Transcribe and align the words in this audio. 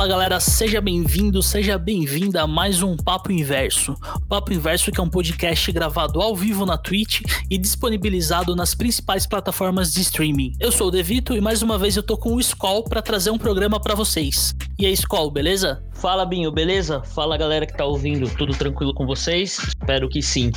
Fala 0.00 0.08
galera, 0.08 0.40
seja 0.40 0.80
bem-vindo, 0.80 1.42
seja 1.42 1.76
bem-vinda 1.76 2.40
a 2.40 2.46
mais 2.46 2.82
um 2.82 2.96
Papo 2.96 3.30
Inverso. 3.30 3.94
Papo 4.30 4.50
Inverso 4.50 4.90
que 4.90 4.98
é 4.98 5.02
um 5.02 5.10
podcast 5.10 5.70
gravado 5.72 6.22
ao 6.22 6.34
vivo 6.34 6.64
na 6.64 6.78
Twitch 6.78 7.20
e 7.50 7.58
disponibilizado 7.58 8.56
nas 8.56 8.74
principais 8.74 9.26
plataformas 9.26 9.92
de 9.92 10.00
streaming. 10.00 10.54
Eu 10.58 10.72
sou 10.72 10.88
o 10.88 10.90
Devito 10.90 11.36
e 11.36 11.40
mais 11.42 11.60
uma 11.60 11.76
vez 11.76 11.98
eu 11.98 12.02
tô 12.02 12.16
com 12.16 12.34
o 12.34 12.40
Skoll 12.40 12.84
para 12.84 13.02
trazer 13.02 13.28
um 13.30 13.36
programa 13.36 13.78
para 13.78 13.94
vocês. 13.94 14.54
E 14.78 14.86
aí, 14.86 14.92
Skoll, 14.94 15.30
beleza? 15.30 15.84
Fala, 15.92 16.24
Binho, 16.24 16.50
beleza? 16.50 17.02
Fala 17.02 17.36
galera 17.36 17.66
que 17.66 17.76
tá 17.76 17.84
ouvindo, 17.84 18.26
tudo 18.36 18.56
tranquilo 18.56 18.94
com 18.94 19.04
vocês? 19.04 19.58
Espero 19.58 20.08
que 20.08 20.22
sim. 20.22 20.50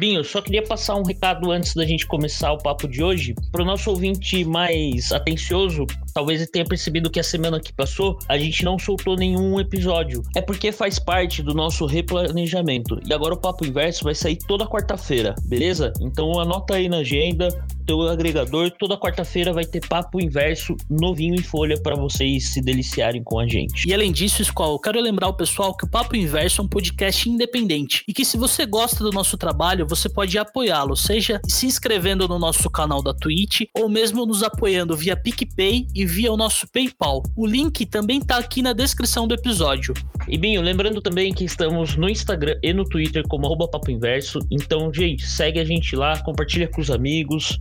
Binho, 0.00 0.24
só 0.24 0.40
queria 0.40 0.62
passar 0.62 0.94
um 0.96 1.02
recado 1.02 1.50
antes 1.52 1.74
da 1.74 1.84
gente 1.84 2.06
começar 2.06 2.52
o 2.52 2.58
papo 2.58 2.88
de 2.88 3.02
hoje. 3.02 3.34
Para 3.52 3.62
o 3.62 3.66
nosso 3.66 3.90
ouvinte 3.90 4.44
mais 4.44 5.12
atencioso, 5.12 5.86
talvez 6.12 6.48
tenha 6.50 6.64
percebido 6.64 7.10
que 7.10 7.20
a 7.20 7.24
semana 7.24 7.60
que 7.60 7.72
passou 7.72 8.18
a 8.28 8.38
gente 8.38 8.64
não 8.64 8.78
soltou 8.78 9.16
nenhum 9.16 9.60
episódio. 9.60 10.22
É 10.34 10.40
porque 10.40 10.72
faz 10.72 10.98
parte 10.98 11.42
do 11.42 11.54
nosso 11.54 11.86
replanejamento. 11.86 13.00
E 13.06 13.12
agora 13.12 13.34
o 13.34 13.40
Papo 13.40 13.66
Inverso 13.66 14.04
vai 14.04 14.14
sair 14.14 14.36
toda 14.36 14.66
quarta-feira, 14.66 15.34
beleza? 15.44 15.92
Então 16.00 16.38
anota 16.38 16.74
aí 16.74 16.88
na 16.88 16.98
agenda, 16.98 17.48
teu 17.86 18.02
agregador, 18.02 18.70
toda 18.70 18.96
quarta-feira 18.96 19.52
vai 19.52 19.64
ter 19.64 19.86
Papo 19.86 20.20
Inverso 20.20 20.76
novinho 20.88 21.34
em 21.34 21.42
folha 21.42 21.80
para 21.80 21.96
vocês 21.96 22.52
se 22.52 22.60
deliciarem 22.60 23.22
com 23.22 23.38
a 23.38 23.48
gente. 23.48 23.88
E 23.88 23.92
além 23.92 24.12
disso, 24.12 24.42
Skol, 24.42 24.72
eu 24.72 24.78
quero 24.78 25.00
lembrar 25.00 25.28
o 25.28 25.34
pessoal 25.34 25.76
que 25.76 25.84
o 25.84 25.90
Papo 25.90 26.14
Inverso 26.14 26.60
é 26.60 26.64
um 26.64 26.68
podcast 26.68 27.28
independente 27.28 28.04
e 28.06 28.12
que 28.12 28.24
se 28.24 28.36
você 28.36 28.64
gosta 28.64 29.02
do 29.02 29.10
nosso 29.10 29.36
trabalho, 29.36 29.86
você 29.88 30.08
pode 30.08 30.38
apoiá-lo, 30.38 30.94
seja 30.94 31.40
se 31.48 31.66
inscrevendo 31.66 32.28
no 32.28 32.38
nosso 32.38 32.70
canal 32.70 33.02
da 33.02 33.12
Twitch 33.12 33.62
ou 33.74 33.88
mesmo 33.88 34.24
nos 34.24 34.42
apoiando 34.42 34.96
via 34.96 35.16
PicPay 35.16 35.86
e 35.94 35.99
via 36.04 36.32
o 36.32 36.36
nosso 36.36 36.66
PayPal. 36.68 37.22
O 37.36 37.46
link 37.46 37.86
também 37.86 38.20
tá 38.20 38.38
aqui 38.38 38.62
na 38.62 38.72
descrição 38.72 39.26
do 39.26 39.34
episódio. 39.34 39.94
E 40.28 40.38
Binho, 40.38 40.62
lembrando 40.62 41.00
também 41.00 41.32
que 41.32 41.44
estamos 41.44 41.96
no 41.96 42.08
Instagram 42.08 42.58
e 42.62 42.72
no 42.72 42.84
Twitter 42.84 43.22
como 43.28 43.46
Papo 43.68 43.90
Inverso. 43.90 44.38
Então, 44.50 44.92
gente, 44.92 45.26
segue 45.26 45.58
a 45.60 45.64
gente 45.64 45.94
lá, 45.96 46.18
compartilha 46.22 46.68
com 46.68 46.80
os 46.80 46.90
amigos, 46.90 47.60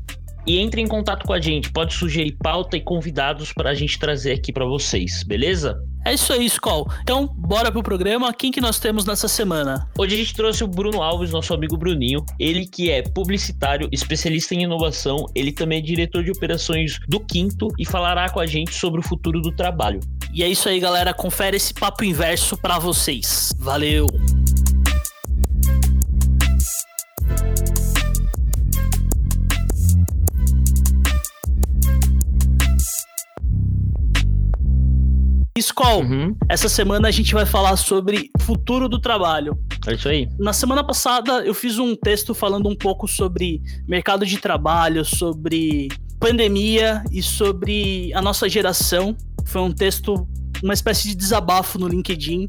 e 0.50 0.58
entre 0.58 0.81
em 0.81 0.88
contato 0.88 1.28
com 1.28 1.33
a 1.33 1.39
gente. 1.39 1.72
Pode 1.72 1.94
sugerir 1.94 2.36
pauta 2.42 2.75
e 2.75 2.81
convidados 2.81 3.53
para 3.53 3.69
a 3.69 3.73
gente 3.75 4.00
trazer 4.00 4.31
aqui 4.31 4.52
para 4.52 4.66
vocês, 4.66 5.22
beleza? 5.22 5.80
É 6.03 6.14
isso 6.16 6.33
aí, 6.33 6.45
Skol. 6.47 6.89
Então, 7.03 7.28
bora 7.28 7.72
pro 7.72 7.83
programa. 7.83 8.33
Quem 8.33 8.52
que 8.52 8.59
nós 8.59 8.80
temos 8.80 9.05
nessa 9.05 9.27
semana? 9.27 9.88
Hoje 9.95 10.16
a 10.16 10.17
gente 10.17 10.33
trouxe 10.33 10.64
o 10.64 10.67
Bruno 10.67 11.03
Alves, 11.03 11.31
nosso 11.31 11.53
amigo 11.53 11.77
Bruninho. 11.77 12.25
Ele 12.39 12.66
que 12.66 12.89
é 12.89 13.03
publicitário, 13.03 13.88
especialista 13.92 14.55
em 14.55 14.64
inovação. 14.64 15.27
Ele 15.36 15.52
também 15.52 15.77
é 15.77 15.81
diretor 15.81 16.23
de 16.23 16.31
operações 16.31 17.00
do 17.08 17.20
Quinto 17.20 17.67
e 17.77 17.86
falará 17.86 18.27
com 18.30 18.39
a 18.39 18.47
gente 18.47 18.73
sobre 18.73 19.02
o 19.02 19.03
futuro 19.03 19.42
do 19.42 19.52
trabalho. 19.52 20.00
E 20.33 20.42
é 20.42 20.47
isso 20.47 20.67
aí, 20.67 20.80
galera. 20.80 21.14
Confere 21.14 21.58
esse 21.58 21.73
papo 21.73 22.03
inverso 22.03 22.58
para 22.58 22.80
vocês. 22.80 23.53
Valeu! 23.59 24.08
Skol, 35.59 36.02
uhum. 36.02 36.35
essa 36.47 36.67
semana 36.67 37.07
a 37.07 37.11
gente 37.11 37.33
vai 37.33 37.45
falar 37.45 37.75
sobre 37.77 38.29
futuro 38.41 38.89
do 38.89 38.99
trabalho. 38.99 39.57
É 39.88 39.93
isso 39.93 40.09
aí. 40.09 40.27
Na 40.39 40.53
semana 40.53 40.83
passada 40.83 41.45
eu 41.45 41.53
fiz 41.53 41.77
um 41.77 41.95
texto 41.95 42.33
falando 42.33 42.67
um 42.67 42.75
pouco 42.75 43.07
sobre 43.07 43.61
mercado 43.87 44.25
de 44.25 44.37
trabalho, 44.37 45.05
sobre 45.05 45.87
pandemia 46.19 47.03
e 47.11 47.21
sobre 47.21 48.13
a 48.13 48.21
nossa 48.21 48.49
geração. 48.49 49.15
Foi 49.45 49.61
um 49.61 49.71
texto, 49.71 50.27
uma 50.63 50.73
espécie 50.73 51.07
de 51.09 51.15
desabafo 51.15 51.80
no 51.80 51.87
LinkedIn, 51.87 52.45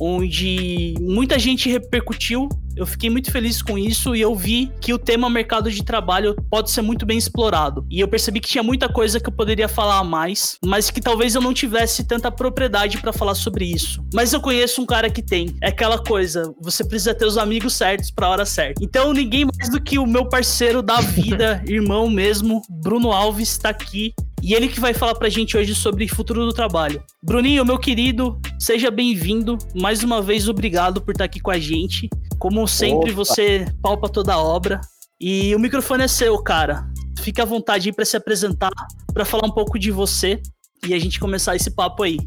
onde 0.00 0.94
muita 1.00 1.38
gente 1.38 1.70
repercutiu 1.70 2.48
eu 2.76 2.86
fiquei 2.86 3.10
muito 3.10 3.30
feliz 3.30 3.60
com 3.62 3.78
isso 3.78 4.14
e 4.14 4.20
eu 4.20 4.34
vi 4.34 4.70
que 4.80 4.92
o 4.92 4.98
tema 4.98 5.28
mercado 5.28 5.70
de 5.70 5.82
trabalho 5.82 6.34
pode 6.50 6.70
ser 6.70 6.82
muito 6.82 7.04
bem 7.04 7.18
explorado. 7.18 7.86
E 7.90 8.00
eu 8.00 8.08
percebi 8.08 8.40
que 8.40 8.48
tinha 8.48 8.62
muita 8.62 8.88
coisa 8.88 9.20
que 9.20 9.28
eu 9.28 9.32
poderia 9.32 9.68
falar 9.68 9.98
a 9.98 10.04
mais, 10.04 10.58
mas 10.64 10.90
que 10.90 11.00
talvez 11.00 11.34
eu 11.34 11.40
não 11.40 11.52
tivesse 11.52 12.04
tanta 12.04 12.30
propriedade 12.30 12.98
para 12.98 13.12
falar 13.12 13.34
sobre 13.34 13.64
isso. 13.64 14.02
Mas 14.14 14.32
eu 14.32 14.40
conheço 14.40 14.82
um 14.82 14.86
cara 14.86 15.10
que 15.10 15.22
tem. 15.22 15.54
É 15.60 15.68
aquela 15.68 15.98
coisa, 15.98 16.54
você 16.60 16.84
precisa 16.84 17.14
ter 17.14 17.26
os 17.26 17.38
amigos 17.38 17.74
certos 17.74 18.10
para 18.10 18.26
a 18.26 18.30
hora 18.30 18.44
certa. 18.44 18.82
Então 18.82 19.12
ninguém 19.12 19.46
mais 19.56 19.70
do 19.70 19.80
que 19.80 19.98
o 19.98 20.06
meu 20.06 20.28
parceiro 20.28 20.82
da 20.82 21.00
vida, 21.00 21.62
irmão 21.66 22.08
mesmo, 22.08 22.62
Bruno 22.68 23.12
Alves, 23.12 23.50
está 23.50 23.68
aqui 23.68 24.14
e 24.42 24.54
ele 24.54 24.66
que 24.66 24.80
vai 24.80 24.92
falar 24.92 25.14
pra 25.14 25.28
gente 25.28 25.56
hoje 25.56 25.72
sobre 25.72 26.08
futuro 26.08 26.44
do 26.44 26.52
trabalho. 26.52 27.00
Bruninho, 27.22 27.64
meu 27.64 27.78
querido, 27.78 28.40
seja 28.58 28.90
bem-vindo. 28.90 29.56
Mais 29.72 30.02
uma 30.02 30.20
vez, 30.20 30.48
obrigado 30.48 31.00
por 31.00 31.12
estar 31.12 31.24
aqui 31.24 31.38
com 31.38 31.52
a 31.52 31.60
gente. 31.60 32.10
Como 32.40 32.61
sempre, 32.66 33.10
Opa. 33.10 33.24
você 33.24 33.66
palpa 33.82 34.08
toda 34.08 34.34
a 34.34 34.38
obra. 34.38 34.80
E 35.20 35.54
o 35.54 35.58
microfone 35.58 36.04
é 36.04 36.08
seu, 36.08 36.36
cara. 36.42 36.86
Fique 37.20 37.40
à 37.40 37.44
vontade 37.44 37.92
para 37.92 38.04
se 38.04 38.16
apresentar, 38.16 38.72
para 39.12 39.24
falar 39.24 39.46
um 39.46 39.52
pouco 39.52 39.78
de 39.78 39.90
você 39.90 40.40
e 40.86 40.92
a 40.92 40.98
gente 40.98 41.20
começar 41.20 41.54
esse 41.54 41.70
papo 41.70 42.02
aí. 42.02 42.18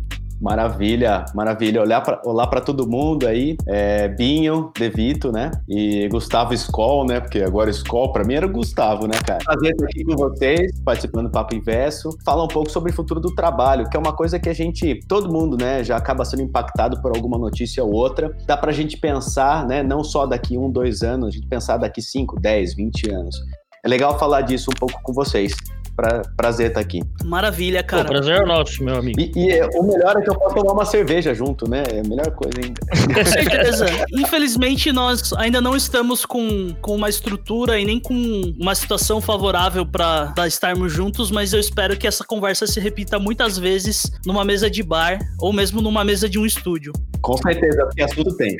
Maravilha, 0.46 1.26
maravilha. 1.34 1.82
Olhar 1.82 2.02
pra, 2.02 2.22
olá 2.24 2.46
para 2.46 2.62
todo 2.62 2.88
mundo 2.88 3.28
aí. 3.28 3.58
É, 3.68 4.08
Binho, 4.10 4.72
Devito, 4.78 5.32
né? 5.32 5.50
E 5.68 6.08
Gustavo 6.08 6.54
Skoll, 6.54 7.04
né? 7.08 7.20
Porque 7.20 7.42
agora 7.42 7.72
Skoll 7.72 8.12
para 8.12 8.24
mim 8.24 8.36
era 8.36 8.46
o 8.46 8.50
Gustavo, 8.52 9.08
né, 9.08 9.18
cara? 9.26 9.44
Prazer 9.44 9.72
estar 9.72 9.86
aqui 9.86 10.06
com 10.06 10.16
vocês, 10.16 10.80
participando 10.82 11.26
do 11.26 11.32
Papo 11.32 11.56
Inverso. 11.56 12.16
Falar 12.24 12.44
um 12.44 12.48
pouco 12.48 12.70
sobre 12.70 12.92
o 12.92 12.96
futuro 12.96 13.20
do 13.20 13.34
trabalho, 13.34 13.90
que 13.90 13.98
é 13.98 14.00
uma 14.00 14.14
coisa 14.14 14.38
que 14.38 14.48
a 14.48 14.54
gente, 14.54 15.00
todo 15.08 15.34
mundo, 15.34 15.58
né, 15.60 15.84
já 15.84 15.98
acaba 15.98 16.24
sendo 16.24 16.44
impactado 16.44 17.02
por 17.02 17.16
alguma 17.16 17.40
notícia 17.40 17.84
ou 17.84 17.92
outra. 17.92 18.32
Dá 18.46 18.56
pra 18.56 18.72
gente 18.72 18.98
pensar, 18.98 19.66
né? 19.66 19.82
Não 19.82 20.04
só 20.04 20.28
daqui 20.28 20.60
um, 20.60 20.70
dois 20.70 21.02
anos, 21.02 21.30
a 21.30 21.32
gente 21.32 21.48
pensar 21.48 21.78
daqui 21.78 22.04
5, 22.04 22.40
10, 22.40 22.76
20 22.76 23.10
anos. 23.10 23.36
É 23.84 23.88
legal 23.88 24.20
falar 24.20 24.42
disso 24.42 24.70
um 24.70 24.78
pouco 24.78 25.02
com 25.02 25.12
vocês. 25.12 25.56
Pra, 25.96 26.24
prazer 26.36 26.68
estar 26.68 26.82
tá 26.82 26.86
aqui. 26.86 27.02
Maravilha, 27.24 27.82
cara. 27.82 28.04
O 28.04 28.08
prazer 28.08 28.42
é 28.42 28.46
nosso, 28.46 28.84
meu 28.84 28.96
amigo. 28.96 29.20
E, 29.20 29.32
e, 29.36 29.62
o 29.78 29.84
melhor 29.84 30.18
é 30.18 30.22
que 30.22 30.30
eu 30.30 30.36
posso 30.38 30.56
tomar 30.56 30.74
uma 30.74 30.86
cerveja 30.86 31.34
junto, 31.34 31.70
né? 31.70 31.84
É 31.92 32.00
a 32.00 32.04
melhor 32.04 32.32
coisa 32.32 32.54
ainda. 32.62 32.82
Com 33.14 33.26
certeza. 33.26 33.86
Infelizmente, 34.12 34.92
nós 34.92 35.32
ainda 35.34 35.62
não 35.62 35.76
estamos 35.76 36.26
com, 36.26 36.76
com 36.82 36.96
uma 36.96 37.08
estrutura 37.08 37.80
e 37.80 37.86
nem 37.86 38.00
com 38.00 38.14
uma 38.60 38.76
situação 38.76 39.22
favorável 39.22 39.86
para 39.86 40.34
estarmos 40.46 40.92
juntos, 40.92 41.32
mas 41.32 41.54
eu 41.54 41.60
espero 41.60 41.96
que 41.98 42.08
essa 42.08 42.26
conversa 42.26 42.68
se 42.68 42.80
repita 42.80 43.18
muitas 43.18 43.58
vezes 43.58 44.12
numa 44.26 44.44
mesa 44.44 44.70
de 44.70 44.84
bar 44.84 45.20
ou 45.40 45.54
mesmo 45.54 45.82
numa 45.82 46.04
mesa 46.04 46.28
de 46.28 46.38
um 46.38 46.46
estúdio. 46.46 46.92
Com 47.22 47.38
certeza, 47.38 47.86
porque 47.86 48.04
assunto 48.04 48.36
tem. 48.36 48.58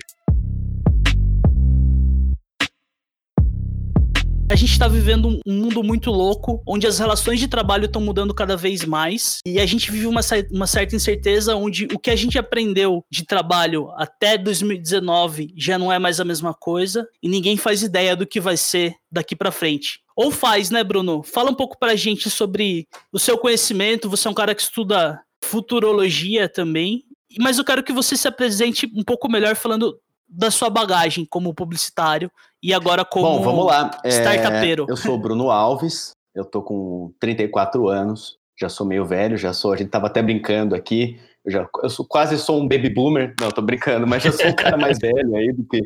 A 4.56 4.58
gente 4.58 4.72
está 4.72 4.88
vivendo 4.88 5.42
um 5.46 5.54
mundo 5.54 5.84
muito 5.84 6.10
louco, 6.10 6.64
onde 6.66 6.88
as 6.88 6.98
relações 6.98 7.42
de 7.42 7.48
trabalho 7.50 7.88
estão 7.88 8.02
mudando 8.02 8.34
cada 8.34 8.56
vez 8.56 8.86
mais, 8.86 9.40
e 9.46 9.60
a 9.60 9.66
gente 9.66 9.92
vive 9.92 10.08
uma, 10.08 10.22
uma 10.50 10.66
certa 10.66 10.96
incerteza 10.96 11.58
onde 11.58 11.90
o 11.94 12.00
que 12.00 12.10
a 12.10 12.16
gente 12.16 12.40
aprendeu 12.40 13.04
de 13.12 13.26
trabalho 13.26 13.92
até 13.98 14.38
2019 14.38 15.54
já 15.58 15.78
não 15.78 15.92
é 15.92 16.00
mais 16.00 16.22
a 16.22 16.24
mesma 16.24 16.54
coisa, 16.54 17.06
e 17.22 17.28
ninguém 17.28 17.58
faz 17.58 17.84
ideia 17.84 18.16
do 18.16 18.26
que 18.26 18.40
vai 18.40 18.56
ser 18.56 18.96
daqui 19.12 19.36
para 19.36 19.52
frente. 19.52 20.00
Ou 20.16 20.32
faz, 20.32 20.70
né, 20.70 20.86
Bruno? 20.86 21.22
Fala 21.22 21.52
um 21.52 21.56
pouco 21.56 21.78
para 21.78 21.92
a 21.92 21.98
gente 21.98 22.30
sobre 22.30 22.88
o 23.12 23.20
seu 23.20 23.38
conhecimento. 23.38 24.10
Você 24.10 24.26
é 24.26 24.32
um 24.32 24.34
cara 24.34 24.56
que 24.56 24.62
estuda 24.62 25.20
futurologia 25.44 26.48
também, 26.48 27.04
mas 27.40 27.58
eu 27.58 27.66
quero 27.66 27.84
que 27.84 27.92
você 27.92 28.16
se 28.16 28.26
apresente 28.26 28.90
um 28.96 29.04
pouco 29.04 29.30
melhor 29.30 29.58
falando 29.58 30.00
da 30.28 30.52
sua 30.52 30.70
bagagem 30.70 31.26
como 31.26 31.54
publicitário 31.54 32.32
e 32.62 32.74
agora 32.74 33.06
como 33.06 33.26
Bom, 33.26 33.42
vamos 33.42 33.66
lá. 33.66 33.92
É, 34.04 34.10
startupeiro. 34.10 34.86
É, 34.88 34.92
eu 34.92 34.98
sou 34.98 35.18
Bruno 35.18 35.52
Alves, 35.52 36.12
eu 36.34 36.44
tô 36.44 36.62
com 36.62 37.14
34 37.20 37.88
anos, 37.88 38.38
já 38.60 38.70
sou 38.70 38.86
meio 38.86 39.06
velho, 39.06 39.38
já 39.38 39.54
sou, 39.54 39.74
a 39.74 39.78
gente 39.78 39.90
tava 39.90 40.08
até 40.08 40.22
brincando 40.22 40.76
aqui, 40.76 41.20
eu, 41.46 41.52
já, 41.52 41.70
eu 41.84 41.90
sou, 41.90 42.06
quase 42.06 42.38
sou 42.40 42.60
um 42.60 42.68
baby 42.68 42.90
boomer, 42.90 43.36
não, 43.40 43.52
tô 43.52 43.62
brincando, 43.62 44.08
mas 44.08 44.24
já 44.24 44.32
sou 44.32 44.48
um 44.48 44.56
cara 44.56 44.78
mais 44.78 44.98
velho 45.00 45.36
aí 45.36 45.54
do 45.54 45.64
que, 45.66 45.82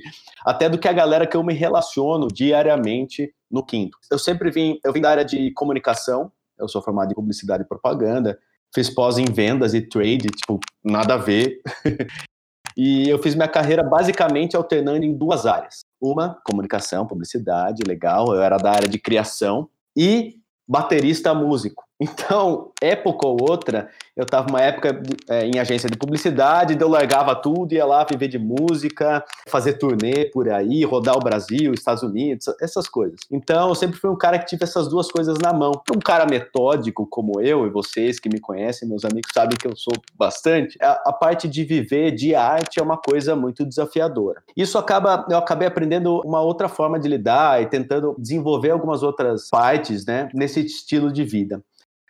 até 0.45 0.69
do 0.69 0.77
que 0.77 0.87
a 0.87 0.93
galera 0.93 1.27
que 1.27 1.35
eu 1.35 1.43
me 1.43 1.53
relaciono 1.53 2.27
diariamente 2.27 3.33
no 3.51 3.65
Quinto. 3.65 3.97
Eu 4.09 4.17
sempre 4.17 4.49
vim, 4.49 4.79
eu 4.85 4.93
vim 4.93 5.01
da 5.01 5.09
área 5.09 5.25
de 5.25 5.51
comunicação, 5.51 6.31
eu 6.57 6.67
sou 6.67 6.81
formado 6.81 7.11
em 7.11 7.15
publicidade 7.15 7.63
e 7.63 7.67
propaganda, 7.67 8.39
fiz 8.73 8.89
pós 8.89 9.17
em 9.17 9.25
vendas 9.25 9.73
e 9.73 9.81
trade, 9.81 10.27
tipo, 10.29 10.59
nada 10.83 11.15
a 11.15 11.17
ver. 11.17 11.61
E 12.81 13.09
eu 13.09 13.19
fiz 13.21 13.35
minha 13.35 13.47
carreira 13.49 13.83
basicamente 13.83 14.55
alternando 14.55 15.03
em 15.03 15.13
duas 15.13 15.45
áreas. 15.45 15.83
Uma, 15.99 16.39
comunicação, 16.45 17.05
publicidade, 17.05 17.83
legal, 17.85 18.33
eu 18.33 18.41
era 18.41 18.55
da 18.55 18.71
área 18.71 18.87
de 18.87 18.97
criação, 18.97 19.67
e 19.97 20.35
baterista 20.65 21.33
músico. 21.33 21.83
Então, 21.99 22.71
época 22.81 23.27
ou 23.27 23.37
outra, 23.41 23.89
eu 24.15 24.23
estava 24.23 24.47
uma 24.47 24.61
época 24.61 25.01
é, 25.29 25.45
em 25.45 25.59
agência 25.59 25.89
de 25.89 25.97
publicidade, 25.97 26.73
então 26.73 26.87
eu 26.87 26.91
largava 26.93 27.35
tudo, 27.35 27.73
ia 27.73 27.85
lá 27.85 28.05
viver 28.09 28.29
de 28.29 28.39
música, 28.39 29.23
fazer 29.47 29.73
turnê 29.73 30.25
por 30.31 30.49
aí, 30.49 30.85
rodar 30.85 31.17
o 31.17 31.19
Brasil, 31.19 31.73
Estados 31.73 32.01
Unidos, 32.01 32.45
essas 32.61 32.87
coisas. 32.87 33.19
Então, 33.29 33.67
eu 33.67 33.75
sempre 33.75 33.99
fui 33.99 34.09
um 34.09 34.15
cara 34.15 34.39
que 34.39 34.45
tive 34.45 34.63
essas 34.63 34.87
duas 34.87 35.11
coisas 35.11 35.37
na 35.39 35.51
mão. 35.51 35.73
Um 35.93 35.99
cara 35.99 36.25
metódico 36.25 37.05
como 37.05 37.41
eu 37.41 37.67
e 37.67 37.69
vocês 37.69 38.17
que 38.17 38.29
me 38.29 38.39
conhecem, 38.39 38.87
meus 38.87 39.03
amigos 39.03 39.31
sabem 39.33 39.57
que 39.57 39.67
eu 39.67 39.75
sou 39.75 39.93
bastante, 40.15 40.77
a, 40.81 40.91
a 41.07 41.13
parte 41.13 41.49
de 41.49 41.65
viver 41.65 42.11
de 42.11 42.33
arte 42.33 42.79
é 42.79 42.83
uma 42.83 42.97
coisa 42.97 43.35
muito 43.35 43.65
desafiadora. 43.65 44.41
Isso 44.55 44.77
acaba, 44.77 45.25
eu 45.29 45.37
acabei 45.37 45.67
aprendendo 45.67 46.21
uma 46.21 46.41
outra 46.41 46.69
forma 46.69 46.97
de 46.97 47.09
lidar 47.09 47.61
e 47.61 47.65
tentando 47.65 48.15
desenvolver 48.17 48.71
algumas 48.71 49.03
outras 49.03 49.49
partes, 49.49 50.05
né, 50.05 50.29
nesse 50.33 50.65
estilo 50.65 51.11
de 51.11 51.25
vida. 51.25 51.61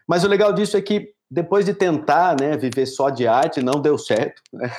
Mas 0.09 0.23
o 0.23 0.27
legal 0.27 0.51
disso 0.51 0.75
é 0.75 0.81
que 0.81 1.13
depois 1.29 1.63
de 1.65 1.73
tentar 1.75 2.35
né, 2.39 2.57
viver 2.57 2.87
só 2.87 3.11
de 3.11 3.27
arte, 3.27 3.61
não 3.61 3.79
deu 3.79 3.95
certo. 3.95 4.41
Né? 4.51 4.71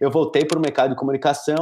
Eu 0.00 0.10
voltei 0.10 0.44
para 0.44 0.58
o 0.58 0.60
mercado 0.60 0.90
de 0.90 0.96
comunicação 0.96 1.58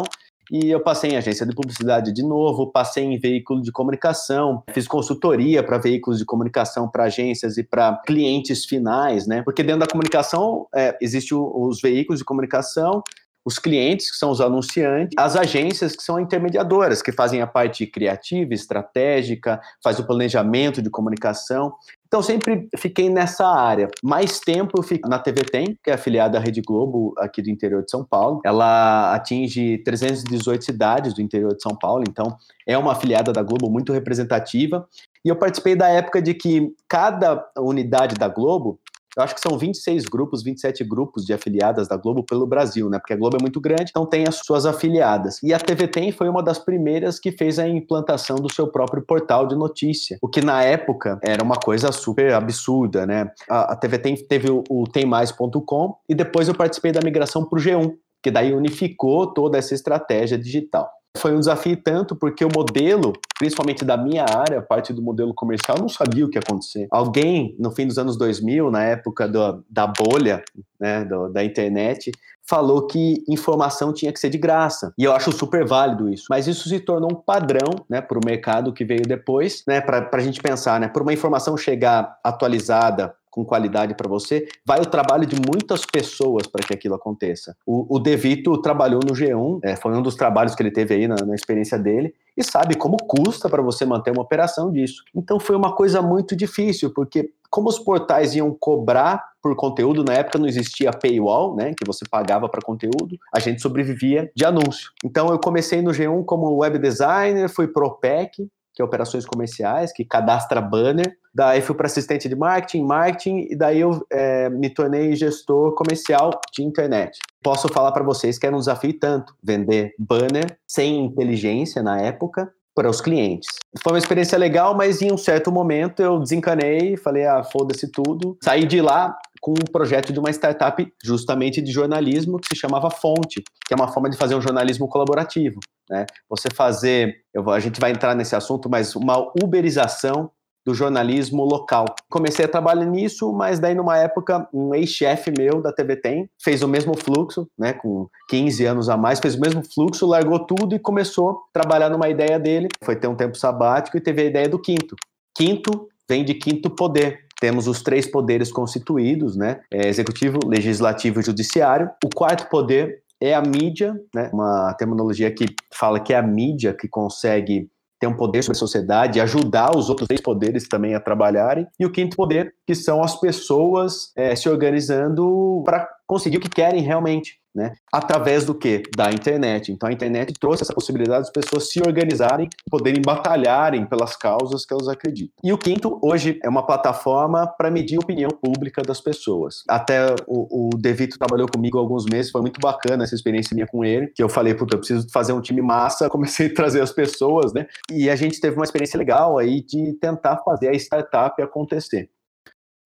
e 0.50 0.70
eu 0.70 0.80
passei 0.80 1.10
em 1.10 1.16
agência 1.16 1.44
de 1.44 1.54
publicidade 1.54 2.10
de 2.10 2.22
novo, 2.22 2.72
passei 2.72 3.04
em 3.04 3.18
veículo 3.18 3.60
de 3.60 3.70
comunicação, 3.70 4.64
fiz 4.72 4.88
consultoria 4.88 5.62
para 5.62 5.78
veículos 5.78 6.18
de 6.18 6.24
comunicação, 6.24 6.88
para 6.88 7.04
agências 7.04 7.58
e 7.58 7.62
para 7.62 8.00
clientes 8.06 8.64
finais, 8.64 9.26
né? 9.26 9.42
Porque 9.42 9.62
dentro 9.62 9.80
da 9.80 9.86
comunicação 9.86 10.66
é, 10.74 10.96
existem 11.00 11.36
os 11.38 11.80
veículos 11.80 12.18
de 12.18 12.24
comunicação, 12.24 13.02
os 13.44 13.58
clientes, 13.58 14.10
que 14.10 14.16
são 14.16 14.30
os 14.30 14.40
anunciantes, 14.40 15.14
as 15.16 15.34
agências, 15.34 15.96
que 15.96 16.02
são 16.02 16.20
intermediadoras, 16.20 17.00
que 17.00 17.12
fazem 17.12 17.40
a 17.40 17.46
parte 17.46 17.86
criativa, 17.86 18.52
estratégica, 18.52 19.60
faz 19.82 19.98
o 19.98 20.06
planejamento 20.06 20.82
de 20.82 20.90
comunicação. 20.90 21.72
Então, 22.10 22.24
sempre 22.24 22.68
fiquei 22.76 23.08
nessa 23.08 23.46
área. 23.46 23.88
Mais 24.02 24.40
tempo 24.40 24.72
eu 24.76 24.82
fico 24.82 25.08
na 25.08 25.20
TV 25.20 25.44
Tem, 25.44 25.78
que 25.80 25.90
é 25.90 25.94
afiliada 25.94 26.38
à 26.38 26.40
Rede 26.40 26.60
Globo 26.60 27.14
aqui 27.16 27.40
do 27.40 27.48
interior 27.48 27.84
de 27.84 27.90
São 27.92 28.04
Paulo. 28.04 28.40
Ela 28.44 29.14
atinge 29.14 29.78
318 29.84 30.64
cidades 30.64 31.14
do 31.14 31.22
interior 31.22 31.54
de 31.54 31.62
São 31.62 31.76
Paulo, 31.76 32.02
então 32.08 32.36
é 32.66 32.76
uma 32.76 32.90
afiliada 32.90 33.32
da 33.32 33.44
Globo 33.44 33.70
muito 33.70 33.92
representativa. 33.92 34.88
E 35.24 35.28
eu 35.28 35.36
participei 35.36 35.76
da 35.76 35.88
época 35.88 36.20
de 36.20 36.34
que 36.34 36.74
cada 36.88 37.48
unidade 37.56 38.16
da 38.16 38.26
Globo 38.26 38.80
eu 39.16 39.22
acho 39.22 39.34
que 39.34 39.40
são 39.40 39.58
26 39.58 40.04
grupos, 40.04 40.42
27 40.42 40.84
grupos 40.84 41.24
de 41.24 41.32
afiliadas 41.32 41.88
da 41.88 41.96
Globo 41.96 42.22
pelo 42.22 42.46
Brasil, 42.46 42.88
né? 42.88 42.98
Porque 42.98 43.12
a 43.12 43.16
Globo 43.16 43.36
é 43.36 43.42
muito 43.42 43.60
grande, 43.60 43.86
então 43.90 44.06
tem 44.06 44.24
as 44.26 44.36
suas 44.36 44.66
afiliadas. 44.66 45.42
E 45.42 45.52
a 45.52 45.58
TV 45.58 45.88
Tem 45.88 46.12
foi 46.12 46.28
uma 46.28 46.42
das 46.42 46.58
primeiras 46.58 47.18
que 47.18 47.32
fez 47.32 47.58
a 47.58 47.68
implantação 47.68 48.36
do 48.36 48.52
seu 48.52 48.68
próprio 48.68 49.02
portal 49.02 49.46
de 49.46 49.56
notícia, 49.56 50.18
o 50.22 50.28
que 50.28 50.40
na 50.40 50.62
época 50.62 51.18
era 51.22 51.42
uma 51.42 51.56
coisa 51.56 51.90
super 51.92 52.32
absurda, 52.32 53.06
né? 53.06 53.30
A, 53.48 53.72
a 53.72 53.76
TV 53.76 53.98
Tem 53.98 54.14
teve 54.16 54.50
o, 54.50 54.62
o 54.70 54.84
temmais.com 54.84 55.96
e 56.08 56.14
depois 56.14 56.48
eu 56.48 56.54
participei 56.54 56.92
da 56.92 57.00
migração 57.02 57.44
para 57.44 57.58
o 57.58 57.62
G1, 57.62 57.94
que 58.22 58.30
daí 58.30 58.52
unificou 58.52 59.32
toda 59.32 59.58
essa 59.58 59.74
estratégia 59.74 60.38
digital. 60.38 60.88
Foi 61.16 61.34
um 61.34 61.40
desafio 61.40 61.76
tanto 61.76 62.14
porque 62.14 62.44
o 62.44 62.48
modelo, 62.54 63.12
principalmente 63.38 63.84
da 63.84 63.96
minha 63.96 64.24
área, 64.24 64.62
parte 64.62 64.92
do 64.92 65.02
modelo 65.02 65.34
comercial, 65.34 65.76
não 65.78 65.88
sabia 65.88 66.24
o 66.24 66.30
que 66.30 66.38
ia 66.38 66.42
acontecer. 66.46 66.86
Alguém, 66.90 67.56
no 67.58 67.70
fim 67.70 67.86
dos 67.86 67.98
anos 67.98 68.16
2000, 68.16 68.70
na 68.70 68.84
época 68.84 69.28
do, 69.28 69.64
da 69.68 69.86
bolha 69.86 70.42
né, 70.78 71.04
do, 71.04 71.28
da 71.28 71.44
internet, 71.44 72.12
falou 72.50 72.86
que 72.86 73.22
informação 73.28 73.92
tinha 73.92 74.12
que 74.12 74.18
ser 74.18 74.28
de 74.28 74.38
graça. 74.38 74.92
E 74.98 75.04
eu 75.04 75.12
acho 75.12 75.30
super 75.30 75.64
válido 75.64 76.08
isso. 76.08 76.24
Mas 76.28 76.48
isso 76.48 76.68
se 76.68 76.80
tornou 76.80 77.10
um 77.12 77.14
padrão 77.14 77.84
né, 77.88 78.00
para 78.00 78.18
o 78.18 78.24
mercado 78.24 78.72
que 78.72 78.84
veio 78.84 79.02
depois, 79.02 79.62
né, 79.68 79.80
para 79.80 80.08
a 80.12 80.20
gente 80.20 80.42
pensar, 80.42 80.80
né, 80.80 80.88
por 80.88 81.02
uma 81.02 81.12
informação 81.12 81.56
chegar 81.56 82.18
atualizada, 82.24 83.14
com 83.30 83.44
qualidade 83.44 83.94
para 83.94 84.08
você, 84.08 84.48
vai 84.66 84.80
o 84.80 84.86
trabalho 84.86 85.26
de 85.26 85.36
muitas 85.36 85.86
pessoas 85.86 86.46
para 86.46 86.66
que 86.66 86.74
aquilo 86.74 86.94
aconteça. 86.94 87.56
O, 87.64 87.96
o 87.96 87.98
De 87.98 88.16
Vito 88.16 88.60
trabalhou 88.60 89.00
no 89.04 89.14
G1, 89.14 89.60
é, 89.62 89.76
foi 89.76 89.96
um 89.96 90.02
dos 90.02 90.16
trabalhos 90.16 90.54
que 90.54 90.62
ele 90.62 90.70
teve 90.70 90.94
aí 90.94 91.06
na, 91.06 91.16
na 91.24 91.34
experiência 91.34 91.78
dele, 91.78 92.14
e 92.36 92.42
sabe 92.42 92.74
como 92.74 92.96
custa 92.96 93.48
para 93.48 93.62
você 93.62 93.84
manter 93.84 94.10
uma 94.10 94.22
operação 94.22 94.72
disso. 94.72 95.02
Então 95.14 95.38
foi 95.38 95.54
uma 95.56 95.74
coisa 95.74 96.02
muito 96.02 96.34
difícil, 96.34 96.92
porque 96.92 97.30
como 97.50 97.68
os 97.68 97.78
portais 97.78 98.34
iam 98.34 98.56
cobrar 98.58 99.30
por 99.42 99.56
conteúdo, 99.56 100.04
na 100.04 100.14
época 100.14 100.38
não 100.38 100.46
existia 100.46 100.90
paywall, 100.92 101.56
né, 101.56 101.72
que 101.76 101.84
você 101.84 102.04
pagava 102.08 102.48
para 102.48 102.62
conteúdo, 102.62 103.18
a 103.34 103.40
gente 103.40 103.60
sobrevivia 103.60 104.30
de 104.34 104.44
anúncio. 104.44 104.90
Então 105.04 105.28
eu 105.28 105.38
comecei 105.38 105.82
no 105.82 105.90
G1 105.90 106.24
como 106.24 106.58
web 106.58 106.78
designer, 106.78 107.48
fui 107.48 107.66
pro 107.66 107.90
PEC, 107.92 108.48
que 108.80 108.82
é 108.82 108.84
operações 108.84 109.26
comerciais, 109.26 109.92
que 109.92 110.04
cadastra 110.04 110.60
banner. 110.60 111.14
Daí 111.32 111.60
fui 111.60 111.76
para 111.76 111.86
assistente 111.86 112.28
de 112.28 112.34
marketing, 112.34 112.82
marketing, 112.84 113.46
e 113.50 113.56
daí 113.56 113.80
eu 113.80 114.04
é, 114.10 114.48
me 114.48 114.70
tornei 114.70 115.14
gestor 115.14 115.74
comercial 115.74 116.30
de 116.52 116.64
internet. 116.64 117.18
Posso 117.42 117.68
falar 117.68 117.92
para 117.92 118.02
vocês 118.02 118.38
que 118.38 118.46
era 118.46 118.56
um 118.56 118.58
desafio 118.58 118.98
tanto 118.98 119.34
vender 119.42 119.94
banner 119.98 120.58
sem 120.66 121.04
inteligência 121.04 121.82
na 121.82 122.00
época 122.00 122.52
para 122.74 122.88
os 122.88 123.00
clientes. 123.00 123.48
Foi 123.82 123.92
uma 123.92 123.98
experiência 123.98 124.38
legal, 124.38 124.76
mas 124.76 125.02
em 125.02 125.12
um 125.12 125.16
certo 125.16 125.50
momento 125.50 126.00
eu 126.00 126.18
desencanei, 126.18 126.96
falei, 126.96 127.26
ah, 127.26 127.42
foda-se 127.42 127.90
tudo. 127.90 128.36
Saí 128.42 128.64
de 128.64 128.80
lá 128.80 129.16
com 129.40 129.52
um 129.52 129.72
projeto 129.72 130.12
de 130.12 130.18
uma 130.18 130.30
startup 130.30 130.86
justamente 131.02 131.62
de 131.62 131.72
jornalismo 131.72 132.38
que 132.38 132.54
se 132.54 132.60
chamava 132.60 132.90
Fonte, 132.90 133.42
que 133.66 133.72
é 133.72 133.76
uma 133.76 133.88
forma 133.88 134.10
de 134.10 134.16
fazer 134.16 134.34
um 134.34 134.40
jornalismo 134.40 134.86
colaborativo. 134.88 135.60
Né? 135.88 136.06
Você 136.28 136.48
fazer, 136.54 137.16
eu, 137.34 137.48
a 137.50 137.58
gente 137.58 137.80
vai 137.80 137.90
entrar 137.90 138.14
nesse 138.14 138.36
assunto, 138.36 138.68
mas 138.70 138.94
uma 138.94 139.18
uberização 139.42 140.30
do 140.64 140.74
jornalismo 140.74 141.44
local. 141.44 141.86
Comecei 142.08 142.44
a 142.44 142.48
trabalhar 142.48 142.84
nisso, 142.84 143.32
mas 143.32 143.58
daí 143.58 143.74
numa 143.74 143.96
época 143.96 144.48
um 144.52 144.74
ex-chefe 144.74 145.32
meu 145.36 145.62
da 145.62 145.72
TV 145.72 145.96
Tem 145.96 146.28
fez 146.42 146.62
o 146.62 146.68
mesmo 146.68 146.96
fluxo, 146.96 147.48
né, 147.58 147.72
com 147.72 148.08
15 148.28 148.64
anos 148.66 148.88
a 148.88 148.96
mais, 148.96 149.20
fez 149.20 149.34
o 149.34 149.40
mesmo 149.40 149.62
fluxo, 149.62 150.06
largou 150.06 150.38
tudo 150.46 150.74
e 150.74 150.78
começou 150.78 151.30
a 151.30 151.34
trabalhar 151.52 151.88
numa 151.88 152.08
ideia 152.08 152.38
dele. 152.38 152.68
Foi 152.84 152.96
ter 152.96 153.08
um 153.08 153.16
tempo 153.16 153.36
sabático 153.36 153.96
e 153.96 154.00
teve 154.00 154.22
a 154.22 154.24
ideia 154.24 154.48
do 154.48 154.60
quinto. 154.60 154.94
Quinto 155.34 155.88
vem 156.08 156.24
de 156.24 156.34
quinto 156.34 156.68
poder. 156.70 157.20
Temos 157.40 157.66
os 157.66 157.82
três 157.82 158.06
poderes 158.06 158.52
constituídos, 158.52 159.36
né? 159.36 159.60
É 159.72 159.88
executivo, 159.88 160.38
legislativo 160.44 161.20
e 161.20 161.22
judiciário. 161.22 161.90
O 162.04 162.10
quarto 162.14 162.50
poder 162.50 163.02
é 163.20 163.34
a 163.34 163.40
mídia, 163.40 163.94
né? 164.14 164.30
Uma 164.32 164.74
terminologia 164.74 165.30
que 165.30 165.46
fala 165.72 166.00
que 166.00 166.12
é 166.12 166.18
a 166.18 166.22
mídia 166.22 166.74
que 166.74 166.88
consegue 166.88 167.70
ter 168.00 168.06
um 168.06 168.16
poder 168.16 168.42
sobre 168.42 168.56
a 168.56 168.58
sociedade 168.58 169.20
ajudar 169.20 169.76
os 169.76 169.90
outros 169.90 170.08
três 170.08 170.22
poderes 170.22 170.66
também 170.66 170.94
a 170.94 171.00
trabalharem. 171.00 171.66
E 171.78 171.84
o 171.84 171.92
quinto 171.92 172.16
poder, 172.16 172.54
que 172.66 172.74
são 172.74 173.02
as 173.02 173.20
pessoas 173.20 174.10
é, 174.16 174.34
se 174.34 174.48
organizando 174.48 175.62
para 175.66 175.86
conseguir 176.10 176.38
o 176.38 176.40
que 176.40 176.48
querem 176.48 176.82
realmente 176.82 177.40
né? 177.54 177.72
Através 177.92 178.44
do 178.44 178.54
que? 178.54 178.82
Da 178.96 179.10
internet. 179.10 179.72
Então 179.72 179.88
a 179.88 179.92
internet 179.92 180.32
trouxe 180.38 180.62
essa 180.62 180.72
possibilidade 180.72 181.20
das 181.20 181.30
pessoas 181.30 181.70
se 181.70 181.80
organizarem, 181.80 182.48
poderem 182.70 183.02
batalharem 183.02 183.84
pelas 183.86 184.16
causas 184.16 184.64
que 184.64 184.72
elas 184.72 184.88
acreditam. 184.88 185.34
E 185.42 185.52
o 185.52 185.58
quinto, 185.58 185.98
hoje, 186.02 186.38
é 186.42 186.48
uma 186.48 186.64
plataforma 186.64 187.46
para 187.46 187.70
medir 187.70 187.96
a 187.96 188.00
opinião 188.00 188.30
pública 188.30 188.82
das 188.82 189.00
pessoas. 189.00 189.64
Até 189.68 190.14
o, 190.26 190.68
o 190.68 190.76
Devito 190.76 191.18
trabalhou 191.18 191.48
comigo 191.52 191.78
há 191.78 191.80
alguns 191.80 192.04
meses, 192.04 192.30
foi 192.30 192.40
muito 192.40 192.60
bacana 192.60 193.04
essa 193.04 193.14
experiência 193.14 193.54
minha 193.54 193.66
com 193.66 193.84
ele, 193.84 194.08
que 194.08 194.22
eu 194.22 194.28
falei, 194.28 194.54
puta, 194.54 194.76
eu 194.76 194.78
preciso 194.78 195.08
fazer 195.10 195.32
um 195.32 195.40
time 195.40 195.60
massa, 195.60 196.08
comecei 196.10 196.46
a 196.46 196.54
trazer 196.54 196.80
as 196.80 196.92
pessoas, 196.92 197.52
né? 197.52 197.66
E 197.90 198.08
a 198.08 198.16
gente 198.16 198.40
teve 198.40 198.56
uma 198.56 198.64
experiência 198.64 198.98
legal 198.98 199.38
aí 199.38 199.60
de 199.62 199.94
tentar 199.94 200.38
fazer 200.38 200.68
a 200.68 200.74
startup 200.74 201.40
acontecer. 201.42 202.08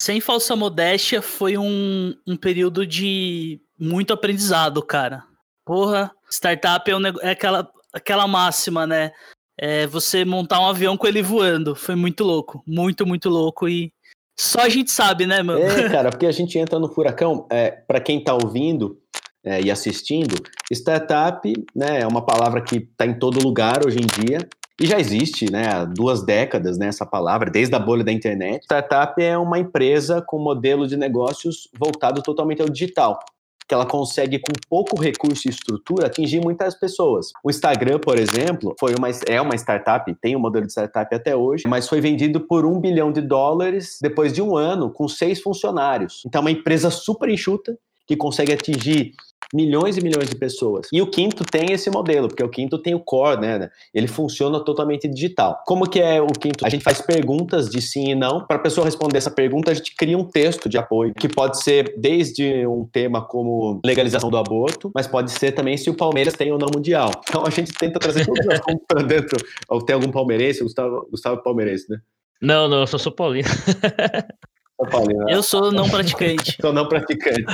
Sem 0.00 0.20
falsa 0.20 0.56
modéstia, 0.56 1.22
foi 1.22 1.56
um, 1.56 2.14
um 2.26 2.36
período 2.36 2.86
de 2.86 3.60
muito 3.78 4.12
aprendizado, 4.12 4.82
cara. 4.82 5.24
Porra, 5.64 6.10
startup 6.30 6.90
é, 6.90 6.96
um, 6.96 7.06
é 7.22 7.30
aquela, 7.30 7.70
aquela 7.92 8.26
máxima, 8.26 8.86
né? 8.86 9.12
É 9.56 9.86
você 9.86 10.24
montar 10.24 10.60
um 10.60 10.66
avião 10.66 10.96
com 10.96 11.06
ele 11.06 11.22
voando. 11.22 11.74
Foi 11.74 11.94
muito 11.94 12.24
louco. 12.24 12.62
Muito, 12.66 13.06
muito 13.06 13.28
louco. 13.28 13.68
E 13.68 13.92
só 14.38 14.60
a 14.60 14.68
gente 14.68 14.90
sabe, 14.90 15.26
né, 15.26 15.42
mano? 15.42 15.60
É, 15.60 15.88
cara, 15.88 16.10
porque 16.10 16.26
a 16.26 16.32
gente 16.32 16.58
entra 16.58 16.78
no 16.78 16.92
furacão. 16.92 17.46
É, 17.50 17.70
para 17.70 18.00
quem 18.00 18.22
tá 18.22 18.34
ouvindo 18.34 18.98
é, 19.44 19.60
e 19.60 19.70
assistindo, 19.70 20.34
startup 20.72 21.50
né, 21.74 22.00
é 22.00 22.06
uma 22.06 22.24
palavra 22.24 22.62
que 22.62 22.80
tá 22.80 23.06
em 23.06 23.18
todo 23.18 23.42
lugar 23.42 23.86
hoje 23.86 23.98
em 23.98 24.24
dia. 24.24 24.38
E 24.80 24.86
já 24.86 24.98
existe, 24.98 25.50
né, 25.50 25.68
há 25.68 25.84
duas 25.84 26.24
décadas, 26.24 26.76
né, 26.76 26.88
essa 26.88 27.06
palavra, 27.06 27.48
desde 27.48 27.74
a 27.76 27.78
bolha 27.78 28.02
da 28.02 28.10
internet. 28.10 28.64
Startup 28.64 29.22
é 29.22 29.38
uma 29.38 29.58
empresa 29.58 30.20
com 30.20 30.38
modelo 30.38 30.86
de 30.86 30.96
negócios 30.96 31.68
voltado 31.78 32.20
totalmente 32.22 32.60
ao 32.60 32.68
digital 32.68 33.20
que 33.66 33.74
ela 33.74 33.86
consegue, 33.86 34.38
com 34.38 34.52
pouco 34.68 35.00
recurso 35.00 35.48
e 35.48 35.50
estrutura, 35.50 36.06
atingir 36.06 36.40
muitas 36.40 36.74
pessoas. 36.74 37.32
O 37.42 37.50
Instagram, 37.50 37.98
por 37.98 38.18
exemplo, 38.18 38.74
foi 38.78 38.94
uma, 38.94 39.08
é 39.26 39.40
uma 39.40 39.54
startup, 39.54 40.14
tem 40.20 40.36
um 40.36 40.40
modelo 40.40 40.66
de 40.66 40.72
startup 40.72 41.14
até 41.14 41.34
hoje, 41.34 41.64
mas 41.66 41.88
foi 41.88 42.00
vendido 42.00 42.40
por 42.40 42.66
um 42.66 42.78
bilhão 42.78 43.10
de 43.10 43.20
dólares 43.20 43.98
depois 44.00 44.32
de 44.32 44.42
um 44.42 44.56
ano, 44.56 44.90
com 44.90 45.08
seis 45.08 45.40
funcionários. 45.40 46.22
Então, 46.26 46.40
é 46.40 46.44
uma 46.44 46.50
empresa 46.50 46.90
super 46.90 47.28
enxuta, 47.28 47.78
que 48.06 48.16
consegue 48.16 48.52
atingir 48.52 49.12
milhões 49.52 49.96
e 49.96 50.02
milhões 50.02 50.28
de 50.28 50.36
pessoas. 50.36 50.88
E 50.92 51.00
o 51.00 51.06
quinto 51.06 51.44
tem 51.44 51.72
esse 51.72 51.88
modelo, 51.90 52.28
porque 52.28 52.42
o 52.42 52.48
quinto 52.48 52.76
tem 52.76 52.94
o 52.94 53.00
core, 53.00 53.40
né? 53.40 53.70
Ele 53.92 54.08
funciona 54.08 54.58
totalmente 54.64 55.08
digital. 55.08 55.62
Como 55.64 55.88
que 55.88 56.00
é 56.00 56.20
o 56.20 56.26
quinto? 56.26 56.66
A 56.66 56.68
gente 56.68 56.82
faz 56.82 57.00
perguntas 57.00 57.68
de 57.68 57.80
sim 57.80 58.10
e 58.10 58.14
não. 58.14 58.44
Para 58.44 58.56
a 58.56 58.60
pessoa 58.60 58.84
responder 58.84 59.18
essa 59.18 59.30
pergunta, 59.30 59.70
a 59.70 59.74
gente 59.74 59.94
cria 59.94 60.18
um 60.18 60.24
texto 60.24 60.68
de 60.68 60.76
apoio, 60.76 61.14
que 61.14 61.28
pode 61.28 61.62
ser 61.62 61.94
desde 61.96 62.66
um 62.66 62.84
tema 62.84 63.22
como 63.22 63.80
legalização 63.84 64.30
do 64.30 64.36
aborto, 64.36 64.90
mas 64.94 65.06
pode 65.06 65.30
ser 65.30 65.52
também 65.52 65.76
se 65.76 65.88
o 65.88 65.94
Palmeiras 65.94 66.34
tem 66.34 66.50
ou 66.50 66.58
não 66.58 66.68
mundial. 66.74 67.10
Então 67.28 67.44
a 67.46 67.50
gente 67.50 67.72
tenta 67.72 68.00
trazer 68.00 68.26
para 68.88 69.02
dentro. 69.02 69.36
Ou 69.68 69.80
tem 69.80 69.94
algum 69.94 70.10
palmeirense, 70.10 70.62
Gustavo, 70.62 71.06
Gustavo 71.10 71.42
Palmeirense, 71.42 71.86
né? 71.88 71.98
Não, 72.40 72.68
não, 72.68 72.80
eu 72.80 72.86
só 72.86 72.98
sou 72.98 73.14
paulino. 74.86 75.28
Eu 75.28 75.42
sou 75.42 75.70
não 75.72 75.88
praticante. 75.88 76.56
sou 76.60 76.72
não 76.72 76.88
praticante. 76.88 77.44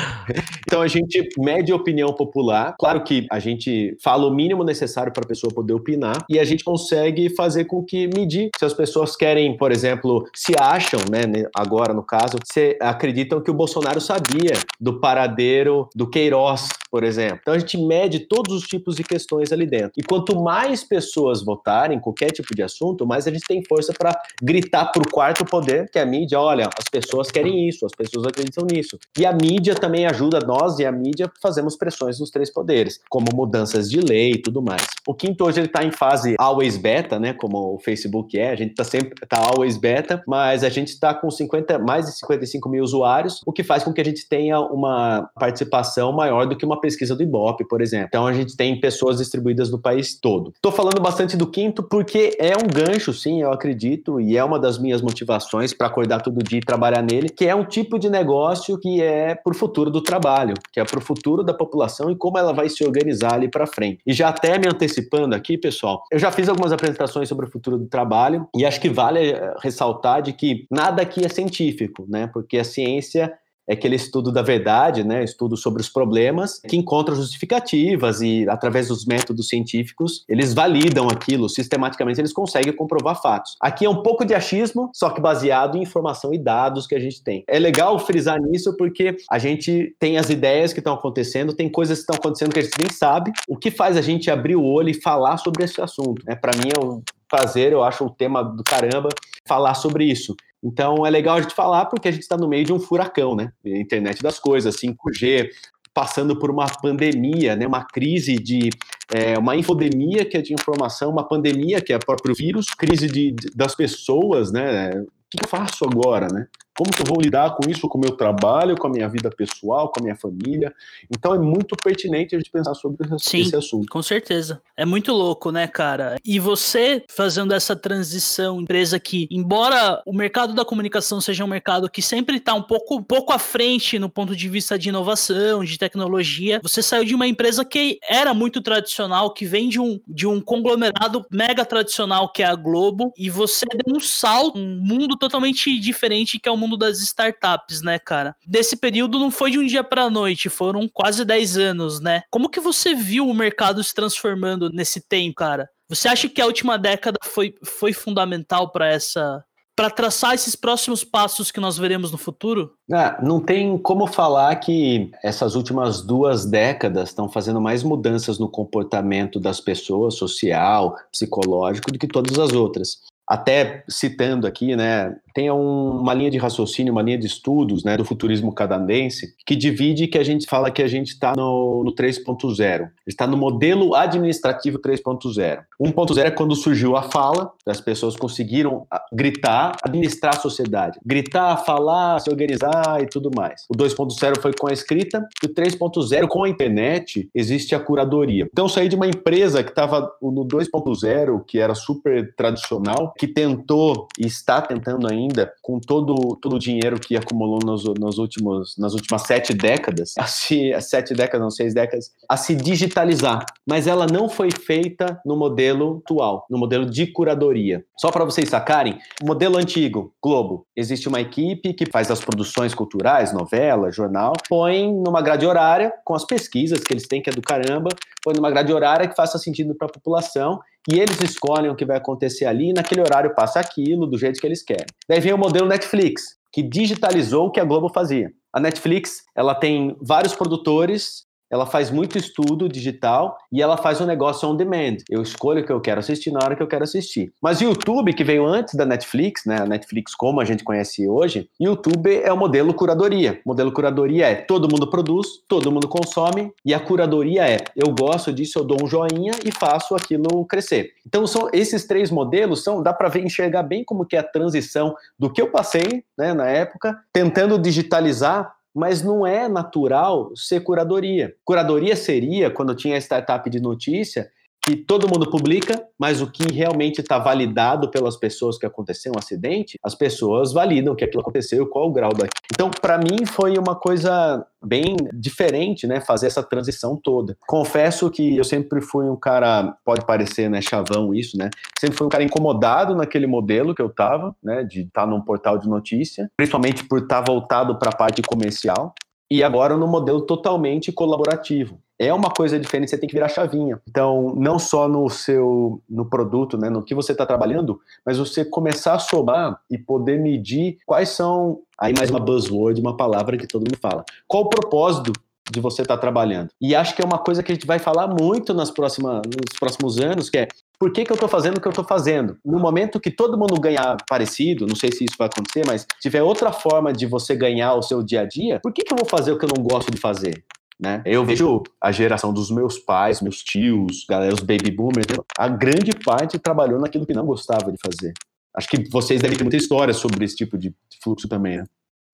Então 0.66 0.82
a 0.82 0.88
gente 0.88 1.28
mede 1.38 1.72
a 1.72 1.76
opinião 1.76 2.12
popular. 2.12 2.74
Claro 2.78 3.02
que 3.02 3.26
a 3.30 3.38
gente 3.38 3.96
fala 4.02 4.26
o 4.26 4.34
mínimo 4.34 4.64
necessário 4.64 5.12
para 5.12 5.24
a 5.24 5.28
pessoa 5.28 5.52
poder 5.52 5.72
opinar 5.72 6.24
e 6.28 6.38
a 6.38 6.44
gente 6.44 6.64
consegue 6.64 7.30
fazer 7.34 7.64
com 7.64 7.84
que 7.84 8.08
medir 8.08 8.50
se 8.58 8.64
as 8.64 8.74
pessoas 8.74 9.16
querem, 9.16 9.56
por 9.56 9.72
exemplo, 9.72 10.24
se 10.34 10.52
acham, 10.58 11.00
né, 11.10 11.22
agora 11.54 11.92
no 11.92 12.02
caso, 12.02 12.38
se 12.44 12.76
acreditam 12.80 13.40
que 13.40 13.50
o 13.50 13.54
Bolsonaro 13.54 14.00
sabia 14.00 14.52
do 14.80 15.00
paradeiro 15.00 15.88
do 15.94 16.08
Queiroz, 16.08 16.68
por 16.90 17.04
exemplo. 17.04 17.38
Então 17.40 17.54
a 17.54 17.58
gente 17.58 17.78
mede 17.78 18.20
todos 18.20 18.54
os 18.54 18.62
tipos 18.62 18.96
de 18.96 19.04
questões 19.04 19.52
ali 19.52 19.66
dentro. 19.66 19.92
E 19.96 20.02
quanto 20.02 20.40
mais 20.40 20.84
pessoas 20.84 21.44
votarem 21.44 22.00
qualquer 22.00 22.30
tipo 22.30 22.54
de 22.54 22.62
assunto, 22.62 23.06
mais 23.06 23.26
a 23.26 23.30
gente 23.30 23.46
tem 23.46 23.62
força 23.64 23.92
para 23.96 24.12
gritar 24.42 24.86
para 24.86 25.02
o 25.02 25.10
quarto 25.10 25.44
poder, 25.44 25.90
que 25.90 25.98
é 25.98 26.02
a 26.02 26.06
mídia, 26.06 26.40
olha, 26.40 26.68
as 26.78 26.88
pessoas 26.90 27.19
pessoas 27.20 27.30
querem 27.30 27.68
isso, 27.68 27.86
as 27.86 27.92
pessoas 27.92 28.26
acreditam 28.26 28.66
nisso. 28.70 28.98
E 29.18 29.26
a 29.26 29.32
mídia 29.32 29.74
também 29.74 30.06
ajuda 30.06 30.40
nós 30.40 30.78
e 30.78 30.86
a 30.86 30.92
mídia 30.92 31.30
fazemos 31.42 31.76
pressões 31.76 32.18
nos 32.18 32.30
três 32.30 32.52
poderes, 32.52 33.00
como 33.08 33.26
mudanças 33.34 33.90
de 33.90 34.00
lei 34.00 34.32
e 34.32 34.42
tudo 34.42 34.62
mais. 34.62 34.82
O 35.06 35.14
quinto 35.14 35.44
hoje 35.44 35.60
ele 35.60 35.66
está 35.66 35.84
em 35.84 35.90
fase 35.90 36.34
always 36.38 36.76
beta, 36.76 37.18
né, 37.18 37.32
como 37.32 37.74
o 37.74 37.78
Facebook 37.78 38.38
é, 38.38 38.50
a 38.50 38.56
gente 38.56 38.70
está 38.70 38.84
sempre 38.84 39.14
tá 39.28 39.38
always 39.38 39.76
beta, 39.76 40.22
mas 40.26 40.64
a 40.64 40.68
gente 40.68 40.88
está 40.88 41.14
com 41.14 41.30
50, 41.30 41.78
mais 41.78 42.06
de 42.06 42.12
55 42.18 42.68
mil 42.68 42.82
usuários, 42.82 43.40
o 43.46 43.52
que 43.52 43.62
faz 43.62 43.84
com 43.84 43.92
que 43.92 44.00
a 44.00 44.04
gente 44.04 44.28
tenha 44.28 44.60
uma 44.60 45.28
participação 45.38 46.12
maior 46.12 46.46
do 46.46 46.56
que 46.56 46.64
uma 46.64 46.80
pesquisa 46.80 47.14
do 47.14 47.22
Ibope, 47.22 47.66
por 47.68 47.80
exemplo. 47.80 48.08
Então 48.08 48.26
a 48.26 48.32
gente 48.32 48.56
tem 48.56 48.78
pessoas 48.80 49.18
distribuídas 49.18 49.70
no 49.70 49.78
país 49.78 50.18
todo. 50.18 50.52
Estou 50.54 50.72
falando 50.72 51.00
bastante 51.00 51.36
do 51.36 51.46
quinto 51.46 51.82
porque 51.82 52.36
é 52.38 52.52
um 52.56 52.66
gancho, 52.66 53.12
sim, 53.12 53.42
eu 53.42 53.52
acredito, 53.52 54.20
e 54.20 54.36
é 54.36 54.44
uma 54.44 54.58
das 54.58 54.78
minhas 54.78 55.02
motivações 55.02 55.74
para 55.74 55.86
acordar 55.86 56.20
todo 56.20 56.42
dia 56.42 56.58
e 56.58 56.62
trabalhar 56.62 56.99
trabalhar 57.00 57.02
nele, 57.02 57.28
que 57.28 57.46
é 57.46 57.54
um 57.54 57.64
tipo 57.64 57.98
de 57.98 58.08
negócio 58.08 58.78
que 58.78 59.02
é 59.02 59.34
para 59.34 59.52
o 59.52 59.56
futuro 59.56 59.90
do 59.90 60.02
trabalho, 60.02 60.54
que 60.72 60.80
é 60.80 60.84
para 60.84 60.98
o 60.98 61.02
futuro 61.02 61.42
da 61.42 61.54
população 61.54 62.10
e 62.10 62.16
como 62.16 62.38
ela 62.38 62.52
vai 62.52 62.68
se 62.68 62.84
organizar 62.84 63.34
ali 63.34 63.48
para 63.48 63.66
frente. 63.66 64.00
E 64.06 64.12
já 64.12 64.28
até 64.28 64.58
me 64.58 64.68
antecipando 64.68 65.34
aqui, 65.34 65.56
pessoal, 65.56 66.02
eu 66.10 66.18
já 66.18 66.30
fiz 66.30 66.48
algumas 66.48 66.72
apresentações 66.72 67.28
sobre 67.28 67.46
o 67.46 67.50
futuro 67.50 67.78
do 67.78 67.86
trabalho 67.86 68.46
e 68.54 68.64
acho 68.64 68.80
que 68.80 68.88
vale 68.88 69.30
eh, 69.30 69.54
ressaltar 69.62 70.22
de 70.22 70.32
que 70.32 70.66
nada 70.70 71.02
aqui 71.02 71.24
é 71.24 71.28
científico, 71.28 72.06
né? 72.08 72.28
Porque 72.32 72.58
a 72.58 72.64
ciência 72.64 73.32
é 73.70 73.74
aquele 73.74 73.94
estudo 73.94 74.32
da 74.32 74.42
verdade, 74.42 75.04
né, 75.04 75.22
estudo 75.22 75.56
sobre 75.56 75.80
os 75.80 75.88
problemas, 75.88 76.58
que 76.68 76.76
encontra 76.76 77.14
justificativas 77.14 78.20
e, 78.20 78.44
através 78.48 78.88
dos 78.88 79.06
métodos 79.06 79.48
científicos, 79.48 80.24
eles 80.28 80.52
validam 80.52 81.06
aquilo, 81.06 81.48
sistematicamente 81.48 82.20
eles 82.20 82.32
conseguem 82.32 82.72
comprovar 82.72 83.22
fatos. 83.22 83.56
Aqui 83.60 83.84
é 83.84 83.90
um 83.90 84.02
pouco 84.02 84.24
de 84.24 84.34
achismo, 84.34 84.90
só 84.92 85.10
que 85.10 85.20
baseado 85.20 85.78
em 85.78 85.82
informação 85.82 86.34
e 86.34 86.38
dados 86.38 86.84
que 86.84 86.96
a 86.96 86.98
gente 86.98 87.22
tem. 87.22 87.44
É 87.46 87.60
legal 87.60 87.96
frisar 88.00 88.40
nisso 88.42 88.76
porque 88.76 89.16
a 89.30 89.38
gente 89.38 89.94
tem 90.00 90.18
as 90.18 90.30
ideias 90.30 90.72
que 90.72 90.80
estão 90.80 90.94
acontecendo, 90.94 91.54
tem 91.54 91.70
coisas 91.70 91.98
que 91.98 92.02
estão 92.02 92.16
acontecendo 92.16 92.52
que 92.52 92.58
a 92.58 92.62
gente 92.62 92.78
nem 92.80 92.90
sabe, 92.90 93.30
o 93.48 93.56
que 93.56 93.70
faz 93.70 93.96
a 93.96 94.02
gente 94.02 94.32
abrir 94.32 94.56
o 94.56 94.64
olho 94.64 94.88
e 94.88 95.00
falar 95.00 95.36
sobre 95.36 95.64
esse 95.64 95.80
assunto. 95.80 96.24
Né? 96.26 96.34
Para 96.34 96.56
mim 96.56 96.70
é 96.76 96.84
um 96.84 97.00
prazer, 97.28 97.70
eu 97.72 97.84
acho 97.84 98.04
o 98.04 98.10
tema 98.10 98.42
do 98.42 98.64
caramba 98.64 99.10
falar 99.46 99.74
sobre 99.74 100.04
isso. 100.04 100.34
Então 100.62 101.06
é 101.06 101.10
legal 101.10 101.36
a 101.36 101.42
gente 101.42 101.54
falar 101.54 101.86
porque 101.86 102.08
a 102.08 102.10
gente 102.10 102.22
está 102.22 102.36
no 102.36 102.48
meio 102.48 102.64
de 102.64 102.72
um 102.72 102.78
furacão, 102.78 103.34
né? 103.34 103.52
Internet 103.64 104.22
das 104.22 104.38
coisas, 104.38 104.76
5G, 104.76 105.48
passando 105.94 106.38
por 106.38 106.50
uma 106.50 106.66
pandemia, 106.66 107.56
né? 107.56 107.66
Uma 107.66 107.84
crise 107.84 108.36
de 108.36 108.70
é, 109.12 109.38
uma 109.38 109.56
infodemia 109.56 110.24
que 110.24 110.36
é 110.36 110.42
de 110.42 110.52
informação, 110.52 111.10
uma 111.10 111.26
pandemia 111.26 111.80
que 111.80 111.92
é 111.92 111.98
próprio 111.98 112.34
vírus, 112.34 112.66
crise 112.66 113.06
de, 113.06 113.32
de 113.32 113.50
das 113.54 113.74
pessoas, 113.74 114.52
né? 114.52 114.90
O 114.90 115.06
que 115.30 115.44
eu 115.44 115.48
faço 115.48 115.84
agora, 115.84 116.28
né? 116.28 116.46
Como 116.76 116.90
que 116.90 117.02
eu 117.02 117.06
vou 117.06 117.20
lidar 117.20 117.56
com 117.56 117.68
isso, 117.68 117.88
com 117.88 117.98
o 117.98 118.00
meu 118.00 118.16
trabalho, 118.16 118.76
com 118.76 118.86
a 118.86 118.90
minha 118.90 119.08
vida 119.08 119.30
pessoal, 119.30 119.90
com 119.90 120.00
a 120.00 120.02
minha 120.02 120.16
família? 120.16 120.72
Então 121.10 121.34
é 121.34 121.38
muito 121.38 121.76
pertinente 121.76 122.34
a 122.34 122.38
gente 122.38 122.50
pensar 122.50 122.74
sobre 122.74 123.06
Sim, 123.18 123.40
esse 123.40 123.56
assunto. 123.56 123.86
Com 123.90 124.02
certeza. 124.02 124.62
É 124.76 124.84
muito 124.84 125.12
louco, 125.12 125.50
né, 125.50 125.66
cara? 125.66 126.16
E 126.24 126.38
você 126.38 127.04
fazendo 127.10 127.52
essa 127.52 127.76
transição, 127.76 128.60
empresa 128.60 128.98
que, 128.98 129.28
embora 129.30 130.02
o 130.06 130.12
mercado 130.12 130.54
da 130.54 130.64
comunicação 130.64 131.20
seja 131.20 131.44
um 131.44 131.48
mercado 131.48 131.90
que 131.90 132.00
sempre 132.00 132.36
está 132.36 132.54
um 132.54 132.62
pouco, 132.62 132.96
um 132.96 133.02
pouco 133.02 133.32
à 133.32 133.38
frente 133.38 133.98
no 133.98 134.08
ponto 134.08 134.34
de 134.34 134.48
vista 134.48 134.78
de 134.78 134.88
inovação, 134.88 135.64
de 135.64 135.76
tecnologia, 135.76 136.60
você 136.62 136.82
saiu 136.82 137.04
de 137.04 137.14
uma 137.14 137.26
empresa 137.26 137.64
que 137.64 137.98
era 138.08 138.32
muito 138.32 138.60
tradicional, 138.60 139.34
que 139.34 139.44
vem 139.44 139.68
de 139.68 139.80
um, 139.80 140.00
de 140.06 140.26
um 140.26 140.40
conglomerado 140.40 141.26
mega 141.30 141.64
tradicional 141.64 142.32
que 142.32 142.42
é 142.42 142.46
a 142.46 142.54
Globo, 142.54 143.12
e 143.16 143.28
você 143.28 143.66
deu 143.66 143.96
um 143.96 144.00
salto, 144.00 144.58
um 144.58 144.80
mundo 144.80 145.16
totalmente 145.16 145.78
diferente 145.78 146.38
que 146.38 146.48
é 146.48 146.52
o 146.52 146.56
mundo 146.60 146.76
das 146.76 147.00
startups, 147.00 147.82
né, 147.82 147.98
cara? 147.98 148.36
Desse 148.46 148.76
período 148.76 149.18
não 149.18 149.30
foi 149.30 149.50
de 149.50 149.58
um 149.58 149.66
dia 149.66 149.82
para 149.82 150.10
noite, 150.10 150.48
foram 150.48 150.88
quase 150.92 151.24
10 151.24 151.56
anos, 151.56 152.00
né? 152.00 152.22
Como 152.30 152.48
que 152.48 152.60
você 152.60 152.94
viu 152.94 153.28
o 153.28 153.34
mercado 153.34 153.82
se 153.82 153.94
transformando 153.94 154.70
nesse 154.70 155.00
tempo, 155.00 155.34
cara? 155.36 155.68
Você 155.88 156.06
acha 156.06 156.28
que 156.28 156.40
a 156.40 156.46
última 156.46 156.78
década 156.78 157.18
foi, 157.24 157.54
foi 157.64 157.92
fundamental 157.92 158.70
para 158.70 158.86
essa 158.86 159.44
para 159.76 159.88
traçar 159.88 160.34
esses 160.34 160.54
próximos 160.54 161.02
passos 161.02 161.50
que 161.50 161.58
nós 161.58 161.78
veremos 161.78 162.12
no 162.12 162.18
futuro? 162.18 162.74
Ah, 162.92 163.18
não 163.22 163.40
tem 163.40 163.78
como 163.78 164.06
falar 164.06 164.54
que 164.56 165.10
essas 165.24 165.54
últimas 165.54 166.02
duas 166.02 166.44
décadas 166.44 167.08
estão 167.08 167.30
fazendo 167.30 167.62
mais 167.62 167.82
mudanças 167.82 168.38
no 168.38 168.46
comportamento 168.46 169.40
das 169.40 169.58
pessoas, 169.58 170.16
social, 170.16 170.94
psicológico, 171.10 171.90
do 171.90 171.98
que 171.98 172.06
todas 172.06 172.38
as 172.38 172.52
outras 172.52 172.98
até 173.30 173.84
citando 173.88 174.44
aqui, 174.44 174.74
né, 174.74 175.16
tem 175.34 175.50
um, 175.50 176.00
uma 176.00 176.14
linha 176.14 176.30
de 176.30 176.38
raciocínio, 176.38 176.92
uma 176.92 177.02
linha 177.02 177.18
de 177.18 177.26
estudos, 177.26 177.84
né, 177.84 177.96
do 177.96 178.04
futurismo 178.04 178.52
canadense, 178.52 179.34
que 179.46 179.56
divide 179.56 180.06
que 180.06 180.18
a 180.18 180.22
gente 180.22 180.46
fala 180.46 180.70
que 180.70 180.82
a 180.82 180.88
gente 180.88 181.08
está 181.08 181.34
no, 181.36 181.82
no 181.84 181.94
3.0, 181.94 182.88
está 183.06 183.26
no 183.26 183.36
modelo 183.36 183.94
administrativo 183.94 184.78
3.0. 184.78 185.60
1.0 185.80 186.24
é 186.24 186.30
quando 186.30 186.54
surgiu 186.54 186.96
a 186.96 187.02
fala, 187.02 187.52
as 187.66 187.80
pessoas 187.80 188.16
conseguiram 188.16 188.86
ah, 188.90 189.02
gritar, 189.12 189.76
administrar 189.82 190.36
a 190.36 190.40
sociedade, 190.40 190.98
gritar, 191.04 191.56
falar, 191.58 192.20
se 192.20 192.30
organizar 192.30 193.02
e 193.02 193.06
tudo 193.06 193.30
mais. 193.34 193.64
O 193.68 193.74
2.0 193.74 194.40
foi 194.40 194.52
com 194.52 194.68
a 194.68 194.72
escrita 194.72 195.26
e 195.42 195.46
o 195.46 195.54
3.0 195.54 196.28
com 196.28 196.44
a 196.44 196.48
internet 196.48 197.28
existe 197.34 197.74
a 197.74 197.80
curadoria. 197.80 198.48
Então 198.52 198.68
saí 198.68 198.88
de 198.88 198.96
uma 198.96 199.06
empresa 199.06 199.62
que 199.62 199.70
estava 199.70 200.10
no 200.20 200.46
2.0, 200.46 201.44
que 201.46 201.58
era 201.58 201.74
super 201.74 202.34
tradicional, 202.34 203.14
que 203.18 203.26
tentou 203.26 204.08
e 204.18 204.26
está 204.26 204.60
tentando 204.60 205.06
ainda, 205.08 205.19
com 205.62 205.78
todo, 205.78 206.36
todo 206.36 206.56
o 206.56 206.58
dinheiro 206.58 206.98
que 206.98 207.16
acumulou 207.16 207.58
nos, 207.64 207.84
nos 207.98 208.18
últimos, 208.18 208.76
nas 208.78 208.94
últimas 208.94 209.22
sete 209.22 209.52
décadas, 209.54 210.14
se, 210.26 210.72
sete 210.80 211.14
décadas, 211.14 211.40
não, 211.40 211.50
seis 211.50 211.74
décadas, 211.74 212.12
a 212.28 212.36
se 212.36 212.54
digitalizar. 212.54 213.44
Mas 213.66 213.86
ela 213.86 214.06
não 214.06 214.28
foi 214.28 214.50
feita 214.50 215.20
no 215.24 215.36
modelo 215.36 216.02
atual, 216.04 216.46
no 216.50 216.58
modelo 216.58 216.86
de 216.86 217.06
curadoria. 217.06 217.84
Só 217.98 218.10
para 218.10 218.24
vocês 218.24 218.48
sacarem, 218.48 218.98
o 219.22 219.26
modelo 219.26 219.58
antigo, 219.58 220.12
Globo, 220.22 220.66
existe 220.76 221.08
uma 221.08 221.20
equipe 221.20 221.74
que 221.74 221.90
faz 221.90 222.10
as 222.10 222.20
produções 222.20 222.74
culturais, 222.74 223.32
novela, 223.32 223.90
jornal, 223.90 224.32
põe 224.48 224.92
numa 224.92 225.20
grade 225.20 225.46
horária, 225.46 225.92
com 226.04 226.14
as 226.14 226.24
pesquisas 226.24 226.80
que 226.80 226.92
eles 226.92 227.06
têm, 227.06 227.22
que 227.22 227.30
é 227.30 227.32
do 227.32 227.42
caramba, 227.42 227.90
põe 228.22 228.34
numa 228.34 228.50
grade 228.50 228.72
horária 228.72 229.08
que 229.08 229.16
faça 229.16 229.38
sentido 229.38 229.74
para 229.74 229.86
a 229.86 229.92
população 229.92 230.60
e 230.88 230.98
eles 230.98 231.20
escolhem 231.20 231.70
o 231.70 231.76
que 231.76 231.84
vai 231.84 231.96
acontecer 231.96 232.46
ali, 232.46 232.70
e 232.70 232.72
naquele 232.72 233.00
horário 233.00 233.34
passa 233.34 233.60
aquilo, 233.60 234.06
do 234.06 234.18
jeito 234.18 234.40
que 234.40 234.46
eles 234.46 234.62
querem. 234.62 234.86
Daí 235.08 235.20
vem 235.20 235.32
o 235.32 235.38
modelo 235.38 235.68
Netflix, 235.68 236.36
que 236.52 236.62
digitalizou 236.62 237.46
o 237.46 237.50
que 237.50 237.60
a 237.60 237.64
Globo 237.64 237.88
fazia. 237.88 238.30
A 238.52 238.60
Netflix, 238.60 239.22
ela 239.36 239.54
tem 239.54 239.96
vários 240.00 240.34
produtores 240.34 241.24
ela 241.50 241.66
faz 241.66 241.90
muito 241.90 242.16
estudo 242.16 242.68
digital 242.68 243.36
e 243.52 243.60
ela 243.60 243.76
faz 243.76 244.00
um 244.00 244.06
negócio 244.06 244.48
on 244.48 244.56
demand. 244.56 244.98
Eu 245.10 245.22
escolho 245.22 245.62
o 245.62 245.66
que 245.66 245.72
eu 245.72 245.80
quero 245.80 245.98
assistir 245.98 246.30
na 246.30 246.40
hora 246.42 246.54
que 246.54 246.62
eu 246.62 246.68
quero 246.68 246.84
assistir. 246.84 247.32
Mas 247.42 247.60
o 247.60 247.64
YouTube, 247.64 248.12
que 248.14 248.22
veio 248.22 248.46
antes 248.46 248.74
da 248.74 248.86
Netflix, 248.86 249.44
né, 249.44 249.58
a 249.60 249.66
Netflix 249.66 250.14
como 250.14 250.40
a 250.40 250.44
gente 250.44 250.62
conhece 250.62 251.08
hoje, 251.08 251.48
YouTube 251.58 252.14
é 252.22 252.32
o 252.32 252.36
modelo 252.36 252.72
curadoria. 252.72 253.40
O 253.44 253.48
modelo 253.48 253.72
curadoria 253.72 254.28
é 254.28 254.34
todo 254.34 254.70
mundo 254.70 254.88
produz, 254.88 255.26
todo 255.48 255.72
mundo 255.72 255.88
consome 255.88 256.52
e 256.64 256.72
a 256.72 256.78
curadoria 256.78 257.48
é 257.48 257.58
eu 257.74 257.92
gosto 257.92 258.32
disso, 258.32 258.58
eu 258.58 258.64
dou 258.64 258.78
um 258.82 258.86
joinha 258.86 259.32
e 259.44 259.50
faço 259.50 259.94
aquilo 259.94 260.44
crescer. 260.46 260.92
Então 261.06 261.26
são 261.26 261.48
esses 261.52 261.86
três 261.86 262.10
modelos 262.10 262.62
são 262.62 262.82
dá 262.82 262.92
para 262.92 263.10
enxergar 263.18 263.62
bem 263.62 263.82
como 263.84 264.04
que 264.04 264.16
é 264.16 264.20
a 264.20 264.24
transição 264.24 264.94
do 265.18 265.30
que 265.30 265.42
eu 265.42 265.50
passei, 265.50 266.04
né, 266.16 266.32
na 266.32 266.46
época, 266.48 266.98
tentando 267.12 267.58
digitalizar 267.58 268.52
mas 268.74 269.02
não 269.02 269.26
é 269.26 269.48
natural 269.48 270.30
ser 270.34 270.60
curadoria. 270.60 271.34
Curadoria 271.44 271.96
seria 271.96 272.50
quando 272.50 272.74
tinha 272.74 272.96
a 272.96 273.00
startup 273.00 273.48
de 273.48 273.60
notícia 273.60 274.30
que 274.62 274.76
todo 274.76 275.08
mundo 275.08 275.30
publica, 275.30 275.82
mas 275.98 276.20
o 276.20 276.30
que 276.30 276.52
realmente 276.52 277.00
está 277.00 277.18
validado 277.18 277.90
pelas 277.90 278.16
pessoas 278.16 278.58
que 278.58 278.66
aconteceu 278.66 279.12
um 279.14 279.18
acidente, 279.18 279.78
as 279.82 279.94
pessoas 279.94 280.52
validam 280.52 280.94
que 280.94 281.04
aquilo 281.04 281.22
aconteceu, 281.22 281.66
qual 281.66 281.88
o 281.88 281.92
grau 281.92 282.10
daquilo. 282.10 282.39
Então, 282.60 282.70
para 282.70 282.98
mim, 282.98 283.24
foi 283.24 283.56
uma 283.56 283.74
coisa 283.74 284.46
bem 284.62 284.94
diferente, 285.14 285.86
né, 285.86 285.98
fazer 285.98 286.26
essa 286.26 286.42
transição 286.42 286.94
toda. 286.94 287.34
Confesso 287.46 288.10
que 288.10 288.36
eu 288.36 288.44
sempre 288.44 288.82
fui 288.82 289.08
um 289.08 289.16
cara, 289.16 289.74
pode 289.82 290.04
parecer, 290.04 290.50
né, 290.50 290.60
chavão 290.60 291.14
isso, 291.14 291.38
né, 291.38 291.48
sempre 291.78 291.96
fui 291.96 292.06
um 292.06 292.10
cara 292.10 292.22
incomodado 292.22 292.94
naquele 292.94 293.26
modelo 293.26 293.74
que 293.74 293.80
eu 293.80 293.88
tava, 293.88 294.36
né, 294.44 294.62
de 294.62 294.82
estar 294.82 295.04
tá 295.04 295.06
num 295.06 295.22
portal 295.22 295.56
de 295.56 295.66
notícia, 295.66 296.30
principalmente 296.36 296.84
por 296.84 296.98
estar 296.98 297.22
tá 297.22 297.32
voltado 297.32 297.78
para 297.78 297.88
a 297.88 297.96
parte 297.96 298.20
comercial, 298.20 298.94
e 299.30 299.42
agora 299.42 299.74
no 299.74 299.86
modelo 299.86 300.20
totalmente 300.20 300.92
colaborativo 300.92 301.80
é 302.00 302.14
uma 302.14 302.30
coisa 302.30 302.58
diferente, 302.58 302.88
você 302.88 302.96
tem 302.96 303.06
que 303.06 303.14
virar 303.14 303.28
chavinha. 303.28 303.78
Então, 303.86 304.34
não 304.34 304.58
só 304.58 304.88
no 304.88 305.06
seu 305.10 305.82
no 305.86 306.08
produto, 306.08 306.56
né, 306.56 306.70
no 306.70 306.82
que 306.82 306.94
você 306.94 307.12
está 307.12 307.26
trabalhando, 307.26 307.78
mas 308.06 308.16
você 308.16 308.42
começar 308.42 308.94
a 308.94 308.98
somar 308.98 309.60
e 309.70 309.76
poder 309.76 310.18
medir 310.18 310.78
quais 310.86 311.10
são 311.10 311.58
aí 311.80 311.94
mais 311.96 312.10
uma 312.10 312.20
buzzword, 312.20 312.80
uma 312.80 312.96
palavra 312.96 313.36
que 313.36 313.46
todo 313.46 313.62
mundo 313.62 313.78
fala. 313.80 314.04
Qual 314.28 314.44
o 314.44 314.48
propósito 314.48 315.12
de 315.50 315.60
você 315.60 315.82
estar 315.82 315.96
tá 315.96 316.00
trabalhando? 316.00 316.50
E 316.60 316.74
acho 316.74 316.94
que 316.94 317.02
é 317.02 317.04
uma 317.04 317.18
coisa 317.18 317.42
que 317.42 317.50
a 317.50 317.54
gente 317.54 317.66
vai 317.66 317.78
falar 317.78 318.06
muito 318.06 318.52
nas 318.52 318.70
próximas, 318.70 319.22
nos 319.26 319.58
próximos 319.58 319.98
anos, 319.98 320.28
que 320.28 320.38
é 320.38 320.48
por 320.78 320.92
que, 320.92 321.04
que 321.04 321.12
eu 321.12 321.14
estou 321.14 321.28
fazendo 321.28 321.58
o 321.58 321.60
que 321.60 321.66
eu 321.66 321.70
estou 321.70 321.84
fazendo? 321.84 322.38
No 322.44 322.58
momento 322.58 323.00
que 323.00 323.10
todo 323.10 323.36
mundo 323.36 323.58
ganhar 323.60 323.96
parecido, 324.08 324.66
não 324.66 324.76
sei 324.76 324.92
se 324.92 325.04
isso 325.04 325.16
vai 325.18 325.28
acontecer, 325.28 325.62
mas 325.66 325.86
tiver 326.00 326.22
outra 326.22 326.52
forma 326.52 326.92
de 326.92 327.06
você 327.06 327.34
ganhar 327.34 327.74
o 327.74 327.82
seu 327.82 328.02
dia 328.02 328.22
a 328.22 328.26
dia, 328.26 328.60
por 328.62 328.72
que, 328.72 328.82
que 328.82 328.92
eu 328.92 328.96
vou 328.96 329.06
fazer 329.06 329.32
o 329.32 329.38
que 329.38 329.44
eu 329.44 329.50
não 329.54 329.62
gosto 329.62 329.90
de 329.90 329.98
fazer? 329.98 330.42
Né? 330.80 331.02
Eu 331.04 331.26
vejo 331.26 331.62
a 331.78 331.92
geração 331.92 332.32
dos 332.32 332.50
meus 332.50 332.78
pais, 332.78 333.20
meus 333.20 333.42
tios, 333.42 334.06
galera, 334.08 334.32
os 334.32 334.40
baby 334.40 334.70
boomers, 334.70 335.06
a 335.38 335.46
grande 335.46 335.90
parte 336.02 336.38
trabalhou 336.38 336.80
naquilo 336.80 337.04
que 337.04 337.12
não 337.12 337.26
gostava 337.26 337.70
de 337.70 337.76
fazer. 337.76 338.14
Acho 338.56 338.68
que 338.68 338.88
vocês 338.90 339.20
devem 339.20 339.36
ter 339.36 339.44
muita 339.44 339.56
história 339.56 339.94
sobre 339.94 340.24
esse 340.24 340.36
tipo 340.36 340.58
de 340.58 340.74
fluxo 341.02 341.28
também, 341.28 341.58
né? 341.58 341.64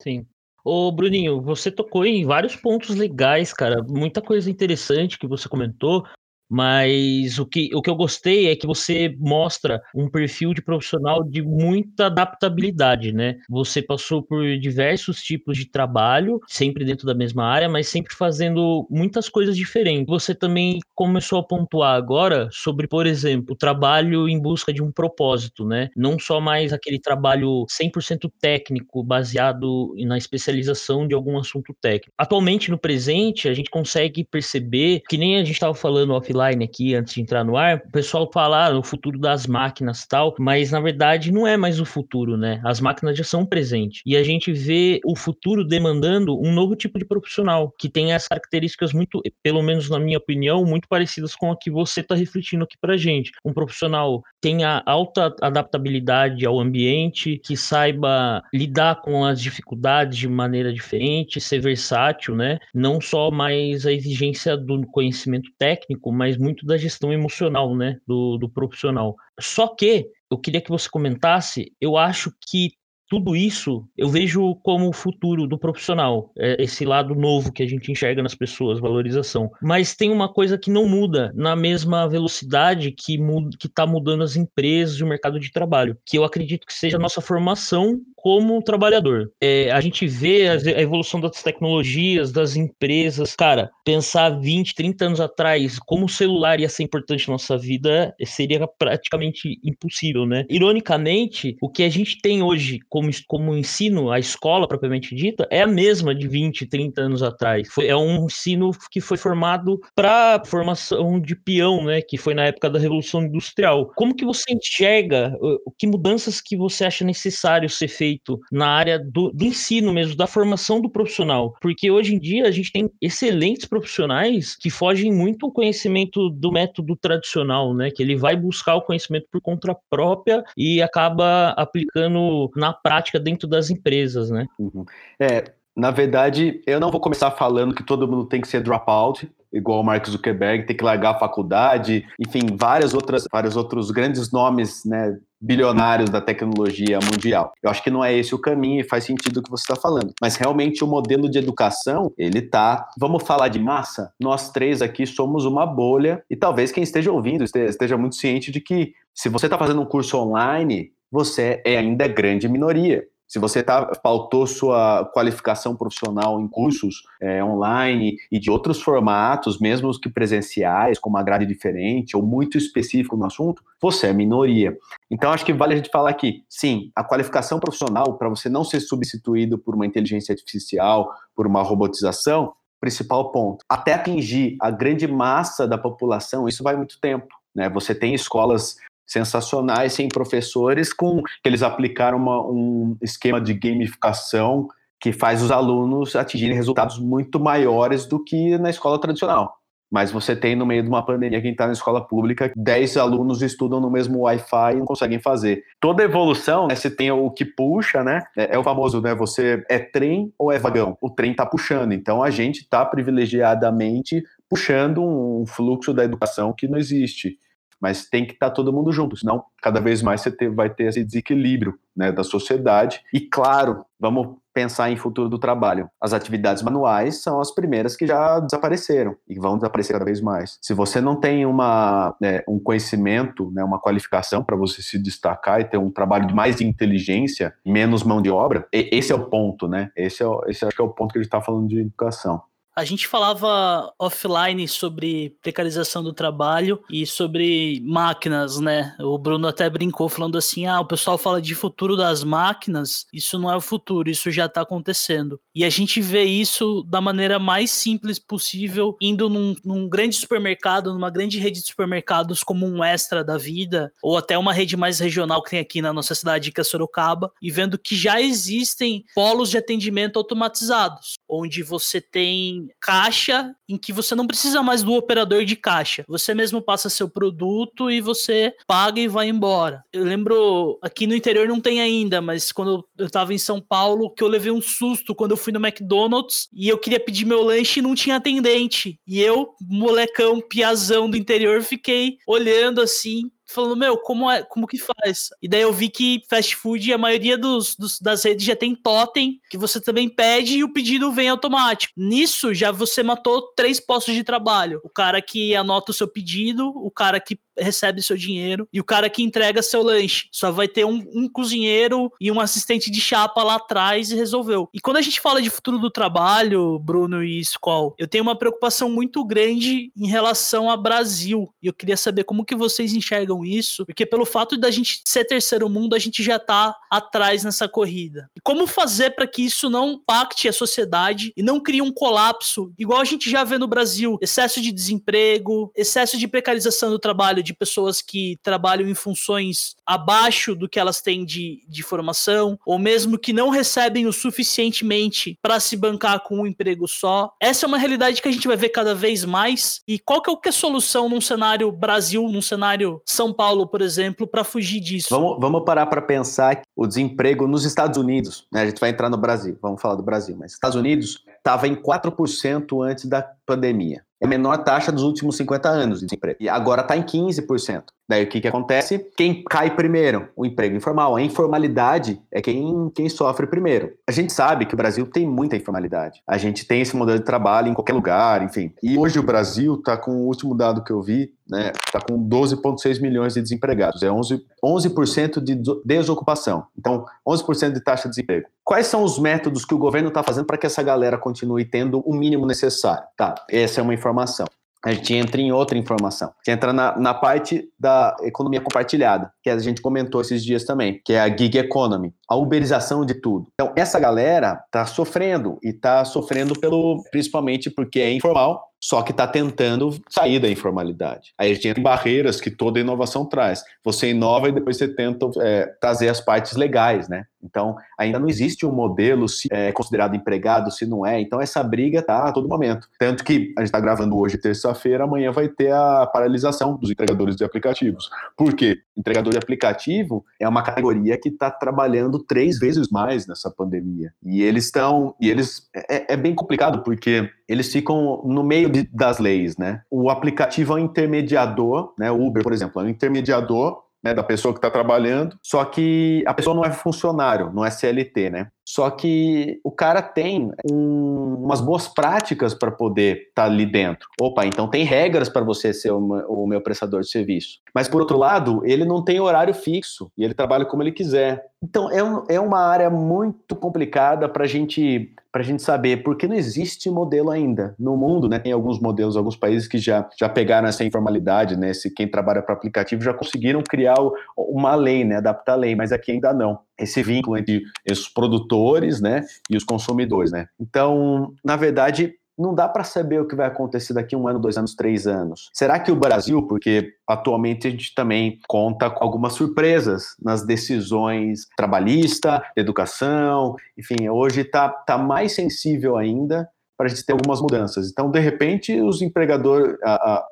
Sim. 0.03 0.27
Ô, 0.65 0.91
Bruninho, 0.91 1.41
você 1.41 1.71
tocou 1.71 2.05
em 2.05 2.25
vários 2.25 2.57
pontos 2.57 2.95
legais, 2.95 3.53
cara. 3.53 3.83
Muita 3.83 4.21
coisa 4.21 4.51
interessante 4.51 5.19
que 5.19 5.27
você 5.27 5.49
comentou. 5.49 6.05
Mas 6.49 7.39
o 7.39 7.47
que, 7.47 7.71
o 7.75 7.83
que 7.83 7.91
eu 7.91 7.97
gostei 7.97 8.49
é 8.49 8.57
que 8.57 8.67
você 8.67 9.15
mostra 9.19 9.83
um 9.95 10.09
perfil 10.09 10.55
de 10.55 10.63
profissional 10.63 11.25
de 11.25 11.43
muita 11.43 12.07
adaptabilidade, 12.07 13.13
né? 13.13 13.37
Você 13.49 13.83
passou 13.83 14.23
por 14.23 14.57
diversos 14.59 15.21
tipos 15.23 15.59
de 15.59 15.69
trabalho, 15.69 16.41
sempre 16.47 16.85
dentro 16.85 17.05
da 17.07 17.15
mesma 17.15 17.45
área, 17.45 17.69
mas 17.69 17.89
sempre 17.89 18.15
fazendo 18.15 18.87
muitas 18.91 19.29
coisas 19.29 19.57
diferentes. 19.57 20.07
Você 20.07 20.35
também 20.35 20.79
começou 20.95 21.39
a 21.41 21.43
pontuar 21.43 21.97
agora 21.97 22.49
sobre, 22.53 22.87
por 22.87 23.07
exemplo, 23.07 23.55
o 23.55 23.57
trabalho 23.57 24.29
em 24.29 24.41
busca 24.41 24.73
de 24.73 24.83
um 24.83 24.93
propósito, 24.93 25.65
né? 25.67 25.89
Não 25.97 26.19
só 26.19 26.41
mais 26.41 26.73
aquele 26.73 27.01
trabalho 27.01 27.65
100% 27.69 28.31
técnico, 28.41 29.03
baseado 29.03 29.95
na 30.07 30.17
especialização 30.17 31.07
de 31.09 31.15
algum 31.15 31.39
assunto 31.39 31.75
técnico. 31.81 32.13
Atualmente, 32.17 32.71
no 32.71 32.79
presente, 32.79 33.49
a 33.49 33.55
gente 33.55 33.71
consegue 33.71 34.25
perceber 34.25 35.03
que 35.09 35.17
nem 35.19 35.37
a 35.37 35.39
gente 35.45 35.53
estava 35.53 35.75
falando 35.75 36.13
offline 36.15 36.36
offline 36.37 36.65
aqui 36.65 36.95
antes 36.95 37.15
de 37.15 37.21
entrar 37.21 37.45
no 37.45 37.57
ar, 37.57 37.83
o 37.87 37.91
pessoal 37.91 38.31
fala 38.33 38.67
ah, 38.67 38.79
o 38.79 38.83
futuro 38.83 39.19
das 39.19 39.47
máquinas 39.47 40.07
tal, 40.07 40.35
mas 40.39 40.71
na 40.71 40.81
verdade 40.81 41.33
não 41.33 41.47
é 41.47 41.57
mais 41.57 41.81
o 41.81 41.85
futuro, 41.85 42.37
né? 42.37 42.61
As 42.65 42.81
máquinas 42.81 43.17
já 43.17 43.25
são 43.25 43.45
presente. 43.45 44.03
E 44.05 44.17
a 44.17 44.23
gente 44.23 44.53
vê 44.53 45.01
o 45.05 45.17
futuro 45.17 45.65
demandando 45.65 46.39
um 46.41 46.53
novo 46.53 46.77
tipo 46.77 46.99
de 46.99 47.05
profissional, 47.05 47.73
que 47.79 47.89
tem 47.89 48.13
as 48.13 48.29
características 48.29 48.93
muito, 48.93 49.23
pelo 49.43 49.63
menos 49.63 49.89
na 49.89 49.99
minha 49.99 50.19
opinião, 50.19 50.65
muito 50.65 50.89
parecidas 50.89 51.35
com 51.35 51.51
a 51.51 51.57
que 51.57 51.71
você 51.71 52.01
está 52.01 52.15
refletindo 52.15 52.65
aqui 52.65 52.77
pra 52.81 52.97
gente. 52.97 53.33
Um 53.45 53.53
profissional 53.53 54.23
tenha 54.41 54.83
alta 54.87 55.35
adaptabilidade 55.41 56.47
ao 56.47 56.61
ambiente, 56.61 57.41
que 57.45 57.57
saiba 57.57 58.43
lidar 58.53 59.01
com 59.01 59.25
as 59.25 59.41
dificuldades 59.41 60.19
de 60.19 60.29
maneira 60.29 60.73
diferente, 60.73 61.41
ser 61.41 61.61
versátil, 61.61 62.35
né? 62.35 62.59
Não 62.75 63.01
só 63.01 63.31
mais 63.31 63.87
a 63.87 63.93
exigência 63.93 64.57
do 64.57 64.87
conhecimento 64.87 65.51
técnico, 65.59 66.13
mas 66.13 66.26
mas 66.27 66.37
muito 66.37 66.67
da 66.67 66.77
gestão 66.77 67.13
emocional, 67.13 67.77
né, 67.77 67.99
do, 68.05 68.37
do 68.37 68.49
profissional. 68.49 69.15
Só 69.41 69.69
que 69.69 70.09
eu 70.29 70.37
queria 70.37 70.61
que 70.61 70.71
você 70.71 70.89
comentasse, 70.91 71.73
eu 71.81 71.97
acho 71.97 72.33
que 72.49 72.73
tudo 73.09 73.37
isso 73.37 73.89
eu 73.97 74.09
vejo 74.09 74.57
como 74.57 74.89
o 74.89 74.93
futuro 74.93 75.47
do 75.47 75.57
profissional, 75.57 76.33
é 76.37 76.61
esse 76.61 76.85
lado 76.85 77.15
novo 77.15 77.53
que 77.53 77.63
a 77.63 77.67
gente 77.67 77.93
enxerga 77.93 78.21
nas 78.25 78.35
pessoas, 78.35 78.81
valorização. 78.81 79.49
Mas 79.63 79.95
tem 79.95 80.11
uma 80.11 80.29
coisa 80.29 80.59
que 80.59 80.69
não 80.69 80.89
muda 80.89 81.33
na 81.37 81.55
mesma 81.55 82.09
velocidade 82.09 82.91
que 82.91 83.17
está 83.65 83.87
mudando 83.87 84.25
as 84.25 84.35
empresas 84.35 84.97
e 84.97 85.05
o 85.05 85.07
mercado 85.07 85.39
de 85.39 85.53
trabalho, 85.53 85.97
que 86.05 86.19
eu 86.19 86.25
acredito 86.25 86.67
que 86.67 86.75
seja 86.75 86.97
a 86.97 87.01
nossa 87.01 87.21
formação 87.21 88.01
como 88.27 88.61
trabalhador. 88.61 89.31
É, 89.41 89.71
a 89.71 89.81
gente 89.81 90.05
vê 90.05 90.49
a 90.49 90.83
evolução 90.83 91.21
das 91.21 91.45
tecnologias, 91.45 92.33
das 92.33 92.57
empresas. 92.57 93.37
Cara, 93.37 93.71
pensar 93.85 94.31
20, 94.31 94.75
30 94.75 95.05
anos 95.05 95.21
atrás 95.21 95.79
como 95.79 96.07
o 96.07 96.09
celular 96.09 96.59
ia 96.59 96.69
ser 96.69 96.83
importante 96.83 97.29
na 97.29 97.35
nossa 97.35 97.57
vida 97.57 98.13
seria 98.25 98.67
praticamente 98.67 99.61
impossível, 99.63 100.27
né? 100.27 100.45
Ironicamente, 100.51 101.57
o 101.63 101.71
que 101.71 101.85
a 101.85 101.89
gente 101.89 102.21
tem 102.21 102.43
hoje 102.43 102.81
como, 102.89 103.09
como 103.29 103.57
ensino, 103.57 104.11
a 104.11 104.19
escola 104.19 104.67
propriamente 104.67 105.15
dita, 105.15 105.47
é 105.49 105.63
a 105.63 105.67
mesma 105.69 106.13
de 106.13 106.27
20, 106.27 106.67
30 106.67 107.03
anos 107.03 107.23
atrás. 107.23 107.69
Foi, 107.73 107.87
é 107.87 107.97
um 107.97 108.27
ensino 108.27 108.73
que 108.91 109.01
foi 109.01 109.17
formado 109.17 109.79
para 109.95 110.43
formação 110.45 111.21
de 111.21 111.37
peão, 111.37 111.85
né? 111.85 112.03
Que 112.03 112.19
foi 112.19 112.35
na 112.35 112.47
época 112.47 112.69
da 112.69 112.81
Revolução 112.81 113.23
Industrial. 113.23 113.93
Como 113.95 114.17
que 114.17 114.25
você 114.25 114.53
enxerga, 114.53 115.33
que 115.79 115.87
mudanças 115.87 116.41
que 116.41 116.57
você 116.57 116.85
acha 116.85 117.05
necessário 117.05 117.71
ser 117.71 117.87
feito 117.87 118.16
feito 118.17 118.41
na 118.51 118.69
área 118.69 118.99
do, 118.99 119.31
do, 119.31 119.45
ensino 119.45 119.93
mesmo, 119.93 120.17
da 120.17 120.27
formação 120.27 120.81
do 120.81 120.91
profissional. 120.91 121.55
Porque 121.61 121.91
hoje 121.91 122.15
em 122.15 122.19
dia 122.19 122.47
a 122.47 122.51
gente 122.51 122.73
tem 122.73 122.91
excelentes 123.01 123.67
profissionais 123.67 124.57
que 124.57 124.71
fogem 124.71 125.13
muito 125.13 125.47
o 125.47 125.53
conhecimento 125.53 126.31
do 126.31 126.51
método 126.51 126.97
tradicional, 126.97 127.75
né? 127.75 127.91
Que 127.91 128.03
ele 128.03 128.17
vai 128.17 128.37
buscar 128.37 128.77
o 128.77 128.83
conhecimento 128.83 129.27
por 129.31 129.41
conta 129.41 129.77
própria 129.91 130.43
e 130.57 130.83
acaba 130.83 131.51
aplicando 131.51 132.51
na 132.57 132.73
prática 132.73 133.21
dentro 133.21 133.47
das 133.47 133.71
empresas, 133.71 134.31
né? 134.31 134.47
Uhum. 134.59 134.85
É, 135.21 135.45
na 135.77 135.91
verdade, 135.91 136.63
eu 136.67 136.81
não 136.81 136.91
vou 136.91 137.01
começar 137.01 137.31
falando 137.33 137.75
que 137.75 137.85
todo 137.85 138.09
mundo 138.09 138.25
tem 138.25 138.41
que 138.41 138.49
ser 138.49 138.63
dropout, 138.63 139.31
igual 139.53 139.81
o 139.81 139.85
Mark 139.85 140.07
Zuckerberg, 140.09 140.67
tem 140.67 140.77
que 140.77 140.85
largar 140.85 141.11
a 141.11 141.19
faculdade, 141.19 142.07
enfim, 142.19 142.41
várias 142.57 142.95
outras, 142.95 143.27
vários 143.31 143.57
outros 143.57 143.91
grandes 143.91 144.33
nomes, 144.33 144.85
né, 144.85 145.17
bilionários 145.41 146.09
da 146.09 146.21
tecnologia 146.21 146.99
mundial. 147.13 147.53
Eu 147.63 147.71
acho 147.71 147.83
que 147.83 147.91
não 147.91 148.03
é 148.03 148.15
esse 148.15 148.35
o 148.35 148.41
caminho 148.41 148.81
e 148.81 148.89
faz 148.89 149.05
sentido 149.05 149.39
o 149.39 149.43
que 149.43 149.51
você 149.51 149.63
está 149.71 149.77
falando. 149.77 150.13
Mas 150.21 150.37
realmente 150.37 150.83
o 150.83 150.87
modelo 150.87 151.31
de 151.31 151.39
educação, 151.39 152.11
ele 152.17 152.41
tá. 152.41 152.89
Vamos 152.99 153.23
falar 153.23 153.49
de 153.49 153.59
massa? 153.59 154.13
Nós 154.21 154.51
três 154.51 154.81
aqui 154.81 155.07
somos 155.07 155.45
uma 155.45 155.67
bolha 155.67 156.23
e 156.31 156.37
talvez 156.37 156.73
quem 156.73 156.83
esteja 156.83 157.13
ouvindo 157.13 157.45
esteja 157.45 157.99
muito 157.99 158.17
ciente 158.17 158.51
de 158.51 158.61
que 158.61 158.93
se 159.15 159.29
você 159.29 159.47
está 159.47 159.59
fazendo 159.59 159.83
um 159.83 159.87
curso 159.87 160.19
online, 160.19 160.91
você 161.11 161.63
é 161.65 161.77
ainda 161.77 162.09
grande 162.09 162.49
minoria. 162.49 163.05
Se 163.29 163.39
você 163.39 163.63
tá, 163.63 163.87
pautou 164.03 164.47
sua 164.47 165.05
qualificação 165.13 165.75
profissional 165.75 166.41
em 166.41 166.47
cursos 166.47 167.03
é, 167.21 167.43
online 167.43 168.17
e 168.31 168.39
de 168.39 168.51
outros 168.51 168.81
formatos, 168.81 169.59
mesmo 169.59 169.91
que 170.01 170.09
presenciais, 170.09 170.99
com 170.99 171.11
uma 171.11 171.23
grade 171.23 171.45
diferente 171.45 172.17
ou 172.17 172.23
muito 172.23 172.57
específico 172.57 173.17
no 173.17 173.27
assunto, 173.27 173.63
você 173.81 174.09
é 174.09 174.13
minoria. 174.13 174.77
Então, 175.11 175.33
acho 175.33 175.45
que 175.45 175.53
vale 175.53 175.75
a 175.75 175.77
gente 175.77 175.91
falar 175.91 176.11
aqui, 176.11 176.45
sim, 176.49 176.91
a 176.95 177.03
qualificação 177.03 177.59
profissional, 177.59 178.17
para 178.17 178.29
você 178.29 178.49
não 178.49 178.63
ser 178.63 178.81
substituído 178.81 179.59
por 179.59 179.75
uma 179.75 179.87
inteligência 179.87 180.33
artificial, 180.33 181.13
por 181.35 181.47
uma 181.47 181.63
robotização, 181.63 182.53
principal 182.81 183.33
ponto. 183.33 183.65
Até 183.69 183.95
atingir 183.95 184.57
a 184.61 184.71
grande 184.71 185.09
massa 185.09 185.67
da 185.67 185.79
população, 185.79 186.47
isso 186.47 186.63
vai 186.63 186.77
muito 186.77 187.01
tempo. 187.01 187.27
Né? 187.55 187.69
Você 187.71 187.95
tem 187.95 188.15
escolas 188.15 188.77
sensacionais 189.07 189.93
sem 189.93 190.09
professores 190.09 190.93
com 190.93 191.23
que 191.23 191.49
eles 191.49 191.63
aplicaram 191.63 192.19
uma, 192.19 192.43
um 192.43 192.97
esquema 193.01 193.41
de 193.41 193.55
gamificação 193.55 194.69
que 195.01 195.13
faz 195.13 195.43
os 195.43 195.51
alunos 195.51 196.17
atingirem 196.17 196.57
resultados 196.57 196.99
muito 196.99 197.39
maiores 197.39 198.07
do 198.07 198.23
que 198.23 198.59
na 198.59 198.71
escola 198.71 199.01
tradicional. 199.01 199.57
Mas 199.91 200.11
você 200.11 200.35
tem 200.35 200.57
no 200.57 200.67
meio 200.67 200.83
de 200.83 200.89
uma 200.89 201.05
pandemia 201.05 201.41
quem 201.41 201.53
está 201.53 201.67
na 201.67 201.73
escola 201.73 202.05
pública, 202.05 202.53
10 202.57 202.97
alunos 202.97 203.41
estudam 203.41 203.81
no 203.81 203.89
mesmo 203.89 204.21
Wi-Fi 204.23 204.75
e 204.75 204.79
não 204.79 204.85
conseguem 204.85 205.21
fazer. 205.21 205.63
Toda 205.81 206.03
evolução, 206.03 206.67
né, 206.67 206.75
você 206.75 206.91
tem 206.91 207.11
o 207.13 207.31
que 207.31 207.45
puxa, 207.45 208.03
né? 208.03 208.25
É, 208.37 208.57
é 208.57 208.59
o 208.59 208.65
famoso, 208.65 209.01
né? 209.01 209.15
Você 209.15 209.65
é 209.69 209.79
trem 209.79 210.33
ou 210.37 210.51
é 210.51 210.59
vagão? 210.59 210.99
O 211.01 211.09
trem 211.09 211.31
está 211.31 211.47
puxando. 211.47 211.93
Então 211.93 212.21
a 212.21 212.31
gente 212.31 212.63
está 212.63 212.85
privilegiadamente 212.85 214.25
puxando 214.49 215.05
um 215.05 215.47
fluxo 215.47 215.95
da 215.95 216.05
educação 216.05 216.53
que 216.53 216.67
não 216.67 216.79
existe 216.79 217.39
mas 217.81 218.09
tem 218.09 218.25
que 218.25 218.33
estar 218.33 218.51
tá 218.51 218.55
todo 218.55 218.73
mundo 218.73 218.93
junto, 218.93 219.17
senão 219.17 219.45
cada 219.63 219.81
vez 219.81 220.03
mais 220.03 220.21
você 220.21 220.31
ter, 220.31 220.51
vai 220.51 220.71
ter 220.71 220.85
esse 220.85 221.05
desequilíbrio 221.05 221.79
né, 221.97 222.13
da 222.13 222.23
sociedade. 222.23 223.01
E 223.13 223.21
claro, 223.21 223.85
vamos 223.99 224.37
pensar 224.57 224.91
em 224.91 224.97
futuro 224.97 225.29
do 225.29 225.39
trabalho. 225.39 225.91
As 226.01 226.15
atividades 226.15 226.63
manuais 226.63 227.23
são 227.23 227.41
as 227.41 227.55
primeiras 227.55 227.95
que 227.95 228.07
já 228.07 228.41
desapareceram 228.41 229.15
e 229.29 229.39
vão 229.39 229.57
desaparecer 229.57 229.93
cada 229.93 230.05
vez 230.07 230.19
mais. 230.21 230.59
Se 230.63 230.73
você 230.73 230.99
não 230.99 231.15
tem 231.15 231.45
uma, 231.45 232.17
é, 232.23 232.43
um 232.49 232.59
conhecimento, 232.59 233.51
né, 233.51 233.63
uma 233.63 233.79
qualificação 233.79 234.43
para 234.43 234.57
você 234.57 234.81
se 234.81 234.99
destacar 234.99 235.61
e 235.61 235.65
ter 235.65 235.77
um 235.77 235.91
trabalho 235.91 236.27
de 236.27 236.35
mais 236.35 236.63
inteligência, 236.63 237.53
menos 237.67 238.03
mão 238.03 238.23
de 238.23 238.31
obra, 238.31 238.67
esse 238.73 239.13
é 239.13 239.15
o 239.15 239.29
ponto, 239.29 239.69
né? 239.69 239.91
Esse, 239.95 240.23
é 240.23 240.27
esse 240.49 240.65
acho 240.65 240.75
que 240.75 240.81
é 240.81 240.85
o 240.85 240.89
ponto 240.89 241.13
que 241.13 241.19
a 241.19 241.23
gente 241.23 241.29
está 241.29 241.43
falando 241.43 241.69
de 241.69 241.81
educação. 241.81 242.41
A 242.77 242.85
gente 242.85 243.09
falava 243.09 243.91
offline 243.99 244.69
sobre 244.69 245.35
precarização 245.41 246.05
do 246.05 246.13
trabalho 246.13 246.79
e 246.91 247.07
sobre 247.07 247.81
máquinas, 247.83 248.61
né? 248.61 248.95
O 249.01 249.17
Bruno 249.17 249.49
até 249.49 249.71
brincou 249.71 250.11
falando 250.11 250.37
assim: 250.37 250.67
ah, 250.67 250.79
o 250.81 250.87
pessoal 250.87 251.17
fala 251.17 251.41
de 251.41 251.55
futuro 251.55 251.97
das 251.97 252.23
máquinas, 252.23 253.07
isso 253.11 253.39
não 253.39 253.51
é 253.51 253.57
o 253.57 253.63
futuro, 253.63 254.11
isso 254.11 254.31
já 254.31 254.45
está 254.45 254.61
acontecendo. 254.61 255.41
E 255.55 255.65
a 255.65 255.71
gente 255.71 256.03
vê 256.03 256.25
isso 256.25 256.83
da 256.83 257.01
maneira 257.01 257.39
mais 257.39 257.71
simples 257.71 258.19
possível, 258.19 258.95
indo 259.01 259.31
num, 259.31 259.55
num 259.65 259.89
grande 259.89 260.17
supermercado, 260.17 260.93
numa 260.93 261.09
grande 261.09 261.39
rede 261.39 261.63
de 261.63 261.69
supermercados 261.69 262.45
como 262.45 262.67
um 262.67 262.85
extra 262.85 263.25
da 263.25 263.39
vida, 263.39 263.91
ou 264.03 264.19
até 264.19 264.37
uma 264.37 264.53
rede 264.53 264.77
mais 264.77 265.01
regional 265.01 265.43
que 265.43 265.49
tem 265.49 265.61
aqui 265.61 265.81
na 265.81 265.95
nossa 265.95 266.15
cidade, 266.15 266.53
que 266.53 266.61
é 266.61 266.65
Sorocaba, 266.65 267.33
e 267.41 267.51
vendo 267.51 267.79
que 267.79 267.97
já 267.97 268.21
existem 268.21 269.03
polos 269.15 269.49
de 269.49 269.57
atendimento 269.57 270.19
automatizados, 270.19 271.15
onde 271.27 271.63
você 271.63 272.03
tem 272.03 272.66
caixa 272.81 273.55
em 273.69 273.77
que 273.77 273.93
você 273.93 274.15
não 274.15 274.27
precisa 274.27 274.63
mais 274.63 274.83
do 274.83 274.95
operador 274.95 275.45
de 275.45 275.57
caixa. 275.57 276.05
Você 276.09 276.35
mesmo 276.35 276.63
passa 276.63 276.89
seu 276.89 277.09
produto 277.09 277.91
e 277.91 278.01
você 278.01 278.55
paga 278.67 279.01
e 279.01 279.09
vai 279.09 279.29
embora. 279.29 279.83
Eu 279.93 280.05
lembro, 280.05 280.79
aqui 280.83 281.07
no 281.07 281.15
interior 281.15 281.49
não 281.49 281.61
tem 281.61 281.81
ainda, 281.81 282.21
mas 282.21 282.53
quando 282.53 282.87
eu 282.97 283.11
tava 283.11 283.35
em 283.35 283.39
São 283.39 283.61
Paulo, 283.61 284.11
que 284.11 284.23
eu 284.23 284.29
levei 284.29 284.53
um 284.53 284.61
susto 284.61 285.15
quando 285.15 285.33
eu 285.33 285.37
fui 285.37 285.53
no 285.53 285.65
McDonald's 285.65 286.49
e 286.53 286.69
eu 286.69 286.79
queria 286.79 287.01
pedir 287.01 287.25
meu 287.25 287.43
lanche 287.43 287.81
e 287.81 287.83
não 287.83 287.95
tinha 287.95 288.17
atendente. 288.17 289.01
E 289.07 289.21
eu, 289.21 289.55
molecão, 289.61 290.41
piazão 290.41 291.11
do 291.11 291.17
interior, 291.17 291.63
fiquei 291.63 292.19
olhando 292.27 292.81
assim, 292.81 293.31
falando, 293.47 293.77
meu, 293.77 293.97
como 293.99 294.31
é, 294.31 294.43
como 294.43 294.67
que 294.67 294.79
faz? 294.79 295.31
E 295.41 295.49
daí 295.49 295.63
eu 295.63 295.73
vi 295.73 295.89
que 295.89 296.23
fast 296.29 296.57
food, 296.57 296.93
a 296.93 296.99
maioria 296.99 297.39
dos, 297.39 297.77
dos, 297.77 298.01
das 298.01 298.25
redes 298.25 298.45
já 298.45 298.57
tem 298.57 298.75
totem, 298.75 299.41
que 299.49 299.57
você 299.57 299.81
também 299.81 300.09
pede 300.09 300.59
e 300.59 300.65
o 300.65 300.73
pedido 300.73 301.13
vem 301.13 301.29
automático. 301.29 301.93
Nisso 301.97 302.53
já 302.53 302.71
você 302.71 303.03
matou 303.03 303.53
três 303.55 303.79
postos 303.79 304.15
de 304.15 304.25
trabalho. 304.25 304.81
O 304.85 304.89
cara 304.89 305.23
que 305.23 305.55
anota 305.55 305.93
o 305.93 305.95
seu 305.95 306.09
pedido, 306.09 306.69
o 306.69 306.91
cara 306.91 307.21
que 307.21 307.39
recebe 307.59 308.03
seu 308.03 308.17
dinheiro 308.17 308.69
e 308.73 308.81
o 308.81 308.85
cara 308.85 309.09
que 309.09 309.23
entrega 309.23 309.63
seu 309.63 309.83
lanche. 309.83 310.29
Só 310.33 310.51
vai 310.51 310.69
ter 310.69 310.85
um, 310.85 311.05
um 311.15 311.29
cozinheiro 311.29 312.13
e 312.21 312.31
um 312.31 312.41
assistente 312.41 312.91
de 312.91 313.01
chapa 313.01 313.43
lá 313.43 313.57
atrás 313.57 314.11
e 314.11 314.17
resolveu. 314.17 314.69
E 314.73 314.81
quando 314.81 314.97
a 314.99 315.03
gente 315.03 315.21
fala 315.21 315.43
de 315.43 315.51
futuro 315.51 315.79
do 315.79 315.91
trabalho, 315.91 316.79
Bruno 316.79 317.23
e 317.23 317.39
Skoll, 317.41 317.95
eu 317.99 318.07
tenho 318.07 318.23
uma 318.23 318.37
preocupação 318.37 318.91
muito 318.91 319.25
grande 319.25 319.91
em 319.97 320.07
relação 320.07 320.71
ao 320.71 320.81
Brasil. 320.81 321.53
E 321.63 321.67
eu 321.67 321.73
queria 321.73 321.97
saber 321.97 322.25
como 322.25 322.45
que 322.45 322.55
vocês 322.55 322.93
enxergam 322.93 323.45
isso, 323.45 323.85
porque 323.87 324.07
pelo 324.07 324.25
fato 324.25 324.57
da 324.57 324.71
gente 324.71 325.01
ser 325.05 325.25
terceiro 325.25 325.69
mundo, 325.69 325.95
a 325.95 325.99
gente 325.99 326.23
já 326.23 326.39
tá 326.39 326.75
atrás 326.91 327.45
nessa 327.45 327.69
corrida. 327.69 328.31
E 328.37 328.41
como 328.41 328.67
fazer 328.67 329.11
para 329.11 329.27
que 329.27 329.43
isso 329.43 329.69
não 329.69 329.93
impacte 329.93 330.49
a 330.49 330.53
sociedade 330.53 331.33
e 331.37 331.43
não 331.43 331.61
crie 331.61 331.83
um 331.83 331.93
colapso, 331.93 332.73
igual 332.79 333.01
a 333.01 333.05
gente 333.05 333.31
já 333.31 333.45
vê 333.45 333.59
no 333.59 333.67
Brasil, 333.67 334.19
excesso 334.21 334.61
de 334.61 334.73
desemprego, 334.73 335.73
excesso 335.75 336.19
de 336.19 336.29
precarização 336.29 336.91
do 336.91 336.99
trabalho 336.99 337.43
de 337.47 337.55
pessoas 337.55 338.03
que 338.03 338.39
trabalham 338.43 338.89
em 338.89 338.95
funções 338.95 339.77
abaixo 339.87 340.55
do 340.55 340.69
que 340.69 340.79
elas 340.79 341.01
têm 341.01 341.25
de, 341.25 341.65
de 341.69 341.83
formação, 341.83 342.59
ou 342.67 342.79
mesmo 342.79 343.19
que 343.19 343.33
não 343.33 343.49
recebem 343.49 344.07
o 344.07 344.13
suficientemente 344.13 345.39
para 345.41 345.61
se 345.61 345.77
bancar 345.77 346.23
com 346.25 346.41
um 346.41 346.47
emprego 346.47 346.89
só. 346.89 347.33
Essa 347.41 347.65
é 347.65 347.69
uma 347.69 347.79
realidade 347.79 348.21
que 348.21 348.29
a 348.29 348.33
gente 348.33 348.49
vai 348.49 348.57
ver 348.57 348.71
cada 348.71 348.95
vez 348.95 349.25
mais. 349.25 349.81
E 349.87 349.99
qual 349.99 350.21
que 350.21 350.31
é, 350.31 350.37
que 350.37 350.49
é 350.49 350.51
a 350.51 350.53
solução 350.53 351.09
num 351.09 351.21
cenário 351.21 351.71
Brasil, 351.71 352.23
num 352.29 352.43
cenário 352.43 353.01
São 353.07 353.33
Paulo, 353.33 353.67
por 353.67 353.81
exemplo, 353.81 354.27
para 354.27 354.45
fugir 354.45 354.81
disso? 354.81 355.09
Vamos, 355.11 355.39
vamos 355.41 355.65
parar 355.65 355.87
para 355.87 356.03
pensar 356.03 356.57
que 356.57 356.63
o 356.75 356.87
desemprego 356.87 357.47
nos 357.47 357.65
Estados 357.65 357.97
Unidos, 357.97 358.47
né? 358.53 358.63
A 358.63 358.67
gente 358.67 358.81
vai 358.81 358.91
entrar 358.91 359.09
no 359.09 359.17
Brasil, 359.17 359.57
vamos 359.63 359.81
falar 359.81 359.95
do 359.95 360.03
Brasil, 360.03 360.37
mas 360.37 360.53
Estados 360.53 360.77
Unidos 360.77 361.25
estava 361.39 361.69
em 361.69 361.77
4% 361.77 362.85
antes 362.85 363.05
da 363.05 363.23
pandemia. 363.45 364.06
É 364.21 364.27
a 364.27 364.29
menor 364.29 364.59
taxa 364.59 364.91
dos 364.91 365.03
últimos 365.03 365.37
50 365.37 365.69
anos 365.69 366.01
de 366.01 366.07
desemprego. 366.07 366.39
E 366.41 366.49
agora 366.49 366.83
está 366.83 366.97
em 366.97 367.03
15%. 367.03 367.85
Daí 368.09 368.25
o 368.25 368.29
que, 368.29 368.41
que 368.41 368.49
acontece? 368.49 369.11
Quem 369.17 369.43
cai 369.43 369.75
primeiro? 369.75 370.29
O 370.37 370.47
emprego 370.47 370.77
informal. 370.77 371.17
A 371.17 371.23
informalidade 371.23 372.21
é 372.31 372.41
quem, 372.41 372.91
quem 372.95 373.09
sofre 373.09 373.47
primeiro. 373.47 373.93
A 374.07 374.13
gente 374.13 374.33
sabe 374.33 374.65
que 374.65 374.75
o 374.75 374.77
Brasil 374.77 375.07
tem 375.07 375.27
muita 375.27 375.57
informalidade. 375.57 376.23
A 376.27 376.39
gente 376.39 376.65
tem 376.65 376.81
esse 376.81 376.97
modelo 376.97 377.19
de 377.19 377.25
trabalho 377.25 377.69
em 377.69 377.75
qualquer 377.75 377.95
lugar, 377.95 378.43
enfim. 378.43 378.73
E 378.83 378.97
hoje 378.97 379.19
o 379.19 379.23
Brasil 379.23 379.75
está 379.75 379.97
com 379.97 380.13
o 380.13 380.27
último 380.27 380.55
dado 380.55 380.85
que 380.85 380.93
eu 380.93 381.03
vi, 381.03 381.33
né? 381.49 381.73
Está 381.85 382.01
com 382.01 382.17
12,6 382.29 383.01
milhões 383.01 383.35
de 383.35 383.43
desempregados. 383.43 384.03
É 384.03 384.09
11%, 384.09 384.41
11 384.63 385.41
de 385.41 385.61
desocupação. 385.85 386.67
Então, 386.79 387.05
11% 387.27 387.73
de 387.73 387.81
taxa 387.81 388.05
de 388.05 388.11
desemprego. 388.11 388.47
Quais 388.65 388.87
são 388.87 389.03
os 389.03 389.19
métodos 389.19 389.65
que 389.65 389.75
o 389.75 389.79
governo 389.79 390.09
está 390.09 390.23
fazendo 390.23 390.47
para 390.47 390.59
que 390.59 390.67
essa 390.67 390.83
galera 390.83 391.19
continue 391.19 391.65
tendo 391.65 392.01
o 392.01 392.15
mínimo 392.15 392.47
necessário? 392.47 393.05
Tá, 393.17 393.35
essa 393.51 393.81
é 393.81 393.83
uma 393.83 393.95
informação 393.95 394.47
a 394.87 394.93
gente 394.93 395.13
entra 395.15 395.41
em 395.41 395.51
outra 395.51 395.77
informação, 395.77 396.33
que 396.45 396.51
entra 396.51 396.73
na, 396.73 396.97
na 396.97 397.13
parte 397.13 397.69
da 397.77 398.17
economia 398.23 398.61
compartilhada, 398.61 399.33
que 399.43 399.51
a 399.51 399.59
gente 399.59 399.83
comentou 399.83 400.21
esses 400.21 400.45
dias 400.45 400.63
também, 400.63 401.01
que 401.05 401.13
é 401.13 401.21
a 401.21 401.29
gig 401.29 401.59
economy, 401.59 402.15
a 402.29 402.37
uberização 402.37 403.05
de 403.05 403.15
tudo. 403.15 403.47
Então, 403.55 403.73
essa 403.77 403.99
galera 404.01 404.61
está 404.67 404.85
sofrendo, 404.87 405.59
e 405.63 405.69
está 405.69 406.05
sofrendo 406.05 406.59
pelo 406.59 407.03
principalmente 407.11 407.71
porque 407.71 408.01
é 408.01 408.13
informal, 408.13 408.71
só 408.81 409.03
que 409.03 409.11
está 409.11 409.27
tentando 409.27 409.99
sair 410.09 410.39
da 410.39 410.49
informalidade. 410.49 411.33
Aí 411.39 411.51
a 411.51 411.55
gente 411.55 411.67
entra 411.67 411.81
em 411.81 411.83
barreiras 411.83 412.41
que 412.41 412.51
toda 412.51 412.79
inovação 412.79 413.25
traz. 413.25 413.65
Você 413.85 414.11
inova 414.11 414.49
e 414.49 414.53
depois 414.53 414.77
você 414.77 414.87
tenta 414.87 415.29
é, 415.41 415.67
trazer 415.81 416.09
as 416.09 416.21
partes 416.21 416.57
legais, 416.57 417.09
né? 417.09 417.25
Então, 417.43 417.77
ainda 417.99 418.19
não 418.19 418.29
existe 418.29 418.67
um 418.67 418.73
modelo 418.73 419.29
se 419.29 419.49
é 419.51 419.71
considerado 419.73 420.15
empregado, 420.15 420.71
se 420.71 420.85
não 420.85 421.07
é. 421.07 421.21
Então, 421.21 421.41
essa 421.41 421.63
briga 421.63 422.03
tá 422.03 422.29
a 422.29 422.33
todo 422.33 422.49
momento. 422.49 422.89
Tanto 422.99 423.25
que 423.25 423.55
a 423.57 423.61
gente 423.61 423.69
está 423.69 423.81
gravando 423.81 424.17
hoje, 424.17 424.37
terça-feira, 424.37 425.05
amanhã 425.05 425.31
vai 425.31 425.49
ter 425.49 425.73
a 425.73 426.07
paralisação 426.07 426.77
dos 426.77 426.91
entregadores 426.91 427.37
de 427.37 427.45
aplicativos. 427.45 428.11
Por 428.37 428.53
quê? 428.55 428.79
Entregador 428.97 429.33
de 429.33 429.39
aplicativo 429.39 430.25
é 430.41 430.49
uma 430.49 430.63
categoria 430.63 431.19
que 431.19 431.29
está 431.29 431.51
trabalhando 431.51 432.16
três 432.19 432.59
vezes 432.59 432.89
mais 432.91 433.27
nessa 433.27 433.51
pandemia. 433.51 434.13
E 434.25 434.43
eles 434.43 434.67
estão. 434.67 435.15
E 435.21 435.31
eles. 435.31 435.69
É, 435.75 436.15
é, 436.15 436.17
bem 436.17 436.35
complicado, 436.35 436.83
porque 436.83 437.31
eles 437.49 437.73
ficam 437.73 438.23
no 438.25 438.43
meio 438.43 438.69
de, 438.69 438.89
das 438.93 439.19
leis, 439.19 439.57
né? 439.57 439.83
O 439.91 440.11
aplicativo 440.11 440.73
é 440.73 440.77
um 440.77 440.85
intermediador, 440.85 441.93
né? 441.99 442.11
O 442.11 442.27
Uber, 442.27 442.43
por 442.43 442.53
exemplo, 442.53 442.83
é 442.83 442.85
um 442.85 442.89
intermediador 442.89 443.87
né, 444.03 444.15
da 444.15 444.23
pessoa 444.23 444.55
que 444.55 444.59
está 444.59 444.71
trabalhando, 444.71 445.37
só 445.43 445.65
que 445.65 446.23
a 446.27 446.35
pessoa 446.35 446.55
não 446.55 446.65
é 446.65 446.71
funcionário, 446.71 447.53
não 447.53 447.65
é 447.65 447.71
CLT, 447.71 448.31
né? 448.31 448.49
Só 448.67 448.91
que 448.91 449.61
o 449.63 449.71
cara 449.71 450.03
tem 450.03 450.51
um, 450.69 451.37
umas 451.45 451.61
boas 451.61 451.87
práticas 451.87 452.53
para 452.53 452.73
poder 452.73 453.29
estar 453.29 453.43
tá 453.43 453.45
ali 453.45 453.65
dentro. 453.65 454.09
Opa, 454.21 454.45
então 454.45 454.69
tem 454.69 454.85
regras 454.85 455.29
para 455.29 455.45
você 455.45 455.73
ser 455.73 455.93
o, 455.93 455.99
o 455.99 456.47
meu 456.49 456.61
prestador 456.61 457.03
de 457.03 457.09
serviço. 457.09 457.61
Mas 457.73 457.87
por 457.87 458.01
outro 458.01 458.19
lado, 458.19 458.63
ele 458.65 458.85
não 458.85 459.05
tem 459.05 459.21
horário 459.21 459.55
fixo 459.55 460.11
e 460.19 460.25
ele 460.25 460.35
trabalha 460.35 460.65
como 460.65 460.83
ele 460.83 460.91
quiser. 460.91 461.47
Então 461.63 461.89
é, 461.93 462.03
um, 462.03 462.25
é 462.29 462.41
uma 462.41 462.59
área 462.59 462.91
muito 462.91 463.55
complicada 463.55 464.29
para 464.29 464.47
gente, 464.47 465.15
a 465.33 465.43
gente 465.43 465.63
saber, 465.63 466.03
porque 466.03 466.27
não 466.27 466.35
existe 466.35 466.91
modelo 466.91 467.31
ainda. 467.31 467.75
No 467.79 467.97
mundo, 467.97 468.29
né, 468.29 468.41
tem 468.41 468.53
alguns 468.53 468.81
modelos, 468.81 469.17
alguns 469.17 469.37
países 469.37 469.69
que 469.69 469.79
já, 469.79 470.09
já 470.19 470.29
pegaram 470.29 470.67
essa 470.67 470.85
informalidade, 470.85 471.57
né, 471.57 471.73
se 471.73 471.89
quem 471.89 472.09
trabalha 472.09 472.43
para 472.43 472.55
aplicativo 472.55 473.03
já 473.03 473.15
conseguiram 473.15 473.63
criar 473.63 473.97
uma 474.37 474.75
lei, 474.75 475.05
né, 475.05 475.17
adaptar 475.17 475.53
a 475.53 475.57
lei, 475.57 475.77
mas 475.77 475.93
aqui 475.93 476.11
ainda 476.11 476.33
não 476.33 476.66
esse 476.79 477.03
vínculo 477.03 477.37
entre 477.37 477.63
os 477.91 478.09
produtores, 478.09 479.01
né, 479.01 479.25
e 479.51 479.57
os 479.57 479.65
consumidores, 479.65 480.31
né. 480.31 480.47
Então, 480.61 481.35
na 481.45 481.57
verdade, 481.57 482.15
não 482.39 482.55
dá 482.55 482.69
para 482.69 482.85
saber 482.85 483.21
o 483.21 483.27
que 483.27 483.35
vai 483.35 483.47
acontecer 483.47 483.95
daqui 483.95 484.15
um 484.15 484.29
ano, 484.29 484.39
dois 484.39 484.59
anos, 484.59 484.75
três 484.75 485.07
anos. 485.07 485.51
Será 485.55 485.81
que 485.81 485.91
o 485.91 485.97
Brasil, 485.97 486.43
porque 486.47 486.93
atualmente 487.09 487.67
a 487.67 487.71
gente 487.71 487.95
também 487.95 488.39
conta 488.47 488.91
com 488.91 489.03
algumas 489.03 489.33
surpresas 489.33 490.15
nas 490.23 490.45
decisões 490.45 491.47
trabalhista, 491.57 492.45
educação, 492.55 493.57
enfim, 493.77 494.09
hoje 494.09 494.43
está 494.43 494.69
tá 494.69 494.99
mais 494.99 495.33
sensível 495.33 495.97
ainda 495.97 496.49
para 496.77 496.87
a 496.87 496.89
gente 496.91 497.07
ter 497.07 497.13
algumas 497.13 497.41
mudanças. 497.41 497.91
Então, 497.91 498.11
de 498.11 498.21
repente, 498.21 498.79
os 498.83 499.01
empregadores, 499.01 499.79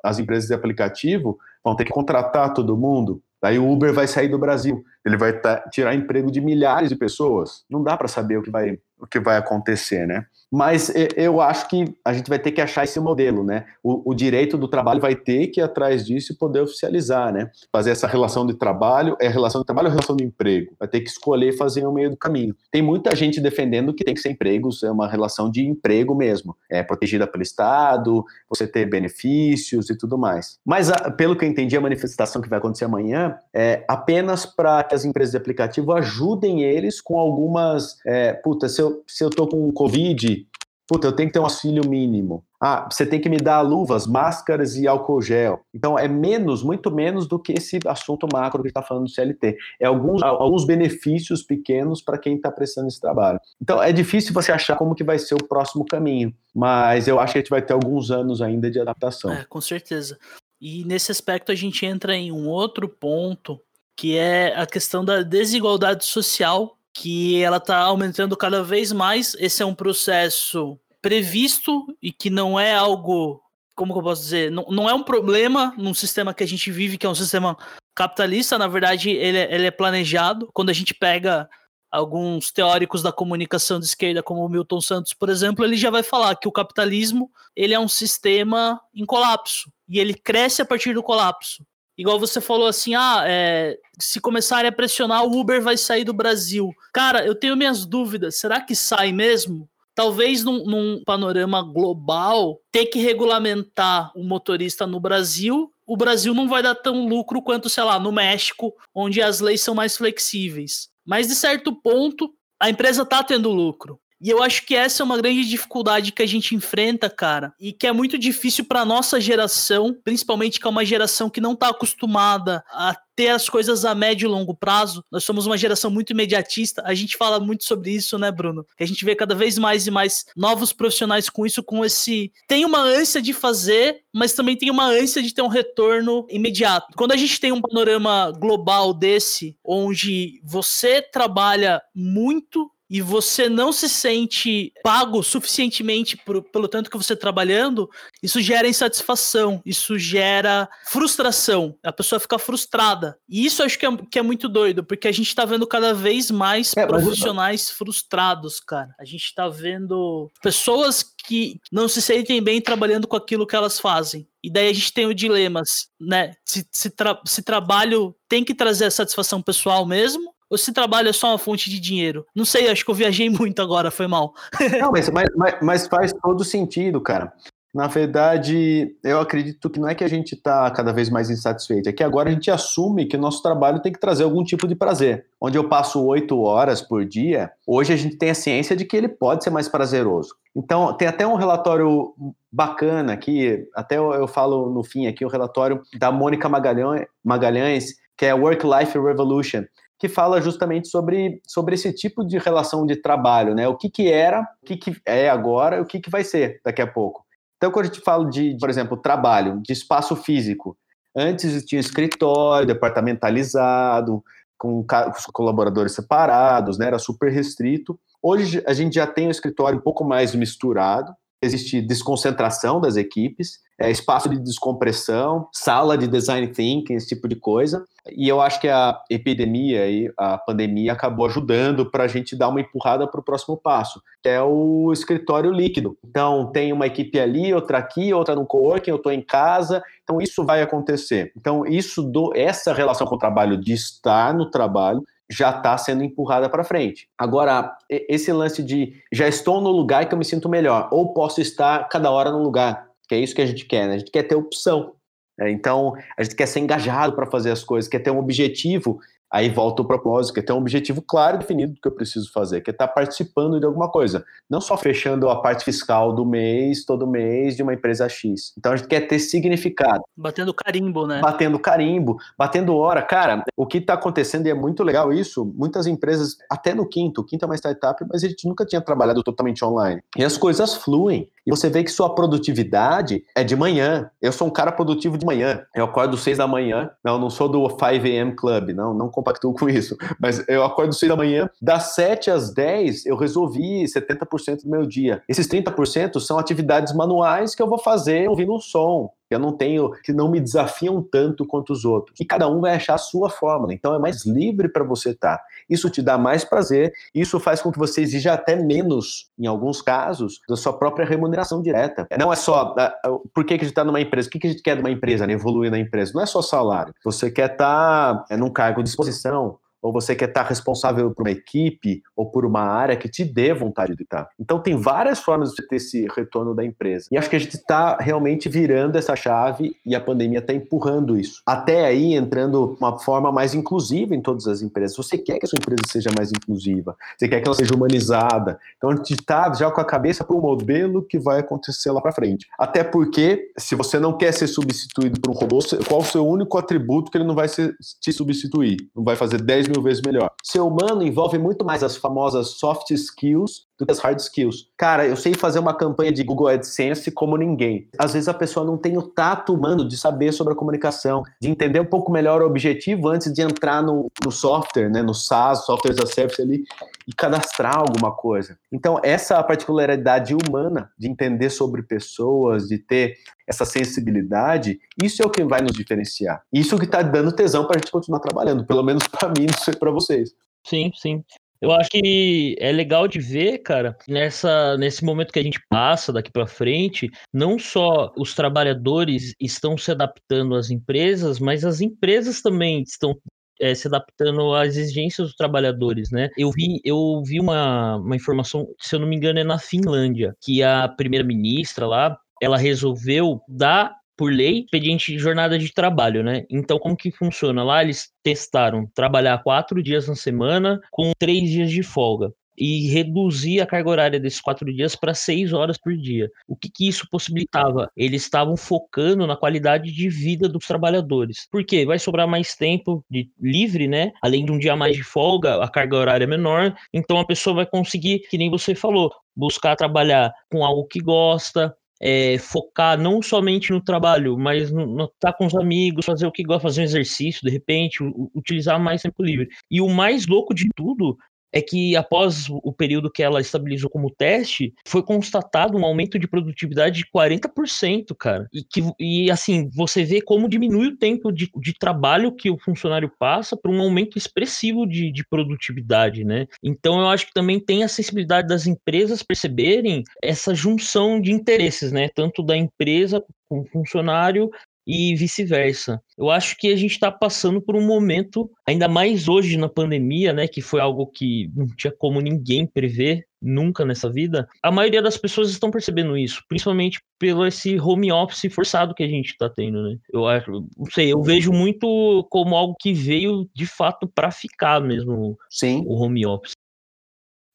as 0.03 0.19
empresas 0.19 0.47
de 0.47 0.53
aplicativo 0.53 1.39
vão 1.63 1.75
ter 1.75 1.85
que 1.85 1.91
contratar 1.91 2.53
todo 2.53 2.77
mundo, 2.77 3.19
Daí 3.45 3.59
o 3.59 3.69
Uber 3.69 3.93
vai 3.93 4.07
sair 4.07 4.27
do 4.27 4.39
Brasil, 4.39 4.83
ele 5.05 5.17
vai 5.17 5.39
tirar 5.71 5.93
emprego 5.93 6.31
de 6.31 6.41
milhares 6.41 6.89
de 6.89 6.95
pessoas. 6.95 7.63
Não 7.69 7.83
dá 7.83 7.95
para 7.95 8.07
saber 8.07 8.37
o 8.37 8.41
que 8.41 8.49
vai, 8.49 8.79
o 8.99 9.07
que 9.07 9.19
vai 9.19 9.37
acontecer, 9.37 10.07
né? 10.07 10.25
Mas 10.51 10.91
eu 11.17 11.41
acho 11.41 11.67
que 11.67 11.93
a 12.03 12.13
gente 12.13 12.29
vai 12.29 12.39
ter 12.39 12.51
que 12.51 12.61
achar 12.61 12.83
esse 12.83 12.99
modelo, 12.99 13.43
né? 13.43 13.65
O, 13.83 14.11
o, 14.11 14.13
direito 14.13 14.57
do 14.57 14.67
trabalho 14.67 15.01
vai 15.01 15.15
ter 15.15 15.47
que 15.47 15.59
ir 15.59 15.63
atrás 15.63 16.05
disso 16.05 16.31
e 16.31 16.35
poder 16.35 16.61
oficializar, 16.61 17.33
né? 17.33 17.49
Fazer 17.71 17.91
essa 17.91 18.07
relação 18.07 18.45
de 18.45 18.53
trabalho, 18.53 19.17
é 19.19 19.27
relação 19.27 19.61
de 19.61 19.65
trabalho 19.65 19.87
ou 19.87 19.91
relação 19.91 20.15
de 20.15 20.23
emprego? 20.23 20.73
Vai 20.79 20.87
ter 20.87 21.01
que 21.01 21.09
escolher 21.09 21.57
fazer 21.57 21.85
o 21.85 21.91
meio 21.91 22.11
do 22.11 22.17
caminho. 22.17 22.55
Tem 22.71 22.81
muita 22.81 23.13
gente 23.15 23.41
defendendo 23.41 23.93
que 23.93 24.03
tem 24.03 24.13
que 24.13 24.21
ser 24.21 24.29
empregos, 24.29 24.81
é 24.83 24.91
uma 24.91 25.09
relação 25.09 25.51
de 25.51 25.65
emprego 25.65 26.15
mesmo. 26.15 26.55
É 26.69 26.81
protegida 26.83 27.27
pelo 27.27 27.43
Estado, 27.43 28.23
você 28.47 28.65
ter 28.65 28.85
benefícios 28.85 29.89
e 29.89 29.97
tudo 29.97 30.17
mais. 30.17 30.57
Mas, 30.63 30.89
a, 30.89 31.11
pelo 31.11 31.35
que 31.35 31.43
eu 31.43 31.49
entendi, 31.49 31.75
a 31.75 31.81
manifestação 31.81 32.41
que 32.41 32.47
vai 32.47 32.59
acontecer 32.59 32.85
amanhã 32.85 33.35
é 33.53 33.83
apenas 33.89 34.45
para 34.45 34.83
que 34.83 34.95
as 34.95 35.03
empresas 35.03 35.31
de 35.31 35.37
aplicativo 35.37 35.91
ajudem 35.91 36.63
eles 36.63 37.01
com 37.01 37.19
algumas. 37.19 37.97
É, 38.05 38.31
puta, 38.31 38.69
se 38.69 38.84
eu, 38.85 39.03
se 39.07 39.23
eu 39.23 39.29
tô 39.29 39.47
com 39.47 39.71
Covid 39.71 40.47
Puta, 40.87 41.07
eu 41.07 41.11
tenho 41.11 41.29
que 41.29 41.33
ter 41.33 41.39
um 41.39 41.45
auxílio 41.45 41.87
mínimo. 41.89 42.45
Ah, 42.61 42.87
você 42.89 43.07
tem 43.07 43.19
que 43.19 43.27
me 43.27 43.37
dar 43.37 43.61
luvas, 43.61 44.05
máscaras 44.05 44.75
e 44.75 44.87
álcool 44.87 45.19
gel. 45.19 45.59
Então, 45.73 45.97
é 45.97 46.07
menos, 46.07 46.61
muito 46.61 46.91
menos 46.91 47.27
do 47.27 47.39
que 47.39 47.53
esse 47.53 47.79
assunto 47.87 48.27
macro 48.31 48.61
que 48.61 48.67
está 48.67 48.83
falando 48.83 49.05
do 49.05 49.09
CLT. 49.09 49.57
É 49.79 49.87
alguns, 49.87 50.21
alguns 50.21 50.63
benefícios 50.63 51.41
pequenos 51.41 52.03
para 52.03 52.19
quem 52.19 52.35
está 52.35 52.51
prestando 52.51 52.87
esse 52.87 53.01
trabalho. 53.01 53.39
Então, 53.59 53.81
é 53.81 53.91
difícil 53.91 54.31
você 54.31 54.51
achar 54.51 54.75
como 54.75 54.93
que 54.93 55.03
vai 55.03 55.17
ser 55.17 55.33
o 55.33 55.43
próximo 55.43 55.83
caminho, 55.85 56.31
mas 56.53 57.07
eu 57.07 57.19
acho 57.19 57.33
que 57.33 57.39
a 57.39 57.41
gente 57.41 57.49
vai 57.49 57.63
ter 57.63 57.73
alguns 57.73 58.11
anos 58.11 58.39
ainda 58.39 58.69
de 58.69 58.79
adaptação. 58.79 59.33
É, 59.33 59.43
com 59.43 59.61
certeza. 59.61 60.19
E 60.61 60.85
nesse 60.85 61.11
aspecto 61.11 61.51
a 61.51 61.55
gente 61.55 61.83
entra 61.83 62.15
em 62.15 62.31
um 62.31 62.47
outro 62.47 62.87
ponto, 62.87 63.59
que 63.97 64.17
é 64.17 64.55
a 64.55 64.67
questão 64.67 65.03
da 65.03 65.23
desigualdade 65.23 66.05
social 66.05 66.77
que 66.95 67.43
ela 67.43 67.57
está 67.57 67.79
aumentando 67.79 68.37
cada 68.37 68.63
vez 68.63 68.93
mais. 68.93 69.35
Esse 69.37 69.61
é 69.61 69.65
um 69.65 69.75
processo 69.75 70.79
previsto 71.01 71.85
e 72.01 72.11
que 72.11 72.29
não 72.29 72.57
é 72.57 72.73
algo, 72.73 73.41
como 73.75 73.93
eu 73.93 74.01
posso 74.01 74.21
dizer, 74.21 74.49
não, 74.49 74.65
não 74.69 74.89
é 74.89 74.93
um 74.93 75.03
problema 75.03 75.73
num 75.77 75.93
sistema 75.93 76.33
que 76.33 76.43
a 76.43 76.47
gente 76.47 76.71
vive, 76.71 76.97
que 76.97 77.05
é 77.05 77.09
um 77.09 77.13
sistema 77.13 77.57
capitalista. 77.93 78.57
Na 78.57 78.69
verdade, 78.69 79.09
ele, 79.09 79.37
é, 79.37 79.53
ele 79.53 79.67
é 79.67 79.71
planejado. 79.71 80.49
Quando 80.53 80.69
a 80.69 80.73
gente 80.73 80.93
pega 80.93 81.49
alguns 81.91 82.51
teóricos 82.51 83.03
da 83.03 83.11
comunicação 83.11 83.77
de 83.77 83.85
esquerda, 83.85 84.23
como 84.23 84.45
o 84.45 84.49
Milton 84.49 84.79
Santos, 84.79 85.13
por 85.13 85.29
exemplo, 85.29 85.65
ele 85.65 85.75
já 85.75 85.89
vai 85.89 86.01
falar 86.01 86.35
que 86.37 86.47
o 86.47 86.51
capitalismo 86.51 87.29
ele 87.55 87.73
é 87.73 87.79
um 87.79 87.89
sistema 87.89 88.79
em 88.93 89.05
colapso 89.05 89.69
e 89.87 89.99
ele 89.99 90.13
cresce 90.13 90.61
a 90.61 90.65
partir 90.65 90.93
do 90.93 91.03
colapso. 91.03 91.65
Igual 91.97 92.19
você 92.19 92.41
falou 92.41 92.67
assim, 92.67 92.93
ah, 92.93 93.23
é, 93.25 93.77
se 93.99 94.19
começarem 94.19 94.67
a 94.69 94.71
pressionar, 94.71 95.23
o 95.23 95.39
Uber 95.39 95.61
vai 95.61 95.77
sair 95.77 96.03
do 96.03 96.13
Brasil. 96.13 96.73
Cara, 96.93 97.25
eu 97.25 97.33
tenho 97.33 97.55
minhas 97.55 97.85
dúvidas. 97.85 98.37
Será 98.37 98.59
que 98.59 98.75
sai 98.75 99.11
mesmo? 99.11 99.69
Talvez 99.93 100.43
num, 100.43 100.65
num 100.65 101.03
panorama 101.05 101.61
global, 101.61 102.59
ter 102.69 102.87
que 102.87 102.99
regulamentar 102.99 104.11
o 104.13 104.23
motorista 104.25 104.85
no 104.85 104.99
Brasil, 104.99 105.71
o 105.87 105.95
Brasil 105.95 106.33
não 106.33 106.49
vai 106.49 106.61
dar 106.61 106.75
tão 106.75 107.07
lucro 107.07 107.41
quanto, 107.41 107.69
sei 107.69 107.83
lá, 107.83 107.97
no 107.97 108.11
México, 108.11 108.73
onde 108.93 109.21
as 109.21 109.39
leis 109.39 109.61
são 109.61 109.73
mais 109.73 109.95
flexíveis. 109.95 110.89
Mas 111.05 111.27
de 111.27 111.35
certo 111.35 111.73
ponto, 111.73 112.29
a 112.59 112.69
empresa 112.69 113.03
está 113.03 113.23
tendo 113.23 113.51
lucro. 113.51 113.99
E 114.21 114.29
eu 114.29 114.41
acho 114.41 114.65
que 114.65 114.75
essa 114.75 115.03
é 115.03 115.05
uma 115.05 115.17
grande 115.17 115.47
dificuldade 115.47 116.11
que 116.11 116.23
a 116.23 116.27
gente 116.27 116.55
enfrenta, 116.55 117.09
cara, 117.09 117.53
e 117.59 117.73
que 117.73 117.87
é 117.87 117.91
muito 117.91 118.17
difícil 118.17 118.65
para 118.65 118.85
nossa 118.85 119.19
geração, 119.19 119.95
principalmente 120.03 120.59
que 120.59 120.67
é 120.67 120.69
uma 120.69 120.85
geração 120.85 121.29
que 121.29 121.41
não 121.41 121.53
está 121.53 121.69
acostumada 121.69 122.63
a 122.71 122.95
ter 123.15 123.29
as 123.29 123.47
coisas 123.47 123.85
a 123.85 123.95
médio 123.95 124.27
e 124.27 124.29
longo 124.29 124.53
prazo. 124.53 125.03
Nós 125.09 125.23
somos 125.23 125.45
uma 125.45 125.57
geração 125.57 125.89
muito 125.89 126.11
imediatista. 126.11 126.83
A 126.85 126.93
gente 126.93 127.15
fala 127.15 127.39
muito 127.39 127.63
sobre 127.63 127.91
isso, 127.91 128.17
né, 128.19 128.31
Bruno? 128.31 128.65
Que 128.77 128.83
a 128.83 128.87
gente 128.87 129.05
vê 129.05 129.15
cada 129.15 129.33
vez 129.33 129.57
mais 129.57 129.87
e 129.87 129.91
mais 129.91 130.25
novos 130.35 130.73
profissionais 130.73 131.29
com 131.29 131.45
isso, 131.45 131.63
com 131.63 131.85
esse. 131.85 132.31
Tem 132.47 132.65
uma 132.65 132.81
ânsia 132.81 133.21
de 133.21 133.31
fazer, 133.31 134.01
mas 134.13 134.33
também 134.33 134.57
tem 134.57 134.69
uma 134.69 134.85
ânsia 134.85 135.23
de 135.23 135.33
ter 135.33 135.41
um 135.41 135.47
retorno 135.47 136.27
imediato. 136.29 136.93
Quando 136.95 137.13
a 137.13 137.17
gente 137.17 137.39
tem 137.39 137.51
um 137.51 137.61
panorama 137.61 138.31
global 138.31 138.93
desse, 138.93 139.57
onde 139.63 140.41
você 140.43 141.01
trabalha 141.01 141.81
muito 141.93 142.69
e 142.89 143.01
você 143.01 143.49
não 143.49 143.71
se 143.71 143.89
sente 143.89 144.71
pago 144.83 145.23
suficientemente 145.23 146.17
por, 146.17 146.41
pelo 146.43 146.67
tanto 146.67 146.89
que 146.89 146.97
você 146.97 147.13
está 147.13 147.21
trabalhando, 147.21 147.89
isso 148.21 148.39
gera 148.39 148.67
insatisfação, 148.67 149.61
isso 149.65 149.97
gera 149.97 150.69
frustração. 150.87 151.75
A 151.83 151.91
pessoa 151.91 152.19
fica 152.19 152.37
frustrada. 152.37 153.17
E 153.27 153.45
isso 153.45 153.63
acho 153.63 153.79
que 153.79 153.85
é, 153.85 153.97
que 154.11 154.19
é 154.19 154.21
muito 154.21 154.47
doido, 154.47 154.83
porque 154.83 155.07
a 155.07 155.11
gente 155.11 155.27
está 155.27 155.45
vendo 155.45 155.65
cada 155.65 155.93
vez 155.93 156.29
mais 156.29 156.73
é, 156.77 156.85
profissionais 156.85 157.69
frustrados, 157.69 158.59
cara. 158.59 158.93
A 158.99 159.05
gente 159.05 159.25
está 159.25 159.49
vendo 159.49 160.31
pessoas 160.41 161.03
que 161.27 161.59
não 161.71 161.87
se 161.87 162.01
sentem 162.01 162.41
bem 162.41 162.61
trabalhando 162.61 163.07
com 163.07 163.15
aquilo 163.15 163.47
que 163.47 163.55
elas 163.55 163.79
fazem. 163.79 164.27
E 164.43 164.51
daí 164.51 164.69
a 164.69 164.73
gente 164.73 164.93
tem 164.93 165.07
o 165.07 165.15
dilema, 165.15 165.63
né? 165.99 166.33
Se, 166.45 166.67
se, 166.71 166.91
tra 166.91 167.19
se 167.25 167.41
trabalho 167.41 168.15
tem 168.29 168.43
que 168.43 168.53
trazer 168.53 168.85
a 168.85 168.91
satisfação 168.91 169.41
pessoal 169.41 169.87
mesmo, 169.87 170.34
ou 170.49 170.57
se 170.57 170.73
trabalho 170.73 171.09
é 171.09 171.13
só 171.13 171.29
uma 171.29 171.37
fonte 171.37 171.69
de 171.69 171.79
dinheiro? 171.79 172.25
Não 172.35 172.45
sei, 172.45 172.69
acho 172.69 172.85
que 172.85 172.91
eu 172.91 172.95
viajei 172.95 173.29
muito 173.29 173.61
agora, 173.61 173.91
foi 173.91 174.07
mal. 174.07 174.33
Não, 174.79 174.91
mas, 174.91 175.09
mas, 175.09 175.29
mas 175.61 175.87
faz 175.87 176.13
todo 176.13 176.43
sentido, 176.43 177.01
cara. 177.01 177.33
Na 177.75 177.87
verdade, 177.87 178.95
eu 179.03 179.19
acredito 179.19 179.69
que 179.69 179.81
não 179.81 179.89
é 179.89 179.93
que 179.93 180.03
a 180.05 180.07
gente 180.07 180.33
está 180.33 180.71
cada 180.71 180.93
vez 180.93 181.09
mais 181.09 181.29
insatisfeito, 181.29 181.89
é 181.89 181.91
que 181.91 182.05
agora 182.05 182.29
a 182.29 182.31
gente 182.31 182.49
assume 182.49 183.05
que 183.05 183.17
o 183.17 183.19
nosso 183.19 183.41
trabalho 183.43 183.81
tem 183.81 183.91
que 183.91 183.99
trazer 183.99 184.23
algum 184.23 184.45
tipo 184.45 184.65
de 184.65 184.73
prazer. 184.73 185.25
Onde 185.41 185.57
eu 185.57 185.67
passo 185.67 186.01
oito 186.05 186.39
horas 186.39 186.81
por 186.81 187.03
dia, 187.03 187.51
hoje 187.67 187.91
a 187.91 187.97
gente 187.97 188.15
tem 188.15 188.29
a 188.29 188.33
ciência 188.33 188.77
de 188.77 188.85
que 188.85 188.95
ele 188.95 189.09
pode 189.09 189.43
ser 189.43 189.49
mais 189.49 189.67
prazeroso. 189.67 190.33
Então, 190.55 190.93
tem 190.93 191.05
até 191.05 191.27
um 191.27 191.35
relatório 191.35 192.13
bacana 192.49 193.11
aqui, 193.11 193.67
até 193.75 193.97
eu 193.97 194.25
falo 194.25 194.69
no 194.69 194.81
fim 194.81 195.07
aqui, 195.07 195.25
o 195.25 195.27
um 195.27 195.31
relatório 195.31 195.81
da 195.99 196.13
Mônica 196.13 196.47
Magalhães, 196.47 197.05
Magalhães 197.21 197.95
que 198.17 198.25
é 198.25 198.33
Work 198.33 198.65
Life 198.65 198.97
Revolution 198.97 199.63
que 199.97 200.09
fala 200.09 200.41
justamente 200.41 200.87
sobre, 200.87 201.41
sobre 201.47 201.75
esse 201.75 201.93
tipo 201.93 202.25
de 202.25 202.37
relação 202.37 202.85
de 202.85 202.95
trabalho, 202.95 203.55
né? 203.55 203.67
O 203.67 203.75
que, 203.75 203.89
que 203.89 204.11
era, 204.11 204.41
o 204.61 204.65
que, 204.65 204.77
que 204.77 204.95
é 205.05 205.29
agora, 205.29 205.81
o 205.81 205.85
que, 205.85 205.99
que 205.99 206.09
vai 206.09 206.23
ser 206.23 206.59
daqui 206.63 206.81
a 206.81 206.87
pouco. 206.87 207.25
Então, 207.57 207.71
quando 207.71 207.85
a 207.85 207.87
gente 207.87 208.01
fala 208.01 208.29
de, 208.29 208.57
por 208.59 208.69
exemplo, 208.69 208.97
trabalho, 208.97 209.61
de 209.61 209.71
espaço 209.71 210.15
físico, 210.15 210.77
antes 211.15 211.63
tinha 211.65 211.79
escritório 211.79 212.67
departamentalizado, 212.67 214.21
com 214.57 214.85
os 215.15 215.25
colaboradores 215.27 215.93
separados, 215.93 216.77
né? 216.77 216.87
Era 216.87 216.99
super 216.99 217.31
restrito. 217.31 217.99
Hoje 218.21 218.63
a 218.67 218.73
gente 218.73 218.95
já 218.95 219.07
tem 219.07 219.27
o 219.27 219.31
escritório 219.31 219.77
um 219.77 219.81
pouco 219.81 220.03
mais 220.03 220.33
misturado, 220.33 221.13
existe 221.41 221.81
desconcentração 221.81 222.79
das 222.79 222.95
equipes, 222.95 223.59
é, 223.79 223.91
espaço 223.91 224.29
de 224.29 224.39
descompressão, 224.39 225.47
sala 225.51 225.97
de 225.97 226.07
design 226.07 226.47
thinking, 226.47 226.93
esse 226.93 227.07
tipo 227.07 227.27
de 227.27 227.35
coisa. 227.35 227.85
E 228.15 228.27
eu 228.27 228.39
acho 228.39 228.61
que 228.61 228.69
a 228.69 228.97
epidemia 229.09 229.87
e 229.89 230.11
a 230.17 230.37
pandemia 230.37 230.93
acabou 230.93 231.25
ajudando 231.25 231.89
para 231.89 232.03
a 232.03 232.07
gente 232.07 232.35
dar 232.35 232.47
uma 232.47 232.61
empurrada 232.61 233.07
para 233.07 233.19
o 233.19 233.23
próximo 233.23 233.57
passo, 233.57 234.01
que 234.23 234.29
é 234.29 234.41
o 234.41 234.91
escritório 234.93 235.51
líquido. 235.51 235.97
Então, 236.05 236.51
tem 236.51 236.71
uma 236.71 236.87
equipe 236.87 237.19
ali, 237.19 237.53
outra 237.53 237.79
aqui, 237.79 238.13
outra 238.13 238.35
no 238.35 238.45
coworking, 238.45 238.91
eu 238.91 238.97
estou 238.97 239.11
em 239.11 239.21
casa. 239.21 239.83
Então, 240.03 240.21
isso 240.21 240.45
vai 240.45 240.61
acontecer. 240.61 241.33
Então, 241.35 241.65
isso 241.65 242.01
do, 242.01 242.31
essa 242.35 242.73
relação 242.73 243.07
com 243.07 243.15
o 243.15 243.19
trabalho, 243.19 243.57
de 243.57 243.73
estar 243.73 244.33
no 244.33 244.49
trabalho, 244.49 245.03
já 245.29 245.49
está 245.49 245.77
sendo 245.77 246.03
empurrada 246.03 246.49
para 246.49 246.63
frente. 246.63 247.07
Agora, 247.17 247.75
esse 247.89 248.31
lance 248.31 248.61
de 248.63 248.93
já 249.11 249.27
estou 249.27 249.59
no 249.61 249.71
lugar 249.71 250.07
que 250.07 250.13
eu 250.13 250.19
me 250.19 250.25
sinto 250.25 250.47
melhor, 250.47 250.87
ou 250.91 251.13
posso 251.13 251.41
estar 251.41 251.87
cada 251.89 252.11
hora 252.11 252.31
no 252.31 252.43
lugar, 252.43 252.87
que 253.07 253.15
é 253.15 253.19
isso 253.19 253.35
que 253.35 253.41
a 253.41 253.45
gente 253.45 253.65
quer, 253.65 253.87
né? 253.87 253.95
A 253.95 253.97
gente 253.97 254.11
quer 254.11 254.23
ter 254.23 254.35
opção. 254.35 254.93
Né? 255.37 255.51
Então, 255.51 255.93
a 256.17 256.23
gente 256.23 256.35
quer 256.35 256.45
ser 256.45 256.59
engajado 256.59 257.13
para 257.13 257.25
fazer 257.25 257.51
as 257.51 257.63
coisas, 257.63 257.89
quer 257.89 257.99
ter 257.99 258.11
um 258.11 258.19
objetivo 258.19 258.99
Aí 259.35 259.49
volta 259.49 259.81
o 259.81 259.85
propósito, 259.85 260.33
que 260.33 260.39
é 260.39 260.43
ter 260.43 260.53
um 260.53 260.57
objetivo 260.59 261.01
claro 261.01 261.35
e 261.35 261.39
definido 261.39 261.73
do 261.73 261.81
que 261.81 261.89
eu 261.89 261.91
preciso 261.91 262.31
fazer, 262.31 262.61
que 262.61 262.69
é 262.69 262.71
estar 262.71 262.87
participando 262.87 263.59
de 263.59 263.65
alguma 263.65 263.91
coisa. 263.91 264.23
Não 264.49 264.61
só 264.61 264.77
fechando 264.77 265.29
a 265.29 265.41
parte 265.41 265.65
fiscal 265.65 266.15
do 266.15 266.25
mês, 266.25 266.85
todo 266.85 267.05
mês, 267.05 267.53
de 267.57 267.61
uma 267.61 267.73
empresa 267.73 268.07
X. 268.07 268.53
Então 268.57 268.71
a 268.71 268.77
gente 268.77 268.87
quer 268.87 269.01
ter 269.01 269.19
significado. 269.19 270.01
Batendo 270.15 270.53
carimbo, 270.53 271.05
né? 271.05 271.19
Batendo 271.19 271.59
carimbo, 271.59 272.15
batendo 272.37 272.77
hora. 272.77 273.01
Cara, 273.01 273.43
o 273.57 273.65
que 273.65 273.79
está 273.79 273.95
acontecendo, 273.95 274.47
e 274.47 274.51
é 274.51 274.53
muito 274.53 274.81
legal 274.85 275.11
isso, 275.11 275.43
muitas 275.43 275.85
empresas, 275.85 276.37
até 276.49 276.73
no 276.73 276.87
Quinto, 276.87 277.19
o 277.19 277.25
Quinto 277.25 277.43
é 277.43 277.47
uma 277.47 277.57
startup, 277.57 278.05
mas 278.09 278.23
a 278.23 278.29
gente 278.29 278.47
nunca 278.47 278.65
tinha 278.65 278.79
trabalhado 278.79 279.21
totalmente 279.21 279.65
online. 279.65 280.01
E 280.17 280.23
as 280.23 280.37
coisas 280.37 280.75
fluem. 280.75 281.29
E 281.45 281.51
você 281.51 281.69
vê 281.69 281.83
que 281.83 281.91
sua 281.91 282.15
produtividade 282.15 283.23
é 283.35 283.43
de 283.43 283.55
manhã. 283.55 284.09
Eu 284.19 284.31
sou 284.31 284.47
um 284.47 284.51
cara 284.51 284.71
produtivo 284.71 285.15
de 285.15 285.25
manhã. 285.25 285.63
Eu 285.75 285.85
acordo 285.85 286.17
seis 286.17 286.39
da 286.39 286.47
manhã. 286.47 286.89
Não, 287.03 287.19
não 287.19 287.29
sou 287.29 287.47
do 287.47 287.69
5 287.69 287.83
a.m. 287.83 288.35
Club. 288.35 288.69
Não, 288.69 288.95
não 288.95 289.09
compactuo 289.25 289.53
com 289.53 289.67
isso. 289.67 289.97
Mas 290.19 290.47
eu 290.47 290.63
acordo 290.63 290.93
seis 290.93 291.09
da 291.09 291.15
manhã. 291.15 291.49
Das 291.59 291.95
sete 291.95 292.29
às 292.29 292.53
dez, 292.53 293.05
eu 293.05 293.15
resolvi 293.15 293.83
70% 293.83 294.63
do 294.63 294.69
meu 294.69 294.85
dia. 294.85 295.23
Esses 295.27 295.47
30% 295.47 296.19
são 296.19 296.37
atividades 296.37 296.93
manuais 296.93 297.55
que 297.55 297.61
eu 297.61 297.67
vou 297.67 297.79
fazer 297.79 298.29
ouvindo 298.29 298.53
um 298.53 298.59
som. 298.59 299.09
Eu 299.29 299.39
não 299.39 299.51
tenho, 299.51 299.91
que 300.03 300.13
não 300.13 300.29
me 300.29 300.39
desafiam 300.39 301.01
tanto 301.01 301.45
quanto 301.45 301.73
os 301.73 301.85
outros. 301.85 302.19
E 302.19 302.25
cada 302.25 302.47
um 302.47 302.61
vai 302.61 302.75
achar 302.75 302.95
a 302.95 302.99
sua 302.99 303.29
fórmula. 303.29 303.73
Então 303.73 303.93
é 303.93 303.99
mais 303.99 304.25
livre 304.25 304.69
para 304.69 304.83
você 304.83 305.11
estar. 305.11 305.37
Tá. 305.37 305.43
Isso 305.69 305.89
te 305.89 306.01
dá 306.01 306.17
mais 306.17 306.43
prazer, 306.43 306.93
isso 307.13 307.39
faz 307.39 307.61
com 307.61 307.71
que 307.71 307.79
você 307.79 308.01
exija 308.01 308.33
até 308.33 308.55
menos, 308.55 309.29
em 309.37 309.47
alguns 309.47 309.81
casos, 309.81 310.39
da 310.47 310.55
sua 310.55 310.73
própria 310.73 311.05
remuneração 311.05 311.61
direta. 311.61 312.07
Não 312.17 312.31
é 312.31 312.35
só 312.35 312.75
ah, 312.77 312.93
ah, 313.03 313.17
por 313.33 313.43
que, 313.43 313.57
que 313.57 313.63
a 313.63 313.65
gente 313.65 313.71
está 313.71 313.83
numa 313.83 313.99
empresa, 313.99 314.27
o 314.27 314.31
que, 314.31 314.39
que 314.39 314.47
a 314.47 314.49
gente 314.51 314.61
quer 314.61 314.75
de 314.75 314.81
uma 314.81 314.91
empresa, 314.91 315.25
né? 315.25 315.33
evoluir 315.33 315.71
na 315.71 315.79
empresa. 315.79 316.11
Não 316.13 316.21
é 316.21 316.25
só 316.25 316.41
salário. 316.41 316.93
Você 317.03 317.31
quer 317.31 317.51
estar 317.51 318.15
tá, 318.15 318.25
é, 318.29 318.37
num 318.37 318.49
cargo 318.49 318.83
de 318.83 318.89
exposição, 318.89 319.57
ou 319.85 319.93
você 319.93 320.15
quer 320.15 320.29
estar 320.29 320.41
responsável 320.41 321.11
por 321.11 321.21
uma 321.21 321.31
equipe 321.31 322.01
ou 322.15 322.25
por 322.25 322.43
uma 322.43 322.61
área 322.61 322.95
que 322.95 323.07
te 323.07 323.23
dê 323.23 323.53
vontade 323.53 323.95
de 323.95 324.01
estar. 324.01 324.27
Então 324.39 324.59
tem 324.59 324.75
várias 324.75 325.19
formas 325.19 325.51
de 325.51 325.67
ter 325.67 325.75
esse 325.75 326.07
retorno 326.15 326.55
da 326.55 326.65
empresa. 326.65 327.07
E 327.11 327.17
acho 327.19 327.29
que 327.29 327.35
a 327.35 327.39
gente 327.39 327.55
está 327.55 327.95
realmente 327.97 328.49
virando 328.49 328.97
essa 328.97 329.15
chave 329.15 329.75
e 329.85 329.95
a 329.95 330.01
pandemia 330.01 330.39
está 330.39 330.51
empurrando 330.53 331.15
isso. 331.19 331.43
Até 331.45 331.85
aí 331.85 332.15
entrando 332.15 332.75
uma 332.79 332.97
forma 332.97 333.31
mais 333.31 333.53
inclusiva 333.53 334.15
em 334.15 334.21
todas 334.21 334.47
as 334.47 334.63
empresas. 334.63 334.97
Você 334.97 335.19
quer 335.19 335.37
que 335.37 335.45
a 335.45 335.47
sua 335.47 335.57
empresa 335.57 335.83
seja 335.87 336.09
mais 336.17 336.31
inclusiva, 336.31 336.97
você 337.15 337.27
quer 337.27 337.39
que 337.39 337.47
ela 337.47 337.55
seja 337.55 337.75
humanizada. 337.75 338.59
Então 338.77 338.89
a 338.89 338.95
gente 338.95 339.13
está 339.13 339.53
já 339.53 339.69
com 339.69 339.81
a 339.81 339.85
cabeça 339.85 340.23
para 340.23 340.35
o 340.35 340.41
modelo 340.41 341.03
que 341.03 341.19
vai 341.19 341.41
acontecer 341.41 341.91
lá 341.91 342.01
para 342.01 342.11
frente. 342.11 342.47
Até 342.57 342.83
porque 342.83 343.51
se 343.55 343.75
você 343.75 343.99
não 343.99 344.17
quer 344.17 344.31
ser 344.31 344.47
substituído 344.47 345.21
por 345.21 345.29
um 345.29 345.35
robô, 345.35 345.59
qual 345.87 346.01
o 346.01 346.05
seu 346.05 346.27
único 346.27 346.57
atributo 346.57 347.11
que 347.11 347.19
ele 347.19 347.23
não 347.23 347.35
vai 347.35 347.47
te 347.47 348.11
substituir? 348.11 348.77
Não 348.95 349.03
vai 349.03 349.15
fazer 349.15 349.39
10 349.39 349.67
mil 349.67 349.74
mil 349.75 349.83
vezes 349.83 350.01
melhor. 350.05 350.29
Ser 350.43 350.61
humano 350.61 351.03
envolve 351.03 351.37
muito 351.37 351.65
mais 351.65 351.83
as 351.83 351.97
famosas 351.97 352.57
soft 352.57 352.91
skills 352.91 353.67
do 353.77 353.85
que 353.85 353.91
as 353.91 353.99
hard 353.99 354.19
skills. 354.19 354.67
Cara, 354.77 355.05
eu 355.05 355.15
sei 355.15 355.33
fazer 355.33 355.59
uma 355.59 355.73
campanha 355.73 356.11
de 356.11 356.23
Google 356.23 356.47
AdSense 356.47 357.11
como 357.11 357.37
ninguém. 357.37 357.89
Às 357.97 358.13
vezes 358.13 358.27
a 358.27 358.33
pessoa 358.33 358.65
não 358.65 358.77
tem 358.77 358.97
o 358.97 359.01
tato 359.01 359.53
humano 359.53 359.87
de 359.87 359.97
saber 359.97 360.31
sobre 360.31 360.53
a 360.53 360.55
comunicação, 360.55 361.23
de 361.41 361.49
entender 361.49 361.79
um 361.79 361.85
pouco 361.85 362.11
melhor 362.11 362.41
o 362.41 362.45
objetivo 362.45 363.09
antes 363.09 363.31
de 363.33 363.41
entrar 363.41 363.81
no, 363.81 364.11
no 364.23 364.31
software, 364.31 364.89
né, 364.89 365.01
no 365.01 365.13
SaaS, 365.13 365.65
software 365.65 365.95
as 366.01 366.09
service 366.11 366.41
ali, 366.41 366.63
e 367.07 367.13
cadastrar 367.13 367.77
alguma 367.77 368.11
coisa. 368.11 368.57
Então, 368.71 368.99
essa 369.03 369.41
particularidade 369.43 370.33
humana 370.33 370.91
de 370.97 371.07
entender 371.07 371.49
sobre 371.49 371.83
pessoas, 371.83 372.67
de 372.67 372.77
ter 372.77 373.15
essa 373.47 373.65
sensibilidade, 373.65 374.79
isso 375.03 375.21
é 375.21 375.25
o 375.25 375.29
que 375.29 375.43
vai 375.43 375.61
nos 375.61 375.73
diferenciar. 375.73 376.41
Isso 376.51 376.77
que 376.77 376.85
está 376.85 377.01
dando 377.01 377.31
tesão 377.31 377.65
para 377.65 377.75
a 377.75 377.79
gente 377.79 377.91
continuar 377.91 378.19
trabalhando, 378.19 378.65
pelo 378.65 378.83
menos 378.83 379.07
para 379.07 379.29
mim, 379.29 379.47
sei 379.63 379.75
para 379.75 379.91
vocês. 379.91 380.31
Sim, 380.63 380.91
sim. 380.95 381.23
Eu 381.61 381.71
acho 381.71 381.89
que 381.89 382.55
é 382.59 382.71
legal 382.71 383.07
de 383.07 383.19
ver, 383.19 383.59
cara, 383.59 383.95
nessa, 384.07 384.77
nesse 384.77 385.03
momento 385.03 385.31
que 385.31 385.39
a 385.39 385.43
gente 385.43 385.59
passa 385.69 386.11
daqui 386.11 386.31
para 386.31 386.45
frente, 386.45 387.09
não 387.33 387.57
só 387.57 388.13
os 388.17 388.33
trabalhadores 388.33 389.33
estão 389.39 389.77
se 389.77 389.91
adaptando 389.91 390.55
às 390.55 390.69
empresas, 390.69 391.39
mas 391.39 391.63
as 391.63 391.81
empresas 391.81 392.41
também 392.41 392.81
estão 392.81 393.15
é, 393.59 393.73
se 393.73 393.87
adaptando 393.87 394.53
às 394.53 394.75
exigências 394.75 395.27
dos 395.27 395.35
trabalhadores, 395.35 396.11
né? 396.11 396.29
Eu 396.37 396.51
vi, 396.51 396.81
eu 396.83 397.21
vi 397.25 397.39
uma, 397.39 397.97
uma 397.97 398.15
informação, 398.15 398.67
se 398.79 398.95
eu 398.95 398.99
não 398.99 399.07
me 399.07 399.15
engano, 399.15 399.39
é 399.39 399.43
na 399.43 399.57
Finlândia, 399.57 400.35
que 400.41 400.61
a 400.61 400.87
primeira-ministra 400.87 401.87
lá, 401.87 402.17
ela 402.41 402.57
resolveu 402.57 403.41
dar 403.47 403.95
por 404.17 404.31
lei, 404.31 404.59
expediente 404.59 405.11
de 405.11 405.19
jornada 405.19 405.57
de 405.57 405.73
trabalho, 405.73 406.23
né? 406.23 406.45
Então, 406.49 406.79
como 406.79 406.95
que 406.95 407.11
funciona? 407.11 407.63
Lá 407.63 407.83
eles 407.83 408.09
testaram 408.23 408.89
trabalhar 408.93 409.43
quatro 409.43 409.81
dias 409.83 410.07
na 410.07 410.15
semana 410.15 410.79
com 410.91 411.11
três 411.17 411.49
dias 411.49 411.71
de 411.71 411.83
folga 411.83 412.31
e 412.57 412.87
reduzir 412.87 413.61
a 413.61 413.65
carga 413.65 413.89
horária 413.89 414.19
desses 414.19 414.41
quatro 414.41 414.71
dias 414.73 414.95
para 414.95 415.13
seis 415.13 415.53
horas 415.53 415.77
por 415.77 415.95
dia. 415.95 416.29
O 416.47 416.55
que, 416.55 416.69
que 416.69 416.87
isso 416.87 417.07
possibilitava? 417.09 417.89
Eles 417.95 418.23
estavam 418.23 418.55
focando 418.55 419.27
na 419.27 419.35
qualidade 419.35 419.91
de 419.91 420.09
vida 420.09 420.47
dos 420.47 420.65
trabalhadores. 420.65 421.47
Por 421.51 421.65
quê? 421.65 421.85
Vai 421.85 421.99
sobrar 421.99 422.27
mais 422.27 422.55
tempo 422.55 423.03
de 423.09 423.29
livre, 423.39 423.87
né? 423.87 424.11
Além 424.21 424.45
de 424.45 424.51
um 424.51 424.57
dia 424.57 424.75
mais 424.75 424.95
de 424.95 425.03
folga, 425.03 425.61
a 425.63 425.67
carga 425.67 425.97
horária 425.97 426.23
é 426.23 426.27
menor, 426.27 426.75
então 426.93 427.19
a 427.19 427.25
pessoa 427.25 427.57
vai 427.57 427.65
conseguir, 427.65 428.19
que 428.29 428.37
nem 428.37 428.49
você 428.49 428.73
falou, 428.73 429.11
buscar 429.35 429.75
trabalhar 429.75 430.31
com 430.49 430.63
algo 430.63 430.85
que 430.87 430.99
gosta, 430.99 431.75
é, 432.01 432.37
focar 432.37 432.99
não 432.99 433.21
somente 433.21 433.71
no 433.71 433.81
trabalho, 433.81 434.37
mas 434.37 434.69
estar 434.69 435.09
tá 435.19 435.33
com 435.33 435.45
os 435.45 435.55
amigos, 435.55 436.05
fazer 436.05 436.25
o 436.25 436.31
que 436.31 436.43
gosta, 436.43 436.63
fazer 436.63 436.81
um 436.81 436.85
exercício, 436.85 437.41
de 437.43 437.51
repente, 437.51 438.03
utilizar 438.33 438.79
mais 438.79 439.01
tempo 439.01 439.23
livre. 439.23 439.47
E 439.69 439.81
o 439.81 439.89
mais 439.89 440.27
louco 440.27 440.53
de 440.53 440.67
tudo 440.75 441.17
é 441.55 441.61
que 441.61 441.95
após 441.95 442.47
o 442.49 442.73
período 442.73 443.09
que 443.09 443.23
ela 443.23 443.39
estabilizou 443.39 443.89
como 443.89 444.11
teste, 444.11 444.73
foi 444.85 445.01
constatado 445.01 445.77
um 445.77 445.85
aumento 445.85 446.19
de 446.19 446.27
produtividade 446.27 446.97
de 446.97 447.05
40%, 447.09 448.13
cara. 448.19 448.45
E, 448.53 448.61
que, 448.61 448.83
e 448.99 449.31
assim, 449.31 449.69
você 449.73 450.03
vê 450.03 450.21
como 450.21 450.49
diminui 450.49 450.87
o 450.87 450.97
tempo 450.97 451.31
de, 451.31 451.49
de 451.55 451.73
trabalho 451.73 452.35
que 452.35 452.51
o 452.51 452.59
funcionário 452.59 453.09
passa 453.17 453.55
para 453.55 453.71
um 453.71 453.79
aumento 453.79 454.17
expressivo 454.17 454.85
de, 454.85 455.09
de 455.13 455.25
produtividade, 455.25 456.25
né? 456.25 456.45
Então 456.61 456.99
eu 456.99 457.07
acho 457.07 457.27
que 457.27 457.33
também 457.33 457.57
tem 457.57 457.85
a 457.85 457.87
sensibilidade 457.87 458.49
das 458.49 458.67
empresas 458.67 459.23
perceberem 459.23 460.03
essa 460.21 460.53
junção 460.53 461.21
de 461.21 461.31
interesses, 461.31 461.89
né? 461.93 462.09
Tanto 462.13 462.43
da 462.43 462.57
empresa 462.57 463.23
com 463.47 463.61
o 463.61 463.65
funcionário 463.67 464.49
e 464.85 465.15
vice-versa. 465.15 466.01
Eu 466.17 466.29
acho 466.29 466.55
que 466.57 466.67
a 466.67 466.75
gente 466.75 466.91
está 466.91 467.11
passando 467.11 467.61
por 467.61 467.75
um 467.75 467.85
momento, 467.85 468.49
ainda 468.67 468.87
mais 468.87 469.27
hoje 469.27 469.57
na 469.57 469.67
pandemia, 469.67 470.31
né, 470.31 470.47
que 470.47 470.61
foi 470.61 470.79
algo 470.79 471.07
que 471.07 471.49
não 471.55 471.67
tinha 471.75 471.91
como 471.91 472.21
ninguém 472.21 472.67
prever 472.67 473.25
nunca 473.41 473.85
nessa 473.85 474.09
vida. 474.09 474.47
A 474.63 474.71
maioria 474.71 475.01
das 475.01 475.17
pessoas 475.17 475.49
estão 475.49 475.69
percebendo 475.69 476.17
isso, 476.17 476.43
principalmente 476.47 476.99
pelo 477.19 477.45
esse 477.45 477.79
home 477.79 478.11
office 478.11 478.51
forçado 478.53 478.95
que 478.95 479.03
a 479.03 479.07
gente 479.07 479.31
está 479.31 479.49
tendo, 479.49 479.81
né? 479.83 479.97
Eu 480.11 480.27
acho, 480.27 480.51
não 480.51 480.85
sei, 480.91 481.13
eu 481.13 481.21
vejo 481.21 481.51
muito 481.51 482.25
como 482.29 482.55
algo 482.55 482.75
que 482.79 482.93
veio 482.93 483.47
de 483.53 483.65
fato 483.65 484.07
para 484.07 484.31
ficar 484.31 484.81
mesmo. 484.81 485.37
Sim. 485.49 485.83
O 485.85 485.95
home 485.95 486.25
office. 486.25 486.53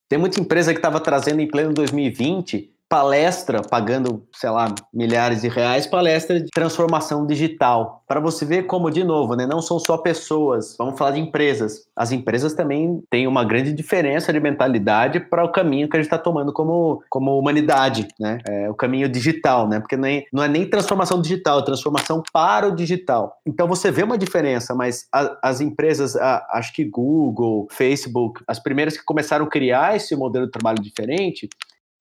Tem 0.09 0.19
muita 0.19 0.41
empresa 0.41 0.73
que 0.73 0.79
estava 0.79 1.01
trazendo 1.01 1.41
em 1.41 1.49
pleno 1.49 1.73
2020 1.73 2.73
palestra, 2.91 3.63
pagando, 3.63 4.27
sei 4.35 4.51
lá, 4.51 4.75
milhares 4.93 5.43
de 5.43 5.49
reais, 5.49 5.87
palestra 5.87 6.41
de 6.41 6.51
transformação 6.53 7.25
digital. 7.25 8.03
Para 8.09 8.19
você 8.19 8.45
ver 8.45 8.65
como, 8.65 8.91
de 8.91 9.05
novo, 9.05 9.37
né, 9.37 9.47
não 9.47 9.63
são 9.63 9.79
só 9.79 9.97
pessoas, 9.97 10.75
vamos 10.77 10.99
falar 10.99 11.13
de 11.13 11.21
empresas. 11.21 11.87
As 11.95 12.11
empresas 12.11 12.53
também 12.53 13.01
têm 13.09 13.29
uma 13.29 13.45
grande 13.45 13.73
diferença 13.73 14.33
de 14.33 14.41
mentalidade 14.41 15.21
para 15.21 15.45
o 15.45 15.53
caminho 15.53 15.89
que 15.89 15.97
a 15.97 16.01
gente 16.01 16.09
está 16.09 16.19
tomando 16.19 16.53
como, 16.53 17.01
como 17.09 17.39
humanidade, 17.39 18.09
né? 18.19 18.39
É, 18.49 18.69
o 18.69 18.75
caminho 18.75 19.09
digital, 19.09 19.69
né? 19.69 19.79
Porque 19.79 19.97
não 19.97 20.09
é, 20.09 20.25
não 20.33 20.43
é 20.43 20.49
nem 20.49 20.69
transformação 20.69 21.23
digital, 21.23 21.61
é 21.61 21.65
transformação 21.65 22.21
para 22.33 22.67
o 22.67 22.75
digital. 22.75 23.37
Então 23.47 23.69
você 23.69 23.93
vê 23.93 24.03
uma 24.03 24.19
diferença, 24.19 24.75
mas 24.75 25.07
a, 25.15 25.39
as 25.45 25.61
empresas, 25.61 26.17
a, 26.17 26.45
acho 26.55 26.73
que 26.73 26.85
Google, 26.85 27.69
Facebook, 27.71 28.43
as 28.49 28.59
primeiras 28.59 28.97
que 28.97 29.05
começaram 29.05 29.45
a 29.45 29.49
criar 29.49 29.95
esse 29.95 30.17
modelo 30.17 30.47
de 30.47 30.51
trabalho 30.51 30.83
diferente, 30.83 31.49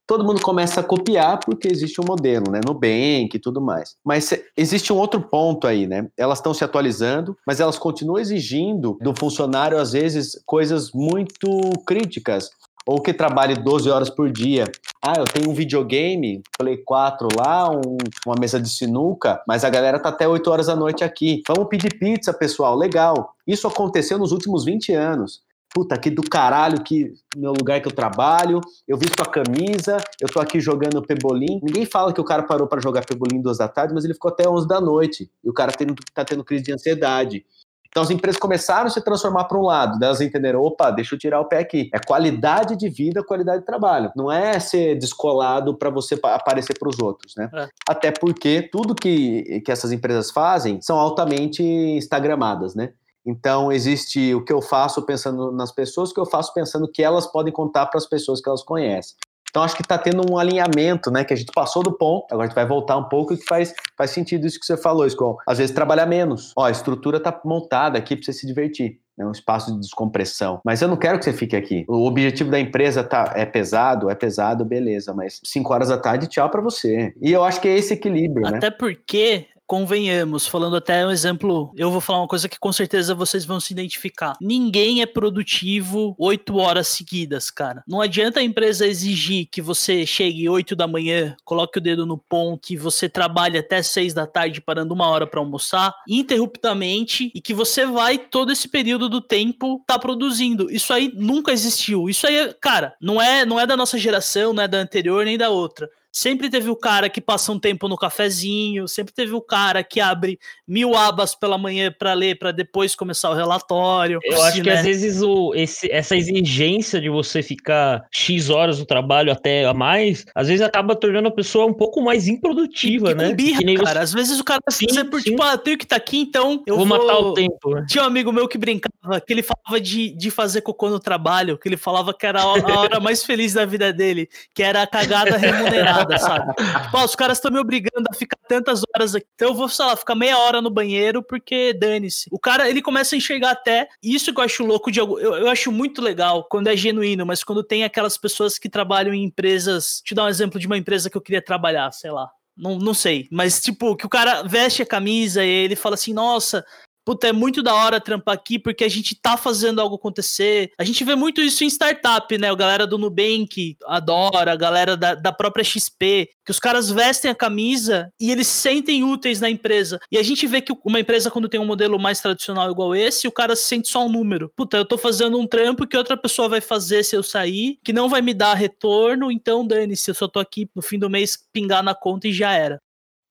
todo 0.10 0.26
mundo 0.26 0.42
começa 0.42 0.80
a 0.80 0.84
copiar 0.84 1.40
porque 1.40 1.68
existe 1.68 2.02
um 2.02 2.04
modelo, 2.04 2.52
né? 2.52 2.62
Nubank 2.66 3.30
e 3.32 3.40
tudo 3.40 3.62
mais. 3.62 3.96
Mas 4.04 4.34
existe 4.58 4.92
um 4.92 4.98
outro 4.98 5.22
ponto 5.22 5.68
aí, 5.68 5.86
né? 5.86 6.08
Elas 6.18 6.40
estão 6.40 6.52
se 6.52 6.64
atualizando, 6.64 7.38
mas 7.46 7.60
elas 7.60 7.78
continuam 7.78 8.18
exigindo 8.18 8.98
do 9.00 9.14
funcionário, 9.16 9.78
às 9.78 9.92
vezes, 9.92 10.42
coisas 10.48 10.92
muito 10.94 11.48
críticas. 11.86 12.50
Ou 12.88 13.00
que 13.00 13.14
trabalhe 13.14 13.54
12 13.54 13.88
horas 13.88 14.10
por 14.10 14.32
dia. 14.32 14.64
Ah, 15.00 15.14
eu 15.16 15.26
tenho 15.26 15.48
um 15.48 15.54
videogame, 15.54 16.42
Play 16.58 16.78
4 16.78 17.28
lá, 17.38 17.70
um, 17.70 17.98
uma 18.26 18.36
mesa 18.40 18.60
de 18.60 18.68
sinuca, 18.68 19.40
mas 19.48 19.64
a 19.64 19.70
galera 19.70 20.00
tá 20.00 20.10
até 20.10 20.28
8 20.28 20.50
horas 20.50 20.66
da 20.66 20.76
noite 20.76 21.04
aqui. 21.04 21.44
Vamos 21.48 21.70
pedir 21.70 22.00
pizza, 22.00 22.34
pessoal, 22.34 22.76
legal. 22.76 23.36
Isso 23.46 23.68
aconteceu 23.68 24.18
nos 24.18 24.32
últimos 24.32 24.66
20 24.66 24.92
anos 24.92 25.48
puta, 25.74 25.96
aqui 25.96 26.10
do 26.10 26.24
caralho, 26.24 26.84
que 26.84 27.14
meu 27.36 27.52
lugar 27.52 27.82
que 27.82 27.88
eu 27.88 27.92
trabalho, 27.92 28.60
eu 28.88 28.98
visto 28.98 29.22
a 29.22 29.26
camisa, 29.26 29.98
eu 30.22 30.28
tô 30.28 30.40
aqui 30.40 30.60
jogando 30.60 31.02
pebolim. 31.02 31.60
Ninguém 31.64 31.86
fala 31.86 32.14
que 32.14 32.22
o 32.22 32.24
cara 32.24 32.44
parou 32.44 32.68
para 32.68 32.82
jogar 32.82 33.06
pebolim 33.06 33.42
duas 33.42 33.58
da 33.58 33.68
tarde, 33.68 33.94
mas 33.94 34.04
ele 34.04 34.14
ficou 34.14 34.32
até 34.32 34.48
11 34.48 34.68
da 34.68 34.82
noite. 34.82 35.30
E 35.44 35.50
o 35.50 35.54
cara 35.54 35.72
tendo, 35.72 35.96
tá 36.14 36.26
tendo 36.26 36.44
crise 36.44 36.64
de 36.64 36.74
ansiedade. 36.74 37.46
Então 37.90 38.04
as 38.04 38.12
empresas 38.12 38.40
começaram 38.40 38.86
a 38.86 38.90
se 38.90 39.04
transformar 39.04 39.46
para 39.46 39.58
um 39.58 39.64
lado, 39.64 40.04
elas 40.04 40.22
entenderam, 40.22 40.62
opa, 40.62 40.92
deixa 40.92 41.16
eu 41.16 41.20
tirar 41.20 41.40
o 41.40 41.46
pé 41.46 41.58
aqui. 41.58 41.90
É 41.92 41.98
qualidade 42.00 42.76
de 42.76 42.88
vida, 42.88 43.24
qualidade 43.24 43.62
de 43.62 43.66
trabalho. 43.66 44.12
Não 44.16 44.32
é 44.32 44.60
ser 44.60 44.96
descolado 44.96 45.76
para 45.76 45.90
você 45.90 46.18
aparecer 46.24 46.78
para 46.78 46.88
os 46.88 47.00
outros, 47.00 47.34
né? 47.36 47.50
É. 47.52 47.68
Até 47.88 48.12
porque 48.12 48.70
tudo 48.72 48.94
que, 48.94 49.62
que 49.62 49.72
essas 49.72 49.92
empresas 49.92 50.30
fazem 50.30 50.80
são 50.82 51.00
altamente 51.00 51.64
instagramadas, 51.64 52.76
né? 52.76 52.94
Então, 53.26 53.72
existe 53.72 54.34
o 54.34 54.44
que 54.44 54.54
eu 54.54 54.62
faço 54.62 55.02
pensando 55.06 55.52
nas 55.52 55.72
pessoas, 55.72 56.12
o 56.12 56.14
que 56.14 56.20
eu 56.20 56.26
faço 56.26 56.54
pensando 56.54 56.90
que 56.92 57.04
elas 57.04 57.28
podem 57.28 57.54
contar 57.54 57.86
para 57.88 57.98
as 57.98 58.06
pessoas 58.06 58.42
que 58.42 58.50
elas 58.50 58.64
conhecem. 58.64 59.16
Então, 59.50 59.64
acho 59.64 59.76
que 59.76 59.82
está 59.82 59.98
tendo 59.98 60.32
um 60.32 60.38
alinhamento, 60.38 61.10
né? 61.10 61.24
Que 61.24 61.34
a 61.34 61.38
gente 61.38 61.52
passou 61.54 61.82
do 61.82 61.92
ponto, 61.92 62.26
agora 62.32 62.44
a 62.44 62.48
gente 62.48 62.56
vai 62.56 62.68
voltar 62.68 62.98
um 62.98 63.06
pouco 63.10 63.34
e 63.34 63.38
que 63.38 63.46
faz, 63.46 63.74
faz 63.98 64.12
sentido 64.12 64.46
isso 64.46 64.60
que 64.60 64.66
você 64.66 64.78
falou, 64.78 65.10
Scott. 65.10 65.40
Às 65.48 65.58
vezes, 65.58 65.74
trabalhar 65.74 66.06
menos. 66.06 66.54
Ó, 66.56 66.66
a 66.66 66.72
estrutura 66.72 67.18
está 67.18 67.42
montada 67.44 67.98
aqui 67.98 68.16
para 68.16 68.26
você 68.26 68.34
se 68.34 68.46
divertir. 68.46 69.00
É 69.20 69.26
um 69.26 69.32
espaço 69.32 69.74
de 69.74 69.80
descompressão. 69.80 70.62
Mas 70.64 70.82
eu 70.82 70.88
não 70.88 70.96
quero 70.96 71.18
que 71.18 71.26
você 71.26 71.34
fique 71.34 71.56
aqui. 71.56 71.84
O 71.90 72.06
objetivo 72.06 72.50
da 72.50 72.60
empresa 72.60 73.04
tá, 73.04 73.34
é 73.36 73.46
pesado, 73.46 74.10
é 74.10 74.16
pesado, 74.16 74.64
beleza. 74.64 75.14
Mas 75.14 75.42
5 75.44 75.74
horas 75.74 75.90
da 75.90 75.98
tarde, 75.98 76.28
tchau 76.28 76.50
para 76.50 76.62
você. 76.62 77.14
E 77.22 77.32
eu 77.32 77.44
acho 77.44 77.60
que 77.60 77.68
é 77.68 77.76
esse 77.76 77.94
equilíbrio, 77.94 78.46
Até 78.46 78.52
né? 78.52 78.58
Até 78.60 78.72
porque 78.72 79.48
convenhamos, 79.70 80.48
falando 80.48 80.78
até 80.78 81.06
um 81.06 81.12
exemplo, 81.12 81.72
eu 81.78 81.92
vou 81.92 82.02
falar 82.02 82.22
uma 82.22 82.28
coisa 82.28 82.50
que 82.50 82.58
com 82.58 82.74
certeza 82.74 83.14
vocês 83.14 83.46
vão 83.46 83.60
se 83.60 83.72
identificar. 83.72 84.36
Ninguém 84.42 85.04
é 85.04 85.06
produtivo 85.06 86.16
oito 86.18 86.58
horas 86.58 86.88
seguidas, 86.88 87.52
cara. 87.52 87.84
Não 87.88 88.02
adianta 88.02 88.40
a 88.40 88.44
empresa 88.44 88.88
exigir 88.88 89.48
que 89.52 89.62
você 89.62 90.08
chegue 90.08 90.50
oito 90.50 90.76
da 90.76 90.88
manhã, 90.88 91.38
coloque 91.46 91.78
o 91.78 91.82
dedo 91.82 92.04
no 92.04 92.18
ponto, 92.18 92.68
que 92.68 92.76
você 92.76 93.08
trabalhe 93.08 93.60
até 93.60 93.84
seis 93.84 94.12
da 94.12 94.26
tarde, 94.26 94.60
parando 94.60 94.92
uma 94.92 95.08
hora 95.08 95.28
para 95.28 95.40
almoçar, 95.40 95.94
interruptamente, 96.08 97.32
e 97.36 97.40
que 97.40 97.54
você 97.54 97.86
vai 97.86 98.18
todo 98.18 98.52
esse 98.52 98.68
período 98.68 99.08
do 99.08 99.22
tempo 99.22 99.84
tá 99.86 100.00
produzindo. 100.00 100.72
Isso 100.72 100.92
aí 100.92 101.14
nunca 101.14 101.52
existiu. 101.52 102.10
Isso 102.10 102.26
aí, 102.26 102.56
cara, 102.60 102.96
não 103.00 103.22
é, 103.22 103.46
não 103.46 103.60
é 103.60 103.68
da 103.68 103.78
nossa 103.78 104.00
geração, 104.00 104.52
não 104.52 104.64
é 104.64 104.68
da 104.68 104.80
anterior 104.80 105.26
nem 105.26 105.38
da 105.38 105.52
outra. 105.52 105.88
Sempre 106.12 106.50
teve 106.50 106.70
o 106.70 106.76
cara 106.76 107.08
que 107.08 107.22
passa 107.22 107.52
um 107.52 107.60
tempo 107.60 107.88
no 107.88 107.96
cafezinho, 107.96 108.88
sempre 108.88 109.14
teve 109.14 109.34
o 109.34 109.42
cara 109.42 109.84
que 109.84 110.00
abre 110.00 110.40
mil 110.68 110.96
abas 110.96 111.36
pela 111.36 111.58
manhã 111.58 111.94
para 111.98 112.14
ler, 112.14 112.40
para 112.40 112.52
depois 112.52 112.96
começar 112.96 113.30
o 113.30 113.36
relatório. 113.36 114.20
Eu 114.24 114.42
acho 114.42 114.62
que 114.62 114.70
né? 114.70 114.80
às 114.80 114.86
vezes 114.86 115.22
o, 115.22 115.54
esse, 115.54 115.92
essa 115.92 116.16
exigência 116.16 117.00
de 117.00 117.10
você 117.10 117.44
ficar 117.44 118.04
X 118.12 118.50
horas 118.50 118.80
no 118.80 118.86
trabalho 118.86 119.32
até 119.32 119.66
a 119.66 119.74
mais, 119.74 120.26
às 120.34 120.48
vezes 120.48 120.66
acaba 120.66 120.96
tornando 120.96 121.28
a 121.28 121.32
pessoa 121.32 121.68
um 121.68 121.74
pouco 121.74 122.02
mais 122.02 122.28
improdutiva, 122.28 123.12
e, 123.12 123.16
né? 123.16 123.34
Birra, 123.34 123.62
cara. 123.84 124.00
Você... 124.00 124.00
Às 124.00 124.14
vezes 124.14 124.40
o 124.40 124.44
cara 124.44 124.62
sim, 124.70 124.88
por 125.06 125.22
tipo, 125.22 125.42
ah, 125.44 125.58
tenho 125.58 125.78
que 125.78 125.86
estar 125.86 126.00
tá 126.00 126.02
aqui, 126.02 126.20
então 126.20 126.64
eu 126.66 126.76
vou, 126.76 126.88
vou 126.88 126.98
matar 126.98 127.20
o 127.20 127.34
tempo. 127.34 127.76
Né? 127.76 127.86
Tinha 127.88 128.04
um 128.04 128.08
amigo 128.08 128.32
meu 128.32 128.48
que 128.48 128.58
brincava, 128.58 129.22
que 129.22 129.32
ele 129.32 129.44
falava 129.44 129.80
de, 129.80 130.10
de 130.10 130.32
fazer 130.32 130.62
cocô 130.62 130.90
no 130.90 131.00
trabalho, 131.00 131.58
que 131.58 131.70
ele 131.70 131.78
falava 131.78 132.14
que 132.14 132.26
era 132.26 132.42
a 132.42 132.48
hora 132.48 133.00
mais 133.00 133.24
feliz 133.24 133.54
da 133.54 133.66
vida 133.66 133.94
dele, 133.94 134.28
que 134.56 134.64
era 134.64 134.82
a 134.82 134.88
cagada 134.88 135.38
remunerada 135.38 135.99
nada, 136.00 136.18
sabe? 136.18 136.54
tipo, 136.56 137.04
os 137.04 137.16
caras 137.16 137.38
estão 137.38 137.52
me 137.52 137.60
obrigando 137.60 138.06
a 138.10 138.14
ficar 138.14 138.38
tantas 138.48 138.82
horas 138.96 139.16
aqui. 139.16 139.28
Então 139.36 139.50
eu 139.50 139.54
vou, 139.54 139.70
sei 139.70 139.86
lá, 139.86 139.96
ficar 139.96 140.16
meia 140.16 140.38
hora 140.38 140.62
no 140.62 140.70
banheiro 140.70 141.24
porque 141.24 141.74
dane-se. 141.74 142.30
O 142.32 142.40
cara, 142.40 142.70
ele 142.70 142.82
começa 142.82 143.16
a 143.16 143.18
enxergar 143.18 143.52
até. 143.52 143.88
Isso 144.02 144.34
que 144.34 144.40
eu 144.40 144.44
acho 144.44 144.66
louco 144.66 144.92
de 144.92 145.00
algo. 145.00 145.20
Eu, 145.20 145.36
eu 145.36 145.50
acho 145.50 145.72
muito 145.72 146.02
legal 146.02 146.44
quando 146.50 146.68
é 146.68 146.76
genuíno, 146.76 147.26
mas 147.26 147.44
quando 147.44 147.64
tem 147.64 147.84
aquelas 147.84 148.18
pessoas 148.18 148.58
que 148.58 148.70
trabalham 148.70 149.14
em 149.14 149.24
empresas. 149.24 150.02
Te 150.04 150.16
dar 150.16 150.26
um 150.26 150.30
exemplo 150.30 150.60
de 150.60 150.68
uma 150.68 150.78
empresa 150.78 151.10
que 151.10 151.18
eu 151.18 151.22
queria 151.22 151.42
trabalhar, 151.42 151.92
sei 151.92 152.12
lá. 152.12 152.30
Não, 152.60 152.78
não 152.78 152.94
sei. 152.94 153.28
Mas, 153.32 153.62
tipo, 153.62 153.96
que 153.96 154.06
o 154.06 154.10
cara 154.10 154.44
veste 154.44 154.82
a 154.82 154.86
camisa 154.86 155.46
e 155.46 155.50
ele 155.50 155.76
fala 155.78 155.96
assim: 155.96 156.14
nossa, 156.14 156.66
puta, 157.06 157.28
é 157.28 157.34
muito 157.34 157.62
da 157.62 157.74
hora 157.74 158.00
trampar 158.00 158.36
aqui 158.36 158.60
porque 158.60 158.84
a 158.84 158.90
gente 158.90 159.16
tá 159.16 159.36
fazendo 159.38 159.82
algo 159.82 159.96
acontecer. 159.96 160.72
A 160.78 160.84
gente 160.84 161.04
vê 161.04 161.16
muito 161.16 161.42
isso 161.42 161.64
em 161.64 161.68
startup, 161.68 162.38
né? 162.38 162.50
A 162.50 162.56
galera 162.56 162.86
do 162.86 162.98
Nubank 162.98 163.78
adora, 163.86 164.54
a 164.54 164.56
galera 164.56 164.96
da, 164.96 165.16
da 165.16 165.32
própria 165.32 165.64
XP, 165.64 166.30
que 166.46 166.52
os 166.52 166.60
caras 166.60 166.90
vestem 166.90 167.32
a 167.32 167.36
camisa 167.36 168.12
e 168.20 168.32
eles 168.32 168.48
se 168.48 168.60
sentem 168.62 169.04
úteis 169.04 169.42
na 169.42 169.50
empresa. 169.50 170.00
E 170.12 170.18
a 170.18 170.24
gente 170.24 170.46
vê 170.46 170.62
que 170.62 170.74
uma 170.86 171.00
empresa, 171.00 171.32
quando 171.32 171.50
tem 171.50 171.60
um 171.60 171.66
modelo 171.66 172.00
mais 172.00 172.20
tradicional 172.22 172.70
igual 172.70 172.96
esse, 172.96 173.28
o 173.28 173.32
cara 173.32 173.56
se 173.56 173.64
sente 173.64 173.88
só 173.88 174.06
um 174.06 174.10
número. 174.10 174.52
Puta, 174.56 174.78
eu 174.78 174.86
tô 174.86 174.98
fazendo 174.98 175.40
um 175.40 175.48
trampo 175.48 175.88
que 175.88 175.98
outra 175.98 176.16
pessoa 176.16 176.48
vai 176.48 176.62
fazer 176.62 177.04
se 177.04 177.16
eu 177.16 177.24
sair, 177.24 177.80
que 177.84 177.92
não 177.92 178.08
vai 178.08 178.22
me 178.22 178.34
dar 178.34 178.54
retorno, 178.54 179.32
então 179.32 179.66
dane-se, 179.66 180.12
eu 180.12 180.16
só 180.16 180.28
tô 180.28 180.40
aqui 180.40 180.70
no 180.76 180.82
fim 180.82 181.00
do 181.00 181.10
mês 181.10 181.38
pingar 181.52 181.84
na 181.84 181.96
conta 181.96 182.28
e 182.28 182.34
já 182.34 182.52
era. 182.52 182.80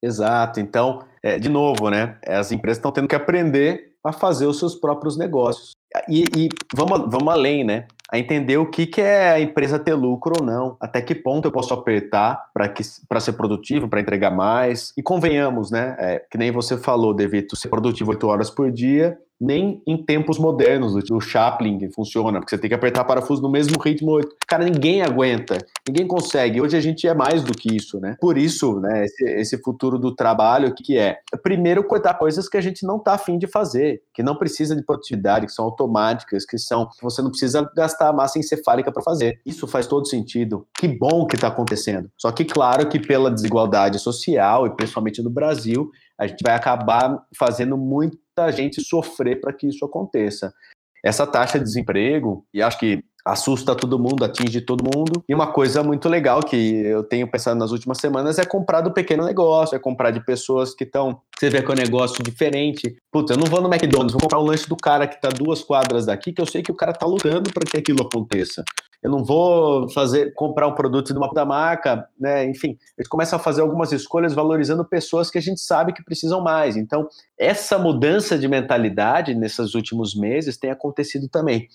Exato. 0.01 0.59
Então, 0.59 1.05
é, 1.23 1.37
de 1.37 1.49
novo, 1.49 1.89
né? 1.89 2.17
As 2.25 2.51
empresas 2.51 2.77
estão 2.77 2.91
tendo 2.91 3.07
que 3.07 3.15
aprender 3.15 3.93
a 4.03 4.11
fazer 4.11 4.45
os 4.45 4.59
seus 4.59 4.75
próprios 4.75 5.17
negócios. 5.17 5.71
E, 6.07 6.23
e, 6.35 6.49
vamos, 6.75 7.11
vamos 7.11 7.27
além, 7.33 7.63
né? 7.63 7.87
A 8.11 8.17
entender 8.17 8.57
o 8.57 8.65
que, 8.65 8.87
que 8.87 9.01
é 9.01 9.31
a 9.31 9.39
empresa 9.39 9.77
ter 9.77 9.93
lucro 9.93 10.33
ou 10.39 10.45
não. 10.45 10.77
Até 10.79 11.01
que 11.01 11.13
ponto 11.13 11.47
eu 11.47 11.51
posso 11.51 11.73
apertar 11.73 12.43
para 12.53 13.19
ser 13.19 13.33
produtivo, 13.33 13.87
para 13.87 13.99
entregar 13.99 14.31
mais. 14.31 14.93
E 14.97 15.03
convenhamos, 15.03 15.69
né? 15.69 15.95
É, 15.99 16.25
que 16.29 16.37
nem 16.37 16.51
você 16.51 16.77
falou, 16.77 17.13
Devito, 17.13 17.55
ser 17.55 17.69
produtivo 17.69 18.11
oito 18.11 18.27
horas 18.27 18.49
por 18.49 18.71
dia 18.71 19.17
nem 19.39 19.81
em 19.87 19.97
tempos 20.03 20.37
modernos, 20.37 20.95
o 21.09 21.21
Chaplin 21.21 21.89
funciona, 21.91 22.39
porque 22.39 22.49
você 22.49 22.57
tem 22.57 22.69
que 22.69 22.75
apertar 22.75 23.03
parafuso 23.05 23.41
no 23.41 23.49
mesmo 23.49 23.79
ritmo. 23.81 24.19
Cara, 24.47 24.65
ninguém 24.65 25.01
aguenta, 25.01 25.57
ninguém 25.87 26.05
consegue. 26.05 26.61
Hoje 26.61 26.75
a 26.75 26.81
gente 26.81 27.07
é 27.07 27.13
mais 27.13 27.43
do 27.43 27.53
que 27.53 27.73
isso, 27.73 27.99
né? 27.99 28.17
Por 28.19 28.37
isso, 28.37 28.79
né, 28.79 29.05
esse, 29.05 29.23
esse 29.23 29.61
futuro 29.61 29.97
do 29.97 30.13
trabalho, 30.13 30.73
que 30.75 30.97
é, 30.97 31.19
primeiro, 31.41 31.83
cortar 31.83 32.15
coisas 32.15 32.49
que 32.49 32.57
a 32.57 32.61
gente 32.61 32.85
não 32.85 32.99
tá 32.99 33.13
afim 33.13 33.37
de 33.37 33.47
fazer, 33.47 34.01
que 34.13 34.21
não 34.21 34.35
precisa 34.35 34.75
de 34.75 34.83
produtividade, 34.83 35.45
que 35.45 35.53
são 35.53 35.65
automáticas, 35.65 36.45
que 36.45 36.57
são, 36.57 36.87
que 36.89 37.01
você 37.01 37.21
não 37.21 37.29
precisa 37.29 37.69
gastar 37.75 38.11
massa 38.11 38.39
encefálica 38.39 38.91
para 38.91 39.01
fazer. 39.01 39.39
Isso 39.45 39.67
faz 39.67 39.87
todo 39.87 40.07
sentido. 40.07 40.67
Que 40.77 40.87
bom 40.87 41.25
que 41.25 41.35
está 41.35 41.47
acontecendo. 41.47 42.09
Só 42.17 42.31
que, 42.31 42.43
claro, 42.43 42.89
que 42.89 42.99
pela 42.99 43.31
desigualdade 43.31 43.99
social, 43.99 44.67
e 44.67 44.75
principalmente 44.75 45.21
no 45.21 45.29
Brasil, 45.29 45.89
a 46.19 46.27
gente 46.27 46.43
vai 46.43 46.53
acabar 46.53 47.23
fazendo 47.37 47.77
muita 48.39 48.51
gente 48.51 48.81
sofrer 48.81 49.41
para 49.41 49.53
que 49.53 49.67
isso 49.67 49.83
aconteça. 49.85 50.53
Essa 51.03 51.27
taxa 51.27 51.57
de 51.57 51.65
desemprego, 51.65 52.45
e 52.53 52.61
acho 52.61 52.79
que 52.79 53.03
assusta 53.25 53.75
todo 53.75 53.99
mundo, 53.99 54.23
atinge 54.23 54.61
todo 54.61 54.83
mundo. 54.83 55.23
E 55.27 55.35
uma 55.35 55.51
coisa 55.51 55.83
muito 55.83 56.09
legal 56.09 56.41
que 56.41 56.55
eu 56.55 57.03
tenho 57.03 57.29
pensado 57.29 57.59
nas 57.59 57.71
últimas 57.71 57.99
semanas 57.99 58.39
é 58.39 58.45
comprar 58.45 58.81
do 58.81 58.91
pequeno 58.91 59.25
negócio, 59.25 59.75
é 59.75 59.79
comprar 59.79 60.11
de 60.11 60.23
pessoas 60.25 60.73
que 60.73 60.83
estão. 60.83 61.21
Você 61.37 61.49
vê 61.49 61.61
que 61.61 61.69
é 61.69 61.73
um 61.73 61.77
negócio 61.77 62.23
diferente. 62.23 62.95
Puta, 63.11 63.33
eu 63.33 63.37
não 63.37 63.45
vou 63.45 63.61
no 63.61 63.71
McDonald's, 63.71 64.13
vou 64.13 64.21
comprar 64.21 64.39
um 64.39 64.45
lanche 64.45 64.67
do 64.67 64.75
cara 64.75 65.07
que 65.07 65.15
está 65.15 65.29
duas 65.29 65.63
quadras 65.63 66.05
daqui, 66.05 66.33
que 66.33 66.41
eu 66.41 66.45
sei 66.45 66.61
que 66.61 66.71
o 66.71 66.75
cara 66.75 66.91
está 66.91 67.05
lutando 67.05 67.51
para 67.53 67.69
que 67.69 67.77
aquilo 67.77 68.03
aconteça. 68.03 68.63
Eu 69.01 69.09
não 69.09 69.23
vou 69.23 69.89
fazer 69.89 70.33
comprar 70.33 70.67
um 70.67 70.75
produto 70.75 71.13
de 71.13 71.17
uma 71.17 71.31
da 71.33 71.45
marca, 71.45 72.07
né? 72.19 72.45
Enfim, 72.45 72.77
a 72.97 73.01
gente 73.01 73.09
começa 73.09 73.37
a 73.37 73.39
fazer 73.39 73.61
algumas 73.61 73.93
escolhas 73.93 74.33
valorizando 74.33 74.83
pessoas 74.83 75.31
que 75.31 75.37
a 75.37 75.41
gente 75.41 75.61
sabe 75.61 75.93
que 75.93 76.03
precisam 76.03 76.41
mais. 76.41 76.75
Então, 76.75 77.07
essa 77.37 77.77
mudança 77.77 78.37
de 78.37 78.47
mentalidade 78.47 79.33
nesses 79.33 79.73
últimos 79.73 80.13
meses 80.13 80.57
tem 80.57 80.69
acontecido 80.69 81.29
também. 81.29 81.67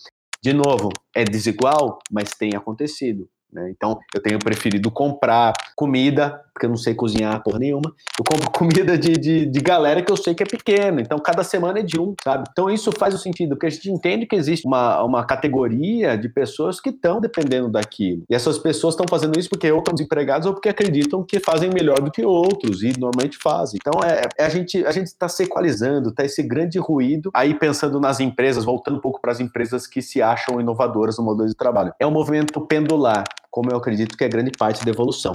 De 0.42 0.52
novo, 0.52 0.90
é 1.14 1.24
desigual, 1.24 1.98
mas 2.10 2.30
tem 2.30 2.54
acontecido. 2.54 3.26
Né? 3.50 3.70
Então, 3.70 3.98
eu 4.14 4.20
tenho 4.20 4.38
preferido 4.38 4.90
comprar 4.90 5.54
comida, 5.74 6.43
porque 6.54 6.66
eu 6.66 6.70
não 6.70 6.76
sei 6.76 6.94
cozinhar 6.94 7.42
porra 7.42 7.58
nenhuma. 7.58 7.92
Eu 8.16 8.24
compro 8.24 8.48
comida 8.52 8.96
de, 8.96 9.12
de, 9.12 9.46
de, 9.46 9.60
galera 9.60 10.00
que 10.00 10.10
eu 10.10 10.16
sei 10.16 10.34
que 10.34 10.42
é 10.42 10.46
pequeno. 10.46 11.00
Então, 11.00 11.18
cada 11.18 11.42
semana 11.42 11.80
é 11.80 11.82
de 11.82 12.00
um, 12.00 12.14
sabe? 12.22 12.44
Então, 12.50 12.70
isso 12.70 12.92
faz 12.92 13.12
o 13.12 13.18
sentido, 13.18 13.50
porque 13.50 13.66
a 13.66 13.70
gente 13.70 13.90
entende 13.90 14.24
que 14.24 14.36
existe 14.36 14.66
uma, 14.66 15.02
uma 15.02 15.24
categoria 15.24 16.16
de 16.16 16.28
pessoas 16.28 16.80
que 16.80 16.90
estão 16.90 17.20
dependendo 17.20 17.68
daquilo. 17.68 18.22
E 18.30 18.34
essas 18.34 18.56
pessoas 18.56 18.94
estão 18.94 19.06
fazendo 19.10 19.38
isso 19.38 19.50
porque 19.50 19.70
ou 19.70 19.78
estão 19.78 19.92
desempregadas 19.92 20.46
ou 20.46 20.54
porque 20.54 20.68
acreditam 20.68 21.24
que 21.24 21.40
fazem 21.40 21.70
melhor 21.70 22.00
do 22.00 22.10
que 22.10 22.24
outros, 22.24 22.82
e 22.82 22.92
normalmente 22.98 23.36
fazem. 23.42 23.78
Então, 23.80 24.00
é, 24.04 24.28
é 24.38 24.44
a 24.44 24.48
gente 24.48 24.84
a 24.86 24.92
gente 24.92 25.08
está 25.08 25.28
se 25.28 25.42
equalizando, 25.42 26.10
está 26.10 26.24
esse 26.24 26.42
grande 26.42 26.78
ruído. 26.78 27.30
Aí, 27.34 27.54
pensando 27.54 27.98
nas 27.98 28.20
empresas, 28.20 28.64
voltando 28.64 28.98
um 28.98 29.00
pouco 29.00 29.20
para 29.20 29.32
as 29.32 29.40
empresas 29.40 29.86
que 29.86 30.00
se 30.00 30.22
acham 30.22 30.60
inovadoras 30.60 31.18
no 31.18 31.24
modelo 31.24 31.48
de 31.48 31.56
trabalho. 31.56 31.92
É 31.98 32.06
um 32.06 32.10
movimento 32.10 32.60
pendular 32.60 33.24
como 33.54 33.70
eu 33.70 33.76
acredito 33.76 34.16
que 34.16 34.24
é 34.24 34.28
grande 34.28 34.50
parte 34.58 34.84
da 34.84 34.90
evolução. 34.90 35.32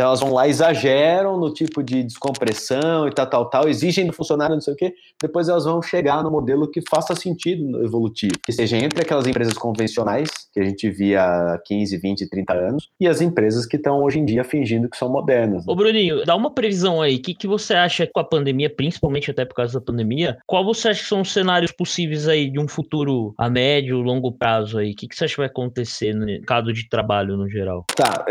Então 0.00 0.08
elas 0.08 0.20
vão 0.20 0.32
lá, 0.32 0.48
exageram 0.48 1.36
no 1.36 1.52
tipo 1.52 1.82
de 1.82 2.02
descompressão 2.02 3.06
e 3.06 3.10
tal, 3.10 3.26
tal, 3.26 3.50
tal, 3.50 3.68
exigem 3.68 4.06
do 4.06 4.14
funcionário 4.14 4.54
não 4.54 4.60
sei 4.62 4.72
o 4.72 4.76
quê, 4.76 4.94
depois 5.20 5.46
elas 5.46 5.66
vão 5.66 5.82
chegar 5.82 6.22
no 6.22 6.30
modelo 6.30 6.70
que 6.70 6.80
faça 6.88 7.14
sentido 7.14 7.84
evolutivo, 7.84 8.32
que 8.42 8.50
seja 8.50 8.78
entre 8.78 9.02
aquelas 9.02 9.26
empresas 9.26 9.52
convencionais, 9.52 10.30
que 10.54 10.58
a 10.58 10.64
gente 10.64 10.88
via 10.88 11.22
há 11.22 11.58
15, 11.66 11.98
20, 11.98 12.30
30 12.30 12.54
anos, 12.54 12.88
e 12.98 13.06
as 13.06 13.20
empresas 13.20 13.66
que 13.66 13.76
estão 13.76 14.02
hoje 14.02 14.18
em 14.18 14.24
dia 14.24 14.42
fingindo 14.42 14.88
que 14.88 14.96
são 14.96 15.10
modernas. 15.10 15.66
Né? 15.66 15.70
Ô 15.70 15.76
Bruninho, 15.76 16.24
dá 16.24 16.34
uma 16.34 16.50
previsão 16.50 17.02
aí, 17.02 17.16
o 17.16 17.20
que, 17.20 17.34
que 17.34 17.46
você 17.46 17.74
acha 17.74 18.06
com 18.06 18.20
a 18.20 18.24
pandemia, 18.24 18.74
principalmente 18.74 19.30
até 19.30 19.44
por 19.44 19.54
causa 19.54 19.78
da 19.78 19.84
pandemia, 19.84 20.38
qual 20.46 20.64
você 20.64 20.88
acha 20.88 21.02
que 21.02 21.08
são 21.10 21.20
os 21.20 21.30
cenários 21.30 21.72
possíveis 21.72 22.26
aí 22.26 22.48
de 22.48 22.58
um 22.58 22.66
futuro 22.66 23.34
a 23.36 23.50
médio, 23.50 24.00
longo 24.00 24.32
prazo 24.32 24.78
aí? 24.78 24.92
O 24.92 24.96
que, 24.96 25.06
que 25.06 25.14
você 25.14 25.26
acha 25.26 25.34
que 25.34 25.40
vai 25.40 25.48
acontecer 25.48 26.14
no 26.14 26.24
mercado 26.24 26.72
de 26.72 26.88
trabalho 26.88 27.36
no 27.36 27.50
geral? 27.50 27.84
Tá, 27.94 28.24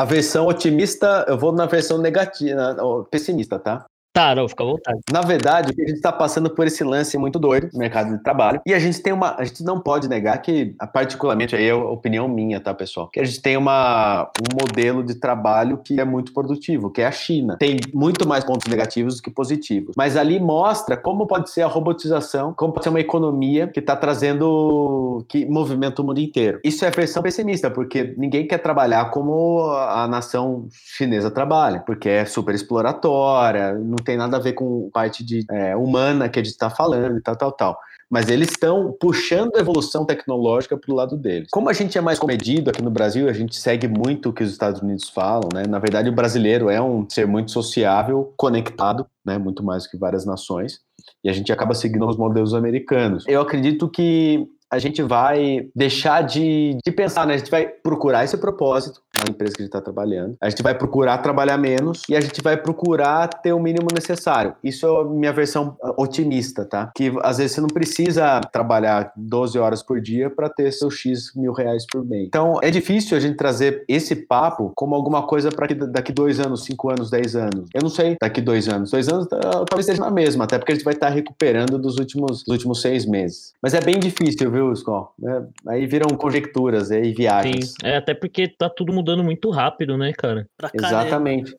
a 0.00 0.04
versão 0.04 0.46
otimista, 0.46 1.26
eu 1.28 1.36
vou 1.36 1.52
na 1.52 1.66
versão 1.66 1.98
negativa, 1.98 2.74
pessimista, 3.10 3.58
tá? 3.58 3.84
Tá, 4.12 4.34
não, 4.34 4.48
fica 4.48 4.64
à 4.64 4.66
vontade. 4.66 4.98
Na 5.12 5.20
verdade, 5.20 5.72
a 5.78 5.80
gente 5.82 5.94
está 5.94 6.10
passando 6.10 6.50
por 6.50 6.66
esse 6.66 6.82
lance 6.82 7.16
muito 7.16 7.38
doido 7.38 7.68
no 7.72 7.78
mercado 7.78 8.16
de 8.16 8.22
trabalho. 8.22 8.60
E 8.66 8.74
a 8.74 8.78
gente 8.78 9.00
tem 9.00 9.12
uma. 9.12 9.36
A 9.38 9.44
gente 9.44 9.62
não 9.62 9.78
pode 9.80 10.08
negar 10.08 10.36
que, 10.38 10.74
particularmente, 10.92 11.54
aí 11.54 11.68
é 11.68 11.74
opinião 11.74 12.26
minha, 12.26 12.60
tá, 12.60 12.74
pessoal? 12.74 13.08
Que 13.12 13.20
a 13.20 13.24
gente 13.24 13.40
tem 13.40 13.56
uma, 13.56 14.28
um 14.40 14.60
modelo 14.60 15.04
de 15.04 15.14
trabalho 15.14 15.78
que 15.78 16.00
é 16.00 16.04
muito 16.04 16.32
produtivo, 16.32 16.90
que 16.90 17.02
é 17.02 17.06
a 17.06 17.12
China. 17.12 17.56
Tem 17.56 17.78
muito 17.94 18.26
mais 18.26 18.42
pontos 18.42 18.66
negativos 18.68 19.16
do 19.16 19.22
que 19.22 19.30
positivos. 19.30 19.94
Mas 19.96 20.16
ali 20.16 20.40
mostra 20.40 20.96
como 20.96 21.28
pode 21.28 21.48
ser 21.48 21.62
a 21.62 21.68
robotização, 21.68 22.52
como 22.52 22.72
pode 22.72 22.84
ser 22.84 22.90
uma 22.90 23.00
economia 23.00 23.68
que 23.68 23.78
está 23.78 23.94
trazendo. 23.94 25.24
que 25.28 25.46
movimenta 25.46 26.02
o 26.02 26.04
mundo 26.04 26.18
inteiro. 26.18 26.58
Isso 26.64 26.84
é 26.84 26.90
versão 26.90 27.22
pessimista, 27.22 27.70
porque 27.70 28.12
ninguém 28.18 28.44
quer 28.44 28.58
trabalhar 28.58 29.10
como 29.12 29.70
a 29.70 30.08
nação 30.08 30.66
chinesa 30.72 31.30
trabalha, 31.30 31.80
porque 31.86 32.08
é 32.08 32.24
super 32.24 32.56
exploratória, 32.56 33.72
não 33.74 33.99
tem 34.02 34.16
nada 34.16 34.36
a 34.36 34.40
ver 34.40 34.52
com 34.52 34.90
parte 34.92 35.24
de 35.24 35.44
é, 35.50 35.76
humana 35.76 36.28
que 36.28 36.38
a 36.38 36.42
gente 36.42 36.52
está 36.52 36.70
falando 36.70 37.18
e 37.18 37.22
tal, 37.22 37.36
tal, 37.36 37.52
tal. 37.52 37.78
mas 38.10 38.28
eles 38.28 38.50
estão 38.50 38.96
puxando 39.00 39.56
a 39.56 39.60
evolução 39.60 40.04
tecnológica 40.04 40.76
para 40.76 40.92
o 40.92 40.94
lado 40.94 41.16
deles. 41.16 41.48
Como 41.50 41.68
a 41.68 41.72
gente 41.72 41.96
é 41.96 42.00
mais 42.00 42.18
comedido 42.18 42.70
aqui 42.70 42.82
no 42.82 42.90
Brasil, 42.90 43.28
a 43.28 43.32
gente 43.32 43.56
segue 43.56 43.88
muito 43.88 44.30
o 44.30 44.32
que 44.32 44.42
os 44.42 44.50
Estados 44.50 44.80
Unidos 44.80 45.08
falam, 45.08 45.48
né? 45.52 45.64
Na 45.68 45.78
verdade, 45.78 46.08
o 46.08 46.14
brasileiro 46.14 46.68
é 46.68 46.80
um 46.80 47.08
ser 47.08 47.26
muito 47.26 47.50
sociável, 47.50 48.32
conectado, 48.36 49.06
né? 49.24 49.38
Muito 49.38 49.62
mais 49.62 49.86
que 49.86 49.96
várias 49.96 50.24
nações. 50.24 50.80
E 51.24 51.28
a 51.28 51.32
gente 51.32 51.52
acaba 51.52 51.74
seguindo 51.74 52.06
os 52.06 52.16
modelos 52.16 52.54
americanos. 52.54 53.24
Eu 53.26 53.40
acredito 53.40 53.88
que 53.88 54.46
a 54.70 54.78
gente 54.78 55.02
vai 55.02 55.68
deixar 55.74 56.22
de, 56.22 56.78
de 56.84 56.92
pensar, 56.92 57.26
né? 57.26 57.34
A 57.34 57.38
gente 57.38 57.50
vai 57.50 57.66
procurar 57.66 58.24
esse 58.24 58.36
propósito 58.36 59.02
na 59.24 59.30
empresa 59.30 59.54
que 59.54 59.62
a 59.62 59.64
gente 59.64 59.70
está 59.70 59.80
trabalhando, 59.80 60.36
a 60.40 60.48
gente 60.48 60.62
vai 60.62 60.74
procurar 60.74 61.18
trabalhar 61.18 61.58
menos 61.58 62.02
e 62.08 62.16
a 62.16 62.20
gente 62.20 62.40
vai 62.42 62.56
procurar 62.56 63.28
ter 63.28 63.52
o 63.52 63.60
mínimo 63.60 63.88
necessário. 63.94 64.54
Isso 64.62 64.86
é 64.86 65.00
a 65.00 65.04
minha 65.04 65.32
versão 65.32 65.76
otimista, 65.96 66.64
tá? 66.64 66.90
Que 66.94 67.12
às 67.22 67.38
vezes 67.38 67.52
você 67.52 67.60
não 67.60 67.68
precisa 67.68 68.40
trabalhar 68.52 69.12
12 69.16 69.58
horas 69.58 69.82
por 69.82 70.00
dia 70.00 70.30
para 70.30 70.48
ter 70.48 70.70
seus 70.72 70.94
X 70.94 71.32
mil 71.34 71.52
reais 71.52 71.86
por 71.90 72.04
mês. 72.04 72.26
Então 72.26 72.58
é 72.62 72.70
difícil 72.70 73.16
a 73.16 73.20
gente 73.20 73.36
trazer 73.36 73.84
esse 73.88 74.14
papo 74.14 74.72
como 74.74 74.94
alguma 74.94 75.26
coisa 75.26 75.50
para 75.50 75.66
daqui 75.74 76.12
dois 76.12 76.40
anos, 76.40 76.64
cinco 76.64 76.90
anos, 76.90 77.10
dez 77.10 77.36
anos. 77.36 77.68
Eu 77.74 77.82
não 77.82 77.90
sei 77.90 78.16
daqui 78.20 78.40
dois 78.40 78.68
anos. 78.68 78.90
Dois 78.90 79.08
anos 79.08 79.26
talvez 79.28 79.86
seja 79.86 80.00
na 80.00 80.10
mesma, 80.10 80.44
até 80.44 80.58
porque 80.58 80.72
a 80.72 80.74
gente 80.74 80.84
vai 80.84 80.94
estar 80.94 81.08
tá 81.08 81.12
recuperando 81.12 81.78
dos 81.78 81.98
últimos, 81.98 82.42
dos 82.44 82.48
últimos 82.48 82.80
seis 82.80 83.06
meses. 83.06 83.52
Mas 83.62 83.74
é 83.74 83.80
bem 83.80 83.98
difícil, 83.98 84.50
viu? 84.50 84.72
Skol? 84.72 85.12
É, 85.24 85.42
aí 85.68 85.86
viram 85.86 86.16
conjecturas 86.16 86.90
e 86.90 87.12
viagens. 87.12 87.70
Sim, 87.70 87.74
é 87.84 87.96
até 87.96 88.14
porque 88.14 88.48
tá 88.48 88.68
tudo 88.68 88.92
mudando 88.92 89.09
muito 89.22 89.50
rápido, 89.50 89.96
né, 89.96 90.12
cara? 90.12 90.46
Exatamente. 90.74 91.54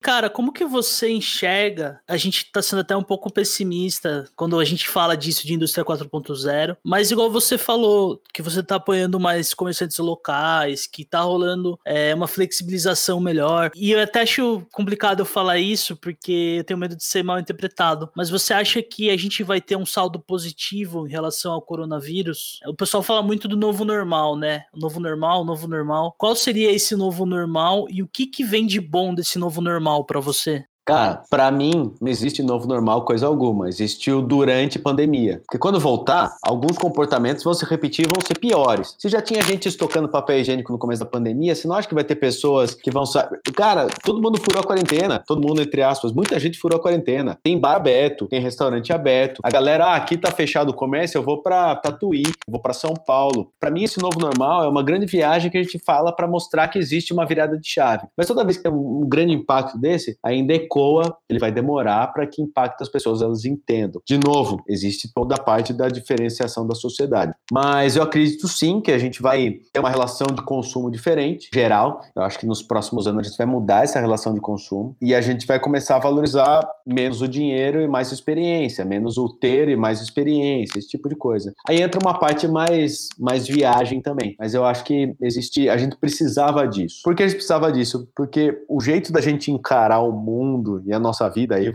Cara, 0.00 0.30
como 0.30 0.52
que 0.52 0.64
você 0.64 1.10
enxerga? 1.10 2.00
A 2.06 2.16
gente 2.16 2.44
está 2.44 2.62
sendo 2.62 2.80
até 2.80 2.96
um 2.96 3.02
pouco 3.02 3.32
pessimista 3.32 4.28
quando 4.36 4.58
a 4.58 4.64
gente 4.64 4.88
fala 4.88 5.16
disso 5.16 5.46
de 5.46 5.54
indústria 5.54 5.84
4.0, 5.84 6.76
mas 6.84 7.10
igual 7.10 7.30
você 7.30 7.58
falou, 7.58 8.22
que 8.32 8.42
você 8.42 8.60
está 8.60 8.76
apoiando 8.76 9.18
mais 9.18 9.52
comerciantes 9.52 9.98
locais, 9.98 10.86
que 10.86 11.02
está 11.02 11.22
rolando 11.22 11.78
é, 11.84 12.14
uma 12.14 12.28
flexibilização 12.28 13.18
melhor. 13.18 13.70
E 13.74 13.90
eu 13.90 14.00
até 14.00 14.22
acho 14.22 14.64
complicado 14.72 15.20
eu 15.20 15.26
falar 15.26 15.58
isso, 15.58 15.96
porque 15.96 16.56
eu 16.58 16.64
tenho 16.64 16.78
medo 16.78 16.94
de 16.94 17.04
ser 17.04 17.24
mal 17.24 17.40
interpretado. 17.40 18.08
Mas 18.14 18.30
você 18.30 18.54
acha 18.54 18.82
que 18.82 19.10
a 19.10 19.16
gente 19.16 19.42
vai 19.42 19.60
ter 19.60 19.76
um 19.76 19.86
saldo 19.86 20.20
positivo 20.20 21.06
em 21.06 21.10
relação 21.10 21.52
ao 21.52 21.62
coronavírus? 21.62 22.60
O 22.66 22.74
pessoal 22.74 23.02
fala 23.02 23.22
muito 23.22 23.48
do 23.48 23.56
novo 23.56 23.84
normal, 23.84 24.36
né? 24.36 24.64
O 24.72 24.78
novo 24.78 25.00
normal, 25.00 25.42
o 25.42 25.44
novo 25.44 25.66
normal. 25.66 26.14
Qual 26.16 26.36
seria 26.36 26.70
esse 26.70 26.94
novo 26.94 27.26
normal 27.26 27.86
e 27.90 28.02
o 28.02 28.08
que, 28.08 28.26
que 28.26 28.44
vem 28.44 28.66
de 28.66 28.80
bom 28.80 29.14
desse 29.14 29.38
novo 29.38 29.60
normal? 29.60 29.85
Normal 29.86 30.04
para 30.04 30.20
você? 30.20 30.66
Cara, 30.86 31.24
para 31.28 31.50
mim 31.50 31.92
não 32.00 32.08
existe 32.08 32.44
novo 32.44 32.68
normal 32.68 33.04
coisa 33.04 33.26
alguma. 33.26 33.68
Existiu 33.68 34.22
durante 34.22 34.78
pandemia. 34.78 35.42
Porque 35.44 35.58
quando 35.58 35.80
voltar, 35.80 36.36
alguns 36.40 36.78
comportamentos 36.78 37.42
vão 37.42 37.52
se 37.52 37.64
repetir 37.64 38.06
vão 38.06 38.24
ser 38.24 38.38
piores. 38.38 38.94
Se 38.96 39.08
já 39.08 39.20
tinha 39.20 39.42
gente 39.42 39.68
estocando 39.68 40.08
papel 40.08 40.38
higiênico 40.38 40.72
no 40.72 40.78
começo 40.78 41.00
da 41.00 41.10
pandemia, 41.10 41.56
você 41.56 41.66
não 41.66 41.74
acha 41.74 41.88
que 41.88 41.94
vai 41.94 42.04
ter 42.04 42.14
pessoas 42.14 42.72
que 42.72 42.88
vão 42.88 43.04
saber. 43.04 43.40
Cara, 43.52 43.88
todo 44.04 44.22
mundo 44.22 44.38
furou 44.38 44.62
a 44.62 44.64
quarentena. 44.64 45.18
Todo 45.26 45.44
mundo, 45.44 45.60
entre 45.60 45.82
aspas, 45.82 46.12
muita 46.12 46.38
gente 46.38 46.56
furou 46.56 46.78
a 46.78 46.82
quarentena. 46.82 47.36
Tem 47.42 47.58
bar 47.58 47.74
aberto, 47.74 48.28
tem 48.28 48.40
restaurante 48.40 48.92
aberto. 48.92 49.40
A 49.42 49.50
galera, 49.50 49.86
ah, 49.86 49.96
aqui 49.96 50.16
tá 50.16 50.30
fechado 50.30 50.70
o 50.70 50.74
comércio, 50.74 51.18
eu 51.18 51.22
vou 51.24 51.42
pra 51.42 51.74
Tatuí, 51.74 52.22
vou 52.48 52.60
para 52.60 52.72
São 52.72 52.94
Paulo. 52.94 53.50
Para 53.58 53.72
mim, 53.72 53.82
esse 53.82 54.00
novo 54.00 54.20
normal 54.20 54.62
é 54.62 54.68
uma 54.68 54.84
grande 54.84 55.06
viagem 55.06 55.50
que 55.50 55.58
a 55.58 55.62
gente 55.62 55.80
fala 55.80 56.14
para 56.14 56.28
mostrar 56.28 56.68
que 56.68 56.78
existe 56.78 57.12
uma 57.12 57.26
virada 57.26 57.58
de 57.58 57.68
chave. 57.68 58.06
Mas 58.16 58.28
toda 58.28 58.44
vez 58.44 58.56
que 58.56 58.62
tem 58.62 58.72
um 58.72 59.04
grande 59.08 59.32
impacto 59.32 59.76
desse, 59.76 60.16
ainda 60.22 60.54
é 60.54 60.58
ecoa, 60.76 61.16
ele 61.28 61.38
vai 61.38 61.50
demorar 61.50 62.08
para 62.08 62.26
que 62.26 62.42
impacte 62.42 62.82
as 62.82 62.88
pessoas, 62.88 63.22
elas 63.22 63.44
entendam. 63.44 64.02
De 64.06 64.18
novo, 64.18 64.62
existe 64.68 65.12
toda 65.12 65.34
a 65.34 65.42
parte 65.42 65.72
da 65.72 65.88
diferenciação 65.88 66.66
da 66.66 66.74
sociedade. 66.74 67.32
Mas 67.50 67.96
eu 67.96 68.02
acredito 68.02 68.46
sim 68.46 68.80
que 68.80 68.92
a 68.92 68.98
gente 68.98 69.22
vai 69.22 69.58
ter 69.72 69.80
uma 69.80 69.90
relação 69.90 70.26
de 70.28 70.42
consumo 70.42 70.90
diferente, 70.90 71.48
geral. 71.52 72.02
Eu 72.14 72.22
acho 72.22 72.38
que 72.38 72.46
nos 72.46 72.62
próximos 72.62 73.06
anos 73.06 73.20
a 73.20 73.28
gente 73.28 73.38
vai 73.38 73.46
mudar 73.46 73.84
essa 73.84 73.98
relação 73.98 74.34
de 74.34 74.40
consumo 74.40 74.96
e 75.00 75.14
a 75.14 75.20
gente 75.20 75.46
vai 75.46 75.58
começar 75.58 75.96
a 75.96 76.00
valorizar 76.00 76.68
menos 76.86 77.22
o 77.22 77.28
dinheiro 77.28 77.80
e 77.80 77.88
mais 77.88 78.12
experiência, 78.12 78.84
menos 78.84 79.16
o 79.16 79.28
ter 79.28 79.68
e 79.68 79.76
mais 79.76 80.00
experiência, 80.00 80.78
esse 80.78 80.88
tipo 80.88 81.08
de 81.08 81.16
coisa. 81.16 81.52
Aí 81.68 81.80
entra 81.80 82.00
uma 82.00 82.18
parte 82.18 82.46
mais, 82.46 83.08
mais 83.18 83.46
viagem 83.46 84.00
também. 84.00 84.36
Mas 84.38 84.54
eu 84.54 84.64
acho 84.64 84.84
que 84.84 85.14
existe, 85.20 85.68
a 85.68 85.76
gente 85.76 85.96
precisava 85.96 86.66
disso. 86.66 87.00
Por 87.02 87.14
que 87.14 87.22
a 87.22 87.26
gente 87.26 87.36
precisava 87.36 87.72
disso? 87.72 88.08
Porque 88.14 88.62
o 88.68 88.80
jeito 88.80 89.12
da 89.12 89.20
gente 89.20 89.50
encarar 89.50 90.00
o 90.00 90.12
mundo 90.12 90.65
mundo 90.66 90.82
e 90.86 90.92
a 90.92 90.98
nossa 90.98 91.28
vida 91.28 91.56
aí. 91.56 91.72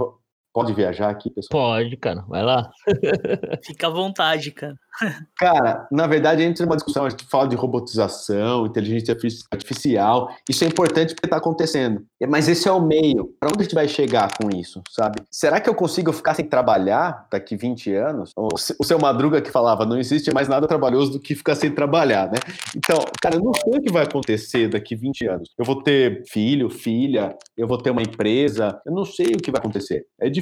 Pode 0.53 0.73
viajar 0.73 1.09
aqui, 1.09 1.29
pessoal? 1.29 1.75
Pode, 1.75 1.95
cara. 1.97 2.25
Vai 2.27 2.43
lá. 2.43 2.69
Fica 3.65 3.87
à 3.87 3.89
vontade, 3.89 4.51
cara. 4.51 4.75
Cara, 5.39 5.87
na 5.91 6.05
verdade, 6.05 6.43
a 6.43 6.45
gente 6.45 6.57
tem 6.57 6.65
uma 6.65 6.75
discussão, 6.75 7.05
a 7.05 7.09
gente 7.09 7.25
fala 7.25 7.47
de 7.47 7.55
robotização, 7.55 8.65
inteligência 8.65 9.15
artificial. 9.51 10.29
Isso 10.49 10.63
é 10.63 10.67
importante 10.67 11.13
porque 11.15 11.25
está 11.25 11.37
acontecendo. 11.37 12.05
Mas 12.27 12.47
esse 12.47 12.67
é 12.67 12.71
o 12.71 12.81
meio. 12.81 13.33
Para 13.39 13.49
onde 13.49 13.61
a 13.61 13.63
gente 13.63 13.75
vai 13.75 13.87
chegar 13.87 14.31
com 14.37 14.49
isso, 14.55 14.81
sabe? 14.89 15.21
Será 15.31 15.59
que 15.59 15.69
eu 15.69 15.75
consigo 15.75 16.11
ficar 16.13 16.33
sem 16.33 16.45
trabalhar 16.45 17.25
daqui 17.31 17.55
20 17.55 17.93
anos? 17.95 18.31
O 18.35 18.83
seu 18.83 18.99
Madruga 18.99 19.41
que 19.41 19.51
falava, 19.51 19.85
não 19.85 19.97
existe 19.97 20.31
mais 20.33 20.47
nada 20.47 20.67
trabalhoso 20.67 21.13
do 21.13 21.19
que 21.19 21.35
ficar 21.35 21.55
sem 21.55 21.71
trabalhar, 21.71 22.27
né? 22.27 22.37
Então, 22.75 22.97
cara, 23.21 23.35
eu 23.35 23.41
não 23.41 23.53
sei 23.53 23.79
o 23.79 23.81
que 23.81 23.91
vai 23.91 24.03
acontecer 24.03 24.67
daqui 24.67 24.95
20 24.95 25.27
anos. 25.27 25.49
Eu 25.57 25.65
vou 25.65 25.81
ter 25.81 26.23
filho, 26.27 26.69
filha, 26.69 27.35
eu 27.57 27.67
vou 27.67 27.77
ter 27.77 27.91
uma 27.91 28.01
empresa, 28.01 28.79
eu 28.85 28.93
não 28.93 29.05
sei 29.05 29.27
o 29.27 29.37
que 29.37 29.51
vai 29.51 29.59
acontecer. 29.59 30.05
É 30.19 30.29
difícil. 30.29 30.40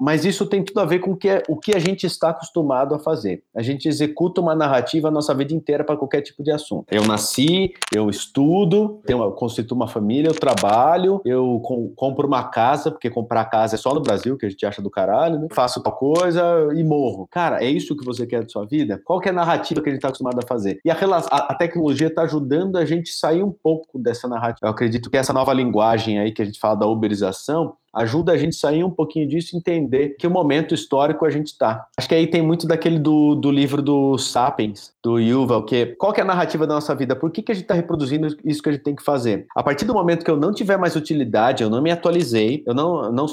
Mas 0.00 0.24
isso 0.24 0.46
tem 0.46 0.62
tudo 0.62 0.80
a 0.80 0.84
ver 0.84 0.98
com 0.98 1.12
o 1.12 1.16
que, 1.16 1.28
é, 1.28 1.42
o 1.48 1.56
que 1.56 1.74
a 1.74 1.78
gente 1.78 2.06
está 2.06 2.30
acostumado 2.30 2.94
a 2.94 2.98
fazer. 2.98 3.42
A 3.54 3.62
gente 3.62 3.88
executa 3.88 4.40
uma 4.40 4.54
narrativa 4.54 5.08
a 5.08 5.10
nossa 5.10 5.34
vida 5.34 5.54
inteira 5.54 5.84
para 5.84 5.96
qualquer 5.96 6.20
tipo 6.22 6.42
de 6.42 6.50
assunto. 6.50 6.86
Eu 6.90 7.06
nasci, 7.06 7.72
eu 7.94 8.08
estudo, 8.08 9.00
tenho, 9.06 9.22
eu 9.22 9.32
constituo 9.32 9.76
uma 9.76 9.88
família, 9.88 10.28
eu 10.28 10.34
trabalho, 10.34 11.20
eu 11.24 11.60
com, 11.64 11.92
compro 11.94 12.26
uma 12.26 12.44
casa, 12.44 12.90
porque 12.90 13.10
comprar 13.10 13.44
casa 13.46 13.76
é 13.76 13.78
só 13.78 13.94
no 13.94 14.00
Brasil, 14.00 14.36
que 14.36 14.46
a 14.46 14.48
gente 14.48 14.64
acha 14.66 14.82
do 14.82 14.90
caralho, 14.90 15.38
né? 15.38 15.48
faço 15.52 15.82
tal 15.82 15.92
coisa 15.92 16.42
e 16.74 16.82
morro. 16.82 17.28
Cara, 17.30 17.62
é 17.62 17.68
isso 17.68 17.96
que 17.96 18.04
você 18.04 18.26
quer 18.26 18.44
de 18.44 18.52
sua 18.52 18.66
vida? 18.66 19.00
Qual 19.04 19.20
é 19.22 19.28
a 19.28 19.32
narrativa 19.32 19.80
que 19.80 19.88
a 19.88 19.92
gente 19.92 19.98
está 19.98 20.08
acostumado 20.08 20.38
a 20.42 20.46
fazer? 20.46 20.80
E 20.84 20.90
a, 20.90 20.94
a, 20.96 21.36
a 21.52 21.54
tecnologia 21.54 22.08
está 22.08 22.22
ajudando 22.22 22.76
a 22.76 22.84
gente 22.84 23.10
sair 23.10 23.42
um 23.42 23.52
pouco 23.52 23.98
dessa 23.98 24.28
narrativa. 24.28 24.66
Eu 24.66 24.70
acredito 24.70 25.10
que 25.10 25.16
essa 25.16 25.32
nova 25.32 25.52
linguagem 25.52 26.18
aí 26.18 26.32
que 26.32 26.42
a 26.42 26.44
gente 26.44 26.58
fala 26.58 26.76
da 26.76 26.86
uberização, 26.86 27.76
ajuda 27.96 28.32
a 28.32 28.36
gente 28.36 28.54
sair 28.54 28.84
um 28.84 28.90
pouquinho 28.90 29.26
disso 29.26 29.54
e 29.54 29.58
entender 29.58 30.16
que 30.18 30.28
momento 30.28 30.74
histórico 30.74 31.24
a 31.24 31.30
gente 31.30 31.48
está. 31.48 31.86
Acho 31.96 32.08
que 32.08 32.14
aí 32.14 32.26
tem 32.26 32.42
muito 32.42 32.66
daquele 32.66 32.98
do, 32.98 33.34
do 33.34 33.50
livro 33.50 33.80
do 33.80 34.18
Sapiens, 34.18 34.92
do 35.06 35.20
Yuval, 35.20 35.64
que 35.64 35.94
qual 35.94 36.12
que 36.12 36.20
é 36.20 36.24
a 36.24 36.26
narrativa 36.26 36.66
da 36.66 36.74
nossa 36.74 36.92
vida? 36.92 37.14
Por 37.14 37.30
que, 37.30 37.40
que 37.40 37.52
a 37.52 37.54
gente 37.54 37.62
está 37.62 37.74
reproduzindo 37.74 38.26
isso 38.44 38.60
que 38.60 38.68
a 38.68 38.72
gente 38.72 38.82
tem 38.82 38.96
que 38.96 39.04
fazer? 39.04 39.46
A 39.54 39.62
partir 39.62 39.84
do 39.84 39.94
momento 39.94 40.24
que 40.24 40.30
eu 40.30 40.36
não 40.36 40.52
tiver 40.52 40.76
mais 40.76 40.96
utilidade, 40.96 41.62
eu 41.62 41.70
não 41.70 41.80
me 41.80 41.92
atualizei, 41.92 42.64
eu 42.66 42.74
não, 42.74 43.12
não 43.12 43.26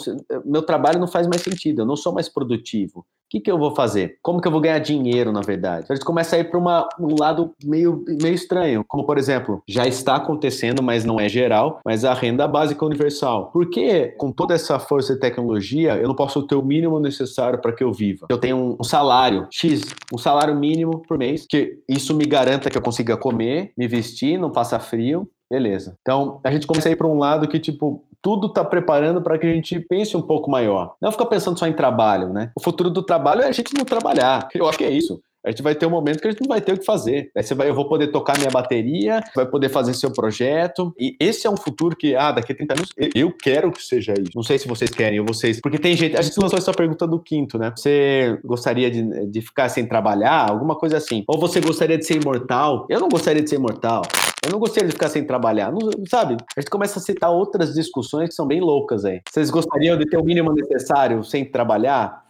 meu 0.45 0.61
trabalho 0.61 0.99
não 0.99 1.07
faz 1.07 1.25
mais 1.25 1.41
sentido, 1.41 1.81
eu 1.81 1.85
não 1.85 1.95
sou 1.95 2.13
mais 2.13 2.29
produtivo 2.29 3.03
que, 3.33 3.39
que 3.39 3.51
eu 3.51 3.57
vou 3.57 3.73
fazer? 3.73 4.17
Como 4.21 4.39
que 4.39 4.47
eu 4.47 4.51
vou 4.51 4.61
ganhar 4.61 4.77
dinheiro, 4.77 5.31
na 5.31 5.41
verdade? 5.41 5.87
A 5.89 5.95
gente 5.95 6.05
começa 6.05 6.35
a 6.35 6.39
ir 6.39 6.51
para 6.51 6.59
um 6.99 7.15
lado 7.19 7.51
meio, 7.63 8.05
meio 8.21 8.35
estranho, 8.35 8.85
como, 8.87 9.05
por 9.05 9.17
exemplo, 9.17 9.63
já 9.67 9.87
está 9.87 10.17
acontecendo, 10.17 10.83
mas 10.83 11.03
não 11.03 11.19
é 11.19 11.27
geral, 11.27 11.79
mas 11.83 12.05
a 12.05 12.13
renda 12.13 12.47
básica 12.47 12.85
universal. 12.85 13.49
Por 13.51 13.71
que, 13.71 14.09
com 14.17 14.31
toda 14.31 14.53
essa 14.53 14.77
força 14.77 15.13
e 15.13 15.19
tecnologia, 15.19 15.95
eu 15.95 16.07
não 16.07 16.15
posso 16.15 16.43
ter 16.43 16.53
o 16.53 16.61
mínimo 16.61 16.99
necessário 16.99 17.59
para 17.59 17.73
que 17.73 17.83
eu 17.83 17.91
viva? 17.91 18.27
Eu 18.29 18.37
tenho 18.37 18.77
um 18.79 18.83
salário 18.83 19.47
X, 19.49 19.81
um 20.13 20.17
salário 20.19 20.55
mínimo 20.55 21.01
por 21.07 21.17
mês, 21.17 21.47
que 21.49 21.62
isso 21.87 22.15
me 22.15 22.25
garanta 22.25 22.69
que 22.69 22.77
eu 22.77 22.81
consiga 22.81 23.17
comer, 23.17 23.71
me 23.77 23.87
vestir, 23.87 24.37
não 24.37 24.51
passa 24.51 24.79
frio, 24.79 25.29
Beleza. 25.53 25.95
Então, 26.01 26.39
a 26.43 26.51
gente 26.51 26.65
começa 26.65 26.89
a 26.89 26.91
ir 26.91 26.95
para 26.95 27.05
um 27.05 27.19
lado 27.19 27.47
que, 27.47 27.59
tipo, 27.59 28.03
tudo 28.19 28.47
está 28.47 28.65
preparando 28.65 29.21
para 29.21 29.37
que 29.37 29.45
a 29.45 29.53
gente 29.53 29.79
pense 29.79 30.17
um 30.17 30.21
pouco 30.23 30.49
maior. 30.49 30.95
Não 30.99 31.11
ficar 31.11 31.27
pensando 31.27 31.59
só 31.59 31.67
em 31.67 31.73
trabalho, 31.73 32.29
né? 32.29 32.51
O 32.55 32.59
futuro 32.59 32.89
do 32.89 33.03
trabalho 33.03 33.43
é 33.43 33.49
a 33.49 33.51
gente 33.51 33.71
não 33.75 33.85
trabalhar. 33.85 34.47
Eu 34.55 34.67
acho 34.67 34.79
que 34.79 34.83
é 34.83 34.89
isso. 34.89 35.21
A 35.45 35.49
gente 35.49 35.61
vai 35.61 35.75
ter 35.75 35.85
um 35.85 35.89
momento 35.89 36.21
que 36.21 36.27
a 36.27 36.31
gente 36.31 36.41
não 36.41 36.47
vai 36.47 36.61
ter 36.61 36.73
o 36.73 36.77
que 36.77 36.85
fazer. 36.85 37.29
Aí 37.35 37.43
você 37.43 37.53
vai, 37.53 37.69
eu 37.69 37.75
vou 37.75 37.87
poder 37.87 38.07
tocar 38.07 38.37
minha 38.37 38.49
bateria, 38.49 39.21
vai 39.35 39.45
poder 39.45 39.69
fazer 39.69 39.93
seu 39.93 40.11
projeto. 40.11 40.93
E 40.97 41.15
esse 41.19 41.45
é 41.45 41.49
um 41.49 41.57
futuro 41.57 41.95
que, 41.95 42.15
ah, 42.15 42.31
daqui 42.31 42.53
a 42.53 42.55
30 42.55 42.73
anos, 42.73 42.89
eu 43.13 43.31
quero 43.31 43.71
que 43.71 43.81
seja 43.81 44.13
isso. 44.13 44.31
Não 44.35 44.43
sei 44.43 44.57
se 44.57 44.67
vocês 44.67 44.89
querem, 44.89 45.19
ou 45.19 45.25
vocês. 45.25 45.59
Porque 45.59 45.77
tem 45.77 45.95
gente. 45.95 46.15
A 46.15 46.21
gente 46.21 46.39
lançou 46.39 46.57
essa 46.57 46.71
pergunta 46.71 47.05
do 47.05 47.19
quinto, 47.19 47.57
né? 47.57 47.73
Você 47.75 48.39
gostaria 48.43 48.89
de, 48.89 49.27
de 49.27 49.41
ficar 49.41 49.67
sem 49.69 49.85
trabalhar? 49.85 50.49
Alguma 50.49 50.75
coisa 50.75 50.97
assim. 50.97 51.23
Ou 51.27 51.37
você 51.37 51.59
gostaria 51.59 51.97
de 51.97 52.05
ser 52.05 52.21
imortal? 52.21 52.87
Eu 52.89 52.99
não 52.99 53.09
gostaria 53.09 53.41
de 53.41 53.49
ser 53.49 53.57
imortal. 53.57 54.03
Eu 54.45 54.51
não 54.51 54.59
gostaria 54.59 54.87
de 54.87 54.93
ficar 54.93 55.09
sem 55.09 55.25
trabalhar, 55.25 55.71
não, 55.71 55.79
sabe? 56.09 56.35
A 56.55 56.59
gente 56.59 56.69
começa 56.69 56.99
a 56.99 57.01
citar 57.01 57.31
outras 57.31 57.73
discussões 57.73 58.29
que 58.29 58.35
são 58.35 58.45
bem 58.45 58.59
loucas 58.59 59.05
aí. 59.05 59.21
Vocês 59.29 59.49
gostariam 59.49 59.97
de 59.97 60.05
ter 60.05 60.17
o 60.17 60.23
mínimo 60.23 60.51
necessário 60.53 61.23
sem 61.23 61.49
trabalhar? 61.49 62.23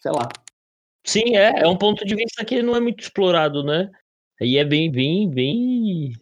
Sei 0.00 0.12
lá. 0.12 0.28
Sim, 1.04 1.36
é. 1.36 1.62
É 1.62 1.68
um 1.68 1.76
ponto 1.76 2.04
de 2.04 2.14
vista 2.14 2.44
que 2.44 2.62
não 2.62 2.76
é 2.76 2.80
muito 2.80 3.02
explorado, 3.02 3.64
né? 3.64 3.90
E 4.40 4.56
é 4.58 4.64
bem, 4.64 4.90
bem, 4.90 5.28
bem. 5.28 6.12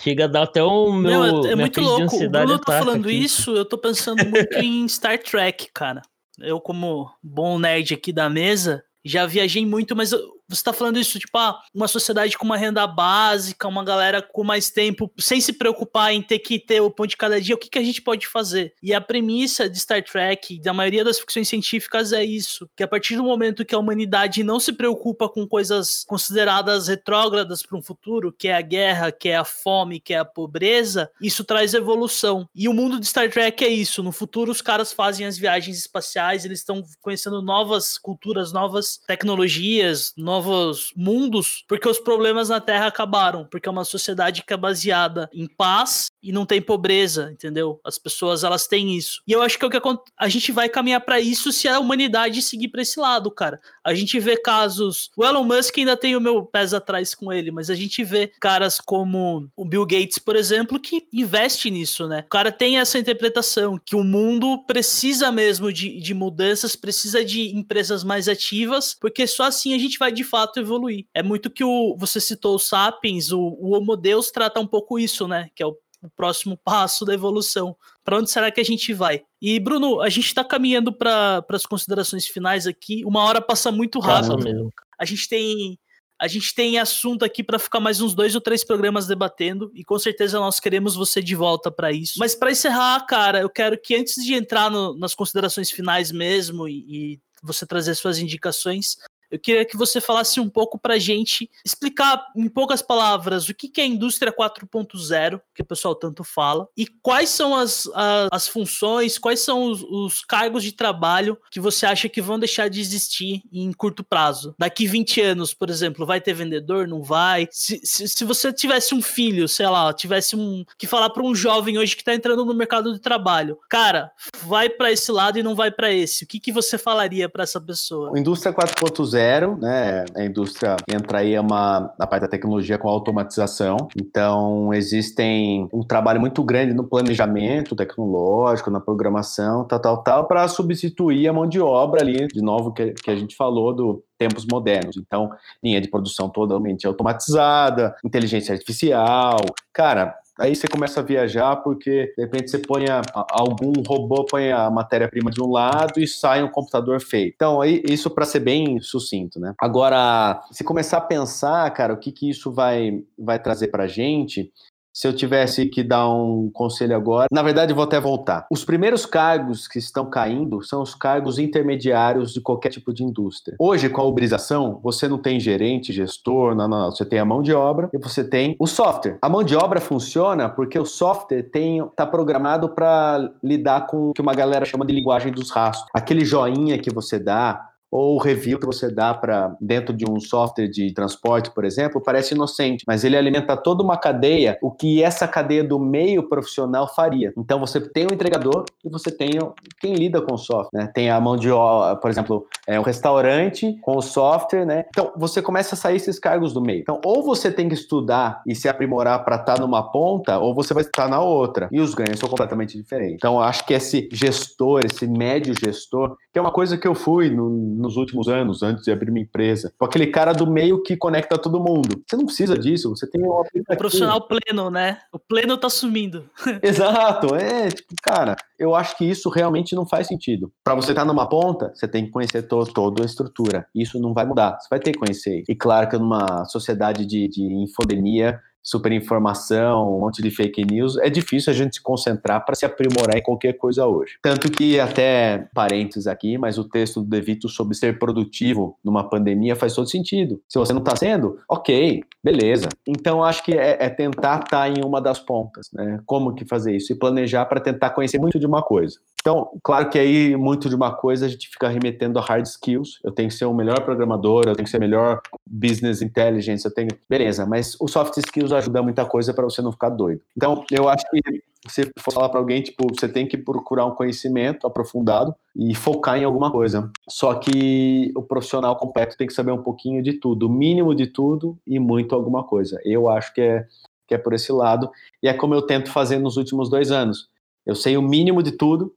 Chega 0.00 0.24
a 0.24 0.28
dar 0.28 0.42
até 0.42 0.62
o 0.62 0.92
meu. 0.92 1.10
Não, 1.10 1.46
é, 1.46 1.52
é 1.52 1.56
muito 1.56 1.80
louco. 1.80 2.16
O 2.16 2.30
Bruno 2.30 2.58
tá 2.58 2.78
falando 2.78 3.06
aqui. 3.06 3.14
isso, 3.14 3.54
eu 3.54 3.64
tô 3.64 3.78
pensando 3.78 4.24
muito 4.28 4.54
em 4.58 4.86
Star 4.88 5.18
Trek, 5.18 5.68
cara. 5.72 6.02
Eu, 6.38 6.60
como 6.60 7.12
bom 7.22 7.58
nerd 7.58 7.94
aqui 7.94 8.12
da 8.12 8.28
mesa, 8.28 8.82
já 9.04 9.26
viajei 9.26 9.66
muito, 9.66 9.94
mas 9.94 10.12
você 10.48 10.60
está 10.60 10.72
falando 10.72 10.98
isso, 10.98 11.18
tipo, 11.18 11.36
ah, 11.38 11.60
uma 11.74 11.88
sociedade 11.88 12.36
com 12.36 12.44
uma 12.44 12.56
renda 12.56 12.86
básica, 12.86 13.68
uma 13.68 13.84
galera 13.84 14.20
com 14.20 14.44
mais 14.44 14.70
tempo, 14.70 15.10
sem 15.18 15.40
se 15.40 15.52
preocupar 15.52 16.12
em 16.12 16.22
ter 16.22 16.38
que 16.38 16.58
ter 16.58 16.80
o 16.80 16.90
pão 16.90 17.06
de 17.06 17.16
cada 17.16 17.40
dia, 17.40 17.54
o 17.54 17.58
que, 17.58 17.70
que 17.70 17.78
a 17.78 17.82
gente 17.82 18.02
pode 18.02 18.26
fazer? 18.26 18.74
E 18.82 18.92
a 18.94 19.00
premissa 19.00 19.68
de 19.68 19.78
Star 19.78 20.02
Trek, 20.02 20.60
da 20.60 20.72
maioria 20.72 21.04
das 21.04 21.18
ficções 21.18 21.48
científicas, 21.48 22.12
é 22.12 22.24
isso: 22.24 22.68
que 22.76 22.82
a 22.82 22.88
partir 22.88 23.16
do 23.16 23.22
momento 23.22 23.64
que 23.64 23.74
a 23.74 23.78
humanidade 23.78 24.42
não 24.42 24.60
se 24.60 24.72
preocupa 24.72 25.28
com 25.28 25.46
coisas 25.46 26.04
consideradas 26.06 26.88
retrógradas 26.88 27.62
para 27.62 27.78
um 27.78 27.82
futuro, 27.82 28.32
que 28.32 28.48
é 28.48 28.54
a 28.54 28.60
guerra, 28.60 29.12
que 29.12 29.28
é 29.28 29.36
a 29.36 29.44
fome, 29.44 30.00
que 30.00 30.14
é 30.14 30.18
a 30.18 30.24
pobreza, 30.24 31.10
isso 31.20 31.44
traz 31.44 31.74
evolução. 31.74 32.48
E 32.54 32.68
o 32.68 32.74
mundo 32.74 32.98
de 32.98 33.06
Star 33.06 33.30
Trek 33.30 33.64
é 33.64 33.68
isso: 33.68 34.02
no 34.02 34.12
futuro, 34.12 34.50
os 34.50 34.62
caras 34.62 34.92
fazem 34.92 35.26
as 35.26 35.38
viagens 35.38 35.78
espaciais, 35.78 36.44
eles 36.44 36.60
estão 36.60 36.82
conhecendo 37.00 37.42
novas 37.42 37.98
culturas, 37.98 38.52
novas 38.52 38.98
tecnologias, 39.06 40.12
novos 40.42 40.92
mundos, 40.96 41.64
porque 41.68 41.88
os 41.88 41.98
problemas 41.98 42.48
na 42.48 42.60
Terra 42.60 42.86
acabaram, 42.86 43.46
porque 43.50 43.68
é 43.68 43.72
uma 43.72 43.84
sociedade 43.84 44.42
que 44.42 44.52
é 44.52 44.56
baseada 44.56 45.28
em 45.32 45.46
paz 45.46 46.10
e 46.22 46.32
não 46.32 46.46
tem 46.46 46.60
pobreza, 46.60 47.30
entendeu? 47.32 47.80
As 47.84 47.98
pessoas 47.98 48.44
elas 48.44 48.66
têm 48.66 48.96
isso. 48.96 49.22
E 49.26 49.32
eu 49.32 49.42
acho 49.42 49.58
que, 49.58 49.64
é 49.64 49.68
que 49.68 49.78
a 50.18 50.28
gente 50.28 50.52
vai 50.52 50.68
caminhar 50.68 51.00
para 51.00 51.20
isso 51.20 51.52
se 51.52 51.68
a 51.68 51.78
humanidade 51.78 52.42
seguir 52.42 52.68
para 52.68 52.82
esse 52.82 52.98
lado, 52.98 53.30
cara. 53.30 53.60
A 53.84 53.94
gente 53.94 54.18
vê 54.18 54.36
casos, 54.36 55.10
o 55.16 55.24
Elon 55.24 55.44
Musk 55.44 55.78
ainda 55.78 55.96
tem 55.96 56.16
o 56.16 56.20
meu 56.20 56.44
pés 56.44 56.74
atrás 56.74 57.14
com 57.14 57.32
ele, 57.32 57.50
mas 57.50 57.70
a 57.70 57.74
gente 57.74 58.02
vê 58.04 58.32
caras 58.40 58.80
como 58.80 59.48
o 59.56 59.64
Bill 59.64 59.86
Gates, 59.86 60.18
por 60.18 60.36
exemplo, 60.36 60.80
que 60.80 61.06
investe 61.12 61.70
nisso, 61.70 62.06
né? 62.06 62.24
O 62.26 62.30
cara 62.30 62.50
tem 62.50 62.78
essa 62.78 62.98
interpretação 62.98 63.78
que 63.84 63.96
o 63.96 64.04
mundo 64.04 64.64
precisa 64.66 65.30
mesmo 65.30 65.72
de, 65.72 66.00
de 66.00 66.14
mudanças, 66.14 66.76
precisa 66.76 67.24
de 67.24 67.56
empresas 67.56 68.02
mais 68.04 68.28
ativas 68.28 68.96
porque 69.00 69.26
só 69.26 69.44
assim 69.44 69.74
a 69.74 69.78
gente 69.78 69.98
vai 69.98 70.12
de 70.22 70.28
fato 70.28 70.60
evoluir. 70.60 71.06
É 71.12 71.22
muito 71.22 71.50
que 71.50 71.64
o 71.64 71.96
você 71.98 72.20
citou 72.20 72.54
o 72.54 72.58
Sapiens, 72.58 73.32
o, 73.32 73.40
o 73.40 73.76
Homo 73.76 73.96
Deus 73.96 74.30
trata 74.30 74.60
um 74.60 74.66
pouco 74.66 74.98
isso, 74.98 75.26
né? 75.26 75.50
Que 75.54 75.62
é 75.62 75.66
o, 75.66 75.76
o 76.00 76.10
próximo 76.16 76.56
passo 76.64 77.04
da 77.04 77.12
evolução. 77.12 77.76
Para 78.04 78.18
onde 78.18 78.30
será 78.30 78.50
que 78.50 78.60
a 78.60 78.64
gente 78.64 78.94
vai? 78.94 79.22
E, 79.40 79.58
Bruno, 79.58 80.00
a 80.00 80.08
gente 80.08 80.26
está 80.26 80.44
caminhando 80.44 80.92
para 80.92 81.44
as 81.50 81.66
considerações 81.66 82.26
finais 82.26 82.66
aqui. 82.66 83.04
Uma 83.04 83.24
hora 83.24 83.40
passa 83.40 83.70
muito 83.70 83.98
rápido. 83.98 84.72
A 84.98 85.04
gente 85.04 85.28
tem 85.28 85.78
a 86.20 86.28
gente 86.28 86.54
tem 86.54 86.78
assunto 86.78 87.24
aqui 87.24 87.42
para 87.42 87.58
ficar 87.58 87.80
mais 87.80 88.00
uns 88.00 88.14
dois 88.14 88.36
ou 88.36 88.40
três 88.40 88.62
programas 88.62 89.08
debatendo 89.08 89.72
e 89.74 89.82
com 89.82 89.98
certeza 89.98 90.38
nós 90.38 90.60
queremos 90.60 90.94
você 90.94 91.20
de 91.20 91.34
volta 91.34 91.68
para 91.68 91.90
isso. 91.90 92.16
Mas 92.16 92.32
para 92.32 92.52
encerrar, 92.52 93.04
cara, 93.06 93.40
eu 93.40 93.50
quero 93.50 93.76
que 93.76 93.96
antes 93.96 94.22
de 94.24 94.32
entrar 94.32 94.70
no, 94.70 94.96
nas 94.96 95.16
considerações 95.16 95.68
finais 95.68 96.12
mesmo 96.12 96.68
e, 96.68 96.84
e 97.16 97.20
você 97.42 97.66
trazer 97.66 97.94
suas 97.96 98.18
indicações. 98.18 98.96
Eu 99.32 99.38
queria 99.38 99.64
que 99.64 99.78
você 99.78 99.98
falasse 99.98 100.38
um 100.38 100.48
pouco 100.48 100.78
para 100.78 100.94
a 100.94 100.98
gente, 100.98 101.50
explicar 101.64 102.22
em 102.36 102.50
poucas 102.50 102.82
palavras 102.82 103.48
o 103.48 103.54
que, 103.54 103.80
é 103.80 103.84
a 103.84 103.86
indústria 103.86 104.30
4.0, 104.30 105.40
que 105.54 105.62
o 105.62 105.64
pessoal 105.64 105.94
tanto 105.94 106.22
fala, 106.22 106.68
e 106.76 106.86
quais 106.86 107.30
são 107.30 107.56
as, 107.56 107.88
as, 107.94 108.28
as 108.30 108.48
funções, 108.48 109.16
quais 109.16 109.40
são 109.40 109.70
os, 109.70 109.82
os, 109.82 110.22
cargos 110.22 110.62
de 110.62 110.72
trabalho 110.72 111.38
que 111.50 111.58
você 111.58 111.86
acha 111.86 112.10
que 112.10 112.20
vão 112.20 112.38
deixar 112.38 112.68
de 112.68 112.78
existir 112.78 113.42
em 113.50 113.72
curto 113.72 114.04
prazo. 114.04 114.54
Daqui 114.58 114.86
20 114.86 115.20
anos, 115.22 115.54
por 115.54 115.70
exemplo, 115.70 116.04
vai 116.04 116.20
ter 116.20 116.34
vendedor? 116.34 116.86
Não 116.86 117.02
vai? 117.02 117.48
Se, 117.50 117.80
se, 117.82 118.06
se 118.06 118.24
você 118.24 118.52
tivesse 118.52 118.94
um 118.94 119.00
filho, 119.00 119.48
sei 119.48 119.66
lá, 119.66 119.94
tivesse 119.94 120.36
um 120.36 120.62
que 120.76 120.86
falar 120.86 121.08
para 121.08 121.22
um 121.22 121.34
jovem 121.34 121.78
hoje 121.78 121.96
que 121.96 122.02
está 122.02 122.14
entrando 122.14 122.44
no 122.44 122.52
mercado 122.52 122.92
de 122.92 123.00
trabalho, 123.00 123.58
cara, 123.70 124.12
vai 124.42 124.68
para 124.68 124.92
esse 124.92 125.10
lado 125.10 125.38
e 125.38 125.42
não 125.42 125.54
vai 125.54 125.70
para 125.70 125.90
esse. 125.90 126.24
O 126.24 126.26
que, 126.26 126.38
que 126.38 126.52
você 126.52 126.76
falaria 126.76 127.30
para 127.30 127.44
essa 127.44 127.60
pessoa? 127.60 128.18
Indústria 128.18 128.52
4.0 128.52 129.21
zero, 129.22 129.56
né? 129.56 130.04
A 130.16 130.24
indústria 130.24 130.76
entra 130.92 131.18
aí 131.18 131.38
uma, 131.38 131.94
na 131.98 132.06
parte 132.06 132.22
da 132.22 132.28
tecnologia 132.28 132.76
com 132.76 132.88
automatização. 132.88 133.76
Então, 133.96 134.74
existem 134.74 135.68
um 135.72 135.82
trabalho 135.82 136.20
muito 136.20 136.42
grande 136.42 136.74
no 136.74 136.84
planejamento 136.84 137.76
tecnológico, 137.76 138.70
na 138.70 138.80
programação, 138.80 139.64
tal, 139.64 139.80
tal, 139.80 140.02
tal, 140.02 140.26
para 140.26 140.48
substituir 140.48 141.28
a 141.28 141.32
mão 141.32 141.46
de 141.46 141.60
obra 141.60 142.02
ali, 142.02 142.26
de 142.26 142.42
novo, 142.42 142.72
que, 142.72 142.92
que 142.92 143.10
a 143.10 143.16
gente 143.16 143.36
falou 143.36 143.72
do 143.72 144.04
tempos 144.18 144.46
modernos. 144.46 144.96
Então, 144.96 145.30
linha 145.62 145.80
de 145.80 145.88
produção 145.88 146.28
totalmente 146.28 146.86
automatizada, 146.86 147.94
inteligência 148.04 148.52
artificial. 148.52 149.36
Cara, 149.72 150.14
Aí 150.42 150.56
você 150.56 150.66
começa 150.66 150.98
a 150.98 151.04
viajar 151.04 151.54
porque 151.58 152.12
de 152.16 152.22
repente 152.24 152.50
você 152.50 152.58
põe 152.58 152.86
a, 152.90 153.00
algum 153.30 153.72
robô 153.86 154.24
põe 154.24 154.50
a 154.50 154.68
matéria-prima 154.68 155.30
de 155.30 155.40
um 155.40 155.48
lado 155.48 156.00
e 156.00 156.08
sai 156.08 156.42
um 156.42 156.50
computador 156.50 157.00
feito. 157.00 157.34
Então, 157.36 157.60
aí, 157.60 157.80
isso 157.88 158.10
para 158.10 158.24
ser 158.24 158.40
bem 158.40 158.80
sucinto, 158.80 159.38
né? 159.38 159.54
Agora, 159.56 160.42
se 160.50 160.64
começar 160.64 160.96
a 160.98 161.02
pensar, 161.02 161.70
cara, 161.70 161.92
o 161.92 161.96
que, 161.96 162.10
que 162.10 162.28
isso 162.28 162.50
vai, 162.50 163.04
vai 163.16 163.40
trazer 163.40 163.68
para 163.68 163.86
gente, 163.86 164.50
se 164.92 165.08
eu 165.08 165.12
tivesse 165.12 165.66
que 165.66 165.82
dar 165.82 166.08
um 166.08 166.50
conselho 166.52 166.94
agora, 166.94 167.28
na 167.30 167.42
verdade, 167.42 167.72
vou 167.72 167.84
até 167.84 167.98
voltar. 167.98 168.46
Os 168.50 168.64
primeiros 168.64 169.06
cargos 169.06 169.66
que 169.66 169.78
estão 169.78 170.08
caindo 170.08 170.62
são 170.62 170.82
os 170.82 170.94
cargos 170.94 171.38
intermediários 171.38 172.32
de 172.32 172.40
qualquer 172.40 172.68
tipo 172.68 172.92
de 172.92 173.02
indústria. 173.02 173.56
Hoje, 173.58 173.88
com 173.88 174.00
a 174.00 174.04
uberização, 174.04 174.78
você 174.82 175.08
não 175.08 175.18
tem 175.18 175.40
gerente, 175.40 175.92
gestor, 175.92 176.54
não, 176.54 176.68
não, 176.68 176.80
não. 176.80 176.90
Você 176.90 177.04
tem 177.04 177.18
a 177.18 177.24
mão 177.24 177.42
de 177.42 177.52
obra 177.52 177.88
e 177.92 177.98
você 177.98 178.22
tem 178.22 178.56
o 178.58 178.66
software. 178.66 179.18
A 179.22 179.28
mão 179.28 179.42
de 179.42 179.56
obra 179.56 179.80
funciona 179.80 180.48
porque 180.48 180.78
o 180.78 180.84
software 180.84 181.46
está 181.54 182.06
programado 182.06 182.68
para 182.68 183.30
lidar 183.42 183.86
com 183.86 184.10
o 184.10 184.12
que 184.12 184.20
uma 184.20 184.34
galera 184.34 184.64
chama 184.64 184.84
de 184.84 184.92
linguagem 184.92 185.32
dos 185.32 185.50
rastros. 185.50 185.88
Aquele 185.94 186.24
joinha 186.24 186.78
que 186.78 186.92
você 186.92 187.18
dá, 187.18 187.71
ou 187.92 188.14
o 188.14 188.18
review 188.18 188.58
que 188.58 188.64
você 188.64 188.90
dá 188.90 189.12
para 189.12 189.54
dentro 189.60 189.94
de 189.94 190.10
um 190.10 190.18
software 190.18 190.66
de 190.66 190.92
transporte, 190.94 191.50
por 191.50 191.62
exemplo, 191.62 192.00
parece 192.00 192.34
inocente, 192.34 192.84
mas 192.88 193.04
ele 193.04 193.18
alimenta 193.18 193.54
toda 193.54 193.82
uma 193.82 193.98
cadeia, 193.98 194.58
o 194.62 194.70
que 194.70 195.02
essa 195.02 195.28
cadeia 195.28 195.62
do 195.62 195.78
meio 195.78 196.26
profissional 196.26 196.92
faria. 196.94 197.34
Então 197.36 197.60
você 197.60 197.78
tem 197.78 198.06
o 198.06 198.14
entregador 198.14 198.64
e 198.82 198.88
você 198.88 199.10
tem 199.10 199.30
quem 199.78 199.92
lida 199.92 200.22
com 200.22 200.34
o 200.34 200.38
software, 200.38 200.70
né? 200.72 200.90
Tem 200.94 201.10
a 201.10 201.20
mão 201.20 201.36
de 201.36 201.50
obra, 201.50 201.96
por 201.96 202.10
exemplo, 202.10 202.46
é 202.66 202.80
um 202.80 202.82
restaurante 202.82 203.76
com 203.82 203.98
o 203.98 204.02
software, 204.02 204.64
né? 204.64 204.86
Então 204.88 205.12
você 205.14 205.42
começa 205.42 205.74
a 205.74 205.78
sair 205.78 205.96
esses 205.96 206.18
cargos 206.18 206.54
do 206.54 206.62
meio. 206.62 206.80
Então 206.80 206.98
ou 207.04 207.22
você 207.22 207.50
tem 207.50 207.68
que 207.68 207.74
estudar 207.74 208.40
e 208.46 208.54
se 208.54 208.68
aprimorar 208.68 209.22
para 209.22 209.36
estar 209.36 209.54
tá 209.56 209.60
numa 209.60 209.92
ponta, 209.92 210.38
ou 210.38 210.54
você 210.54 210.72
vai 210.72 210.82
estar 210.82 211.08
na 211.08 211.20
outra. 211.20 211.68
E 211.70 211.78
os 211.78 211.94
ganhos 211.94 212.18
são 212.18 212.28
completamente 212.28 212.78
diferentes. 212.78 213.16
Então 213.16 213.38
acho 213.38 213.66
que 213.66 213.74
esse 213.74 214.08
gestor, 214.10 214.80
esse 214.86 215.06
médio 215.06 215.54
gestor, 215.58 216.16
que 216.32 216.38
é 216.38 216.42
uma 216.42 216.52
coisa 216.52 216.78
que 216.78 216.88
eu 216.88 216.94
fui 216.94 217.28
no 217.28 217.81
nos 217.82 217.96
últimos 217.96 218.28
anos, 218.28 218.62
antes 218.62 218.84
de 218.84 218.90
abrir 218.90 219.10
minha 219.10 219.24
empresa. 219.24 219.72
Com 219.78 219.84
aquele 219.84 220.06
cara 220.06 220.32
do 220.32 220.46
meio 220.46 220.82
que 220.82 220.96
conecta 220.96 221.36
todo 221.36 221.60
mundo. 221.60 222.02
Você 222.06 222.16
não 222.16 222.24
precisa 222.24 222.58
disso, 222.58 222.90
você 222.90 223.06
tem 223.06 223.22
um 223.22 223.28
O 223.28 223.76
profissional 223.76 224.26
pleno, 224.26 224.70
né? 224.70 224.98
O 225.12 225.18
pleno 225.18 225.58
tá 225.58 225.68
sumindo. 225.68 226.30
Exato, 226.62 227.34
é, 227.34 227.68
tipo, 227.68 227.94
cara, 228.02 228.36
eu 228.58 228.74
acho 228.74 228.96
que 228.96 229.04
isso 229.04 229.28
realmente 229.28 229.74
não 229.74 229.84
faz 229.84 230.06
sentido. 230.06 230.52
Para 230.64 230.74
você 230.74 230.92
estar 230.92 231.02
tá 231.02 231.06
numa 231.06 231.28
ponta, 231.28 231.72
você 231.74 231.88
tem 231.88 232.06
que 232.06 232.10
conhecer 232.10 232.42
to 232.42 232.64
toda 232.66 233.02
a 233.02 233.06
estrutura. 233.06 233.66
Isso 233.74 234.00
não 234.00 234.14
vai 234.14 234.24
mudar, 234.24 234.58
você 234.60 234.68
vai 234.70 234.78
ter 234.78 234.92
que 234.92 234.98
conhecer. 234.98 235.42
E 235.48 235.54
claro 235.54 235.88
que 235.88 235.98
numa 235.98 236.44
sociedade 236.44 237.04
de, 237.04 237.28
de 237.28 237.42
infodemia, 237.42 238.40
superinformação, 238.62 239.96
um 239.96 240.00
monte 240.00 240.22
de 240.22 240.30
fake 240.30 240.64
news, 240.64 240.96
é 240.98 241.10
difícil 241.10 241.52
a 241.52 241.56
gente 241.56 241.76
se 241.76 241.82
concentrar 241.82 242.44
para 242.44 242.54
se 242.54 242.64
aprimorar 242.64 243.16
em 243.16 243.22
qualquer 243.22 243.54
coisa 243.54 243.86
hoje. 243.86 244.18
Tanto 244.22 244.50
que, 244.50 244.78
até 244.78 245.48
parênteses 245.54 246.06
aqui, 246.06 246.38
mas 246.38 246.58
o 246.58 246.64
texto 246.64 247.00
do 247.00 247.08
Devito 247.08 247.48
sobre 247.48 247.74
ser 247.74 247.98
produtivo 247.98 248.78
numa 248.84 249.08
pandemia 249.08 249.56
faz 249.56 249.74
todo 249.74 249.88
sentido. 249.88 250.40
Se 250.48 250.58
você 250.58 250.72
não 250.72 250.80
está 250.80 250.94
sendo, 250.94 251.38
ok, 251.48 252.02
beleza. 252.22 252.68
Então, 252.86 253.22
acho 253.22 253.42
que 253.44 253.52
é, 253.52 253.78
é 253.80 253.88
tentar 253.88 254.40
estar 254.40 254.46
tá 254.46 254.68
em 254.68 254.84
uma 254.84 255.00
das 255.00 255.18
pontas, 255.18 255.68
né? 255.72 256.00
Como 256.06 256.34
que 256.34 256.44
fazer 256.44 256.76
isso? 256.76 256.92
E 256.92 256.98
planejar 256.98 257.44
para 257.46 257.60
tentar 257.60 257.90
conhecer 257.90 258.18
muito 258.18 258.38
de 258.38 258.46
uma 258.46 258.62
coisa. 258.62 258.98
Então, 259.22 259.50
claro 259.62 259.88
que 259.88 259.98
aí, 260.00 260.36
muito 260.36 260.68
de 260.68 260.74
uma 260.74 260.92
coisa, 260.92 261.26
a 261.26 261.28
gente 261.28 261.48
fica 261.48 261.68
remetendo 261.68 262.18
a 262.18 262.22
hard 262.22 262.44
skills. 262.44 262.98
Eu 263.04 263.12
tenho 263.12 263.28
que 263.28 263.34
ser 263.36 263.44
o 263.44 263.54
melhor 263.54 263.80
programador, 263.84 264.42
eu 264.46 264.54
tenho 264.54 264.64
que 264.64 264.70
ser 264.70 264.80
melhor 264.80 265.22
business 265.46 266.02
intelligence, 266.02 266.64
eu 266.64 266.74
tenho... 266.74 266.88
Beleza, 267.08 267.46
mas 267.46 267.76
o 267.80 267.86
soft 267.86 268.16
skills 268.16 268.52
ajuda 268.52 268.82
muita 268.82 269.04
coisa 269.04 269.32
para 269.32 269.44
você 269.44 269.62
não 269.62 269.70
ficar 269.70 269.90
doido. 269.90 270.20
Então, 270.36 270.64
eu 270.72 270.88
acho 270.88 271.04
que 271.08 271.20
se 271.68 271.88
for 272.00 272.12
falar 272.12 272.28
para 272.30 272.40
alguém, 272.40 272.62
tipo, 272.62 272.84
você 272.92 273.08
tem 273.08 273.24
que 273.24 273.38
procurar 273.38 273.86
um 273.86 273.94
conhecimento 273.94 274.66
aprofundado 274.66 275.32
e 275.54 275.72
focar 275.72 276.18
em 276.18 276.24
alguma 276.24 276.50
coisa. 276.50 276.90
Só 277.08 277.34
que 277.34 278.10
o 278.16 278.22
profissional 278.22 278.74
completo 278.74 279.16
tem 279.16 279.28
que 279.28 279.32
saber 279.32 279.52
um 279.52 279.62
pouquinho 279.62 280.02
de 280.02 280.14
tudo, 280.14 280.48
o 280.48 280.50
mínimo 280.50 280.96
de 280.96 281.06
tudo 281.06 281.56
e 281.64 281.78
muito 281.78 282.16
alguma 282.16 282.42
coisa. 282.42 282.80
Eu 282.84 283.08
acho 283.08 283.32
que 283.32 283.40
é, 283.40 283.66
que 284.08 284.14
é 284.14 284.18
por 284.18 284.32
esse 284.32 284.50
lado. 284.50 284.90
E 285.22 285.28
é 285.28 285.32
como 285.32 285.54
eu 285.54 285.62
tento 285.62 285.92
fazer 285.92 286.18
nos 286.18 286.36
últimos 286.36 286.68
dois 286.68 286.90
anos. 286.90 287.28
Eu 287.64 287.76
sei 287.76 287.96
o 287.96 288.02
mínimo 288.02 288.42
de 288.42 288.50
tudo, 288.50 288.92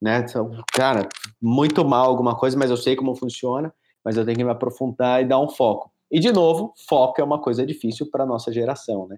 né? 0.00 0.24
Então, 0.28 0.50
cara, 0.72 1.08
muito 1.40 1.84
mal 1.84 2.08
alguma 2.08 2.36
coisa, 2.36 2.56
mas 2.56 2.70
eu 2.70 2.76
sei 2.76 2.96
como 2.96 3.14
funciona, 3.14 3.72
mas 4.04 4.16
eu 4.16 4.24
tenho 4.24 4.38
que 4.38 4.44
me 4.44 4.50
aprofundar 4.50 5.22
e 5.22 5.26
dar 5.26 5.40
um 5.40 5.48
foco. 5.48 5.90
E 6.10 6.18
de 6.18 6.32
novo, 6.32 6.72
foco 6.88 7.20
é 7.20 7.24
uma 7.24 7.40
coisa 7.40 7.66
difícil 7.66 8.10
para 8.10 8.24
nossa 8.24 8.52
geração, 8.52 9.06
né? 9.06 9.16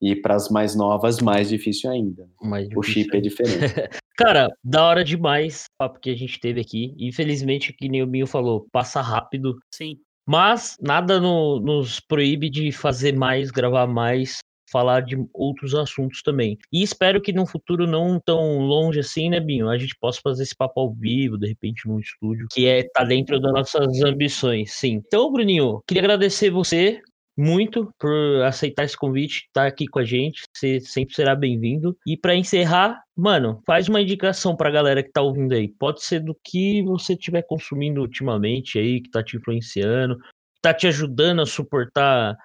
E 0.00 0.14
para 0.14 0.34
as 0.34 0.50
mais 0.50 0.76
novas, 0.76 1.20
mais 1.20 1.48
difícil 1.48 1.90
ainda. 1.90 2.28
Mais 2.42 2.68
o 2.76 2.82
chip 2.82 3.16
é 3.16 3.20
diferente. 3.20 3.58
Cara, 4.16 4.48
da 4.62 4.84
hora 4.84 5.02
demais 5.02 5.64
o 5.64 5.78
papo 5.78 6.00
que 6.00 6.10
a 6.10 6.16
gente 6.16 6.38
teve 6.38 6.60
aqui. 6.60 6.94
Infelizmente, 6.98 7.72
que 7.72 7.88
nem 7.88 8.02
o 8.02 8.06
Binho 8.06 8.26
falou, 8.26 8.66
passa 8.70 9.00
rápido. 9.00 9.58
Sim. 9.70 9.98
Mas 10.26 10.76
nada 10.80 11.20
no, 11.20 11.60
nos 11.60 12.00
proíbe 12.00 12.50
de 12.50 12.72
fazer 12.72 13.14
mais, 13.14 13.50
gravar 13.50 13.86
mais, 13.86 14.38
falar 14.70 15.00
de 15.00 15.16
outros 15.32 15.74
assuntos 15.74 16.22
também. 16.22 16.58
E 16.72 16.82
espero 16.82 17.20
que 17.20 17.32
num 17.32 17.46
futuro 17.46 17.86
não 17.86 18.20
tão 18.20 18.58
longe 18.58 19.00
assim, 19.00 19.30
né, 19.30 19.40
Binho, 19.40 19.68
a 19.68 19.78
gente 19.78 19.96
possa 20.00 20.20
fazer 20.22 20.42
esse 20.42 20.56
papo 20.56 20.80
ao 20.80 20.92
vivo, 20.92 21.38
de 21.38 21.48
repente 21.48 21.88
num 21.88 21.98
estúdio, 21.98 22.46
que 22.50 22.66
é 22.66 22.82
tá 22.94 23.04
dentro 23.04 23.40
das 23.40 23.52
nossas 23.52 24.02
ambições, 24.02 24.72
sim. 24.72 25.02
Então, 25.06 25.32
Bruninho, 25.32 25.82
queria 25.86 26.02
agradecer 26.02 26.50
você 26.50 27.00
muito 27.36 27.92
por 27.98 28.42
aceitar 28.44 28.84
esse 28.84 28.96
convite, 28.96 29.44
estar 29.46 29.62
tá 29.62 29.66
aqui 29.66 29.86
com 29.86 29.98
a 29.98 30.04
gente. 30.04 30.42
Você 30.54 30.80
sempre 30.80 31.14
será 31.14 31.36
bem-vindo. 31.36 31.96
E 32.06 32.16
para 32.16 32.34
encerrar, 32.34 33.02
mano, 33.14 33.60
faz 33.66 33.88
uma 33.88 34.00
indicação 34.00 34.56
para 34.56 34.70
a 34.70 34.72
galera 34.72 35.02
que 35.02 35.12
tá 35.12 35.20
ouvindo 35.20 35.52
aí. 35.52 35.68
Pode 35.68 36.02
ser 36.02 36.20
do 36.20 36.34
que 36.42 36.82
você 36.82 37.12
estiver 37.12 37.42
consumindo 37.42 38.00
ultimamente 38.00 38.78
aí, 38.78 39.02
que 39.02 39.10
tá 39.10 39.22
te 39.22 39.36
influenciando, 39.36 40.16
tá 40.62 40.72
te 40.72 40.86
ajudando 40.86 41.42
a 41.42 41.46
suportar 41.46 42.36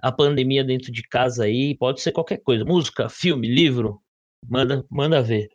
a 0.00 0.12
pandemia 0.12 0.64
dentro 0.64 0.92
de 0.92 1.02
casa 1.02 1.44
aí. 1.44 1.76
Pode 1.76 2.00
ser 2.00 2.12
qualquer 2.12 2.38
coisa, 2.38 2.64
música, 2.64 3.08
filme, 3.08 3.48
livro. 3.48 4.00
Manda, 4.48 4.84
manda 4.90 5.22
ver. 5.22 5.48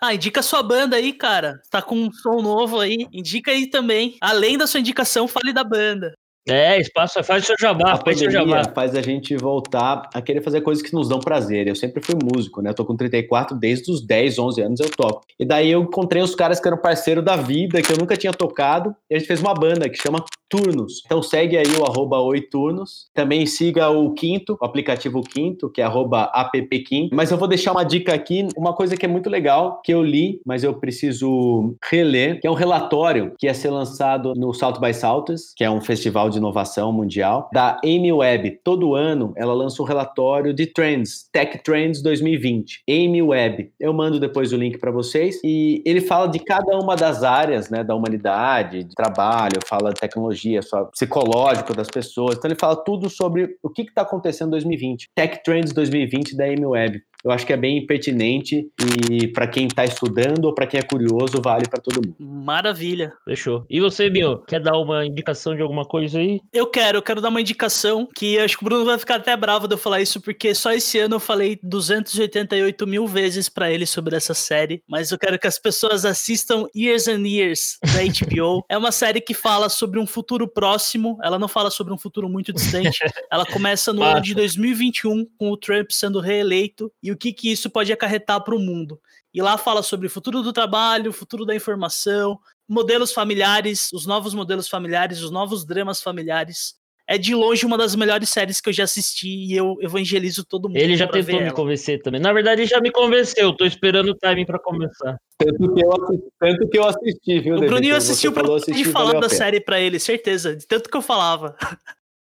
Ah, 0.00 0.14
indica 0.14 0.42
sua 0.42 0.62
banda 0.62 0.96
aí, 0.96 1.12
cara. 1.12 1.60
Tá 1.70 1.80
com 1.80 1.96
um 1.96 2.12
som 2.12 2.42
novo 2.42 2.80
aí. 2.80 3.06
Indica 3.12 3.50
aí 3.50 3.68
também. 3.68 4.16
Além 4.20 4.58
da 4.58 4.66
sua 4.66 4.80
indicação, 4.80 5.26
fale 5.26 5.52
da 5.52 5.64
banda. 5.64 6.14
É, 6.48 6.80
espaço, 6.80 7.22
faz 7.24 7.42
o 7.42 7.46
seu 7.46 7.56
jabá, 7.58 7.92
a 7.92 7.96
faz 7.96 8.16
o 8.16 8.20
seu 8.20 8.30
jabá. 8.30 8.62
faz 8.72 8.94
a 8.94 9.02
gente 9.02 9.36
voltar 9.36 10.08
a 10.14 10.22
querer 10.22 10.40
fazer 10.40 10.60
coisas 10.60 10.82
que 10.82 10.94
nos 10.94 11.08
dão 11.08 11.18
prazer. 11.18 11.66
Eu 11.66 11.74
sempre 11.74 12.00
fui 12.02 12.14
músico, 12.14 12.62
né? 12.62 12.70
Eu 12.70 12.74
tô 12.74 12.84
com 12.84 12.96
34, 12.96 13.56
desde 13.58 13.90
os 13.90 14.04
10, 14.06 14.38
11 14.38 14.62
anos 14.62 14.80
eu 14.80 14.88
toco. 14.90 15.22
E 15.38 15.44
daí 15.44 15.70
eu 15.70 15.82
encontrei 15.82 16.22
os 16.22 16.34
caras 16.34 16.60
que 16.60 16.68
eram 16.68 16.78
parceiro 16.78 17.20
da 17.20 17.34
vida, 17.34 17.82
que 17.82 17.92
eu 17.92 17.96
nunca 17.96 18.16
tinha 18.16 18.32
tocado, 18.32 18.94
e 19.10 19.16
a 19.16 19.18
gente 19.18 19.26
fez 19.26 19.40
uma 19.40 19.54
banda 19.54 19.88
que 19.88 20.00
chama 20.00 20.24
Turnos. 20.48 21.02
Então 21.04 21.22
segue 21.22 21.56
aí 21.56 21.66
o 21.78 21.84
arroba 21.84 22.18
Turnos. 22.50 23.08
Também 23.14 23.46
siga 23.46 23.88
o 23.88 24.12
Quinto, 24.14 24.56
o 24.60 24.64
aplicativo 24.64 25.22
Quinto, 25.22 25.68
que 25.70 25.80
é 25.80 25.84
arroba 25.84 26.30
appquinto. 26.32 27.14
Mas 27.14 27.30
eu 27.30 27.36
vou 27.36 27.48
deixar 27.48 27.72
uma 27.72 27.84
dica 27.84 28.14
aqui, 28.14 28.46
uma 28.56 28.72
coisa 28.72 28.96
que 28.96 29.04
é 29.04 29.08
muito 29.08 29.28
legal, 29.28 29.80
que 29.84 29.92
eu 29.92 30.02
li, 30.02 30.40
mas 30.46 30.62
eu 30.62 30.74
preciso 30.74 31.74
reler, 31.90 32.40
que 32.40 32.46
é 32.46 32.50
um 32.50 32.54
relatório 32.54 33.32
que 33.38 33.46
ia 33.46 33.54
ser 33.54 33.70
lançado 33.70 34.34
no 34.36 34.52
South 34.52 34.78
by 34.80 34.94
Southwest, 34.94 35.54
que 35.56 35.64
é 35.64 35.70
um 35.70 35.80
festival 35.80 36.30
de 36.30 36.35
de 36.36 36.38
inovação 36.38 36.92
mundial, 36.92 37.50
da 37.52 37.78
Amy 37.84 38.12
Webb. 38.12 38.60
Todo 38.62 38.94
ano 38.94 39.32
ela 39.36 39.52
lança 39.52 39.82
um 39.82 39.86
relatório 39.86 40.54
de 40.54 40.66
trends, 40.66 41.28
Tech 41.32 41.62
Trends 41.62 42.02
2020. 42.02 42.82
Amy 42.88 43.22
Webb. 43.22 43.72
Eu 43.80 43.92
mando 43.92 44.20
depois 44.20 44.52
o 44.52 44.56
link 44.56 44.78
para 44.78 44.90
vocês 44.90 45.40
e 45.42 45.82
ele 45.84 46.00
fala 46.00 46.28
de 46.28 46.38
cada 46.38 46.78
uma 46.78 46.94
das 46.94 47.22
áreas, 47.22 47.70
né, 47.70 47.82
da 47.82 47.94
humanidade, 47.94 48.84
de 48.84 48.94
trabalho, 48.94 49.58
fala 49.66 49.92
de 49.92 50.00
tecnologia, 50.00 50.60
psicológico 50.92 51.74
das 51.74 51.88
pessoas. 51.88 52.36
Então 52.36 52.50
ele 52.50 52.58
fala 52.58 52.76
tudo 52.76 53.08
sobre 53.08 53.56
o 53.62 53.70
que 53.70 53.82
está 53.82 54.02
acontecendo 54.02 54.48
em 54.48 54.52
2020. 54.52 55.10
Tech 55.14 55.42
Trends 55.42 55.72
2020 55.72 56.36
da 56.36 56.44
Amy 56.44 56.66
Webb 56.66 57.02
eu 57.26 57.32
acho 57.32 57.44
que 57.44 57.52
é 57.52 57.56
bem 57.56 57.84
pertinente 57.84 58.70
e 59.10 59.26
para 59.26 59.48
quem 59.48 59.66
está 59.66 59.84
estudando 59.84 60.44
ou 60.44 60.54
para 60.54 60.64
quem 60.64 60.78
é 60.78 60.82
curioso, 60.82 61.42
vale 61.42 61.68
para 61.68 61.80
todo 61.80 62.00
mundo. 62.06 62.14
Maravilha. 62.20 63.12
Fechou. 63.24 63.66
E 63.68 63.80
você, 63.80 64.08
Binho, 64.08 64.38
quer 64.46 64.60
dar 64.60 64.78
uma 64.78 65.04
indicação 65.04 65.56
de 65.56 65.60
alguma 65.60 65.84
coisa 65.84 66.20
aí? 66.20 66.40
Eu 66.52 66.68
quero, 66.68 66.98
eu 66.98 67.02
quero 67.02 67.20
dar 67.20 67.28
uma 67.28 67.40
indicação 67.40 68.08
que 68.14 68.38
acho 68.38 68.56
que 68.56 68.62
o 68.62 68.64
Bruno 68.64 68.84
vai 68.84 68.96
ficar 68.96 69.16
até 69.16 69.36
bravo 69.36 69.66
de 69.66 69.74
eu 69.74 69.78
falar 69.78 70.00
isso, 70.00 70.20
porque 70.20 70.54
só 70.54 70.72
esse 70.72 71.00
ano 71.00 71.16
eu 71.16 71.20
falei 71.20 71.58
288 71.64 72.86
mil 72.86 73.08
vezes 73.08 73.48
para 73.48 73.72
ele 73.72 73.86
sobre 73.86 74.14
essa 74.14 74.32
série, 74.32 74.80
mas 74.88 75.10
eu 75.10 75.18
quero 75.18 75.36
que 75.36 75.48
as 75.48 75.58
pessoas 75.58 76.04
assistam 76.04 76.66
Years 76.76 77.08
and 77.08 77.26
Years 77.26 77.78
da 77.82 78.04
HBO. 78.04 78.64
é 78.70 78.78
uma 78.78 78.92
série 78.92 79.20
que 79.20 79.34
fala 79.34 79.68
sobre 79.68 79.98
um 79.98 80.06
futuro 80.06 80.46
próximo, 80.46 81.18
ela 81.24 81.40
não 81.40 81.48
fala 81.48 81.70
sobre 81.70 81.92
um 81.92 81.98
futuro 81.98 82.28
muito 82.28 82.52
distante. 82.52 83.00
ela 83.32 83.44
começa 83.44 83.92
no 83.92 84.04
ano 84.04 84.20
de 84.20 84.32
2021 84.32 85.26
com 85.36 85.50
o 85.50 85.56
Trump 85.56 85.90
sendo 85.90 86.20
reeleito 86.20 86.92
e 87.02 87.10
o 87.10 87.15
o 87.16 87.18
que, 87.18 87.32
que 87.32 87.50
isso 87.50 87.70
pode 87.70 87.90
acarretar 87.92 88.44
para 88.44 88.54
o 88.54 88.60
mundo. 88.60 89.00
E 89.32 89.40
lá 89.40 89.56
fala 89.56 89.82
sobre 89.82 90.06
o 90.06 90.10
futuro 90.10 90.42
do 90.42 90.52
trabalho, 90.52 91.10
o 91.10 91.14
futuro 91.14 91.46
da 91.46 91.54
informação, 91.54 92.38
modelos 92.68 93.10
familiares, 93.10 93.90
os 93.92 94.06
novos 94.06 94.34
modelos 94.34 94.68
familiares, 94.68 95.22
os 95.22 95.30
novos 95.30 95.64
dramas 95.64 96.02
familiares. 96.02 96.74
É 97.08 97.16
de 97.16 97.34
longe 97.34 97.64
uma 97.64 97.78
das 97.78 97.94
melhores 97.94 98.28
séries 98.28 98.60
que 98.60 98.68
eu 98.68 98.72
já 98.72 98.84
assisti 98.84 99.28
e 99.28 99.56
eu 99.56 99.76
evangelizo 99.80 100.44
todo 100.44 100.68
mundo. 100.68 100.76
Ele 100.76 100.96
já 100.96 101.06
tentou 101.06 101.40
me 101.40 101.52
convencer 101.52 102.02
também. 102.02 102.20
Na 102.20 102.32
verdade, 102.32 102.62
ele 102.62 102.68
já 102.68 102.80
me 102.80 102.90
convenceu. 102.90 103.52
Tô 103.54 103.64
esperando 103.64 104.10
o 104.10 104.14
timing 104.14 104.44
para 104.44 104.58
começar. 104.58 105.16
Tanto 105.38 105.72
que 105.72 105.84
eu 105.84 105.92
assisti, 105.92 106.28
tanto 106.38 106.68
que 106.68 106.78
eu 106.78 106.84
assisti 106.84 107.40
viu? 107.40 107.56
O 107.56 107.60
Bruninho 107.60 107.96
assistiu 107.96 108.32
pra 108.32 108.42
de 108.42 108.84
falar 108.86 109.20
da 109.20 109.28
série 109.28 109.60
para 109.60 109.80
ele, 109.80 109.98
certeza. 110.00 110.56
De 110.56 110.66
tanto 110.66 110.90
que 110.90 110.96
eu 110.96 111.02
falava. 111.02 111.56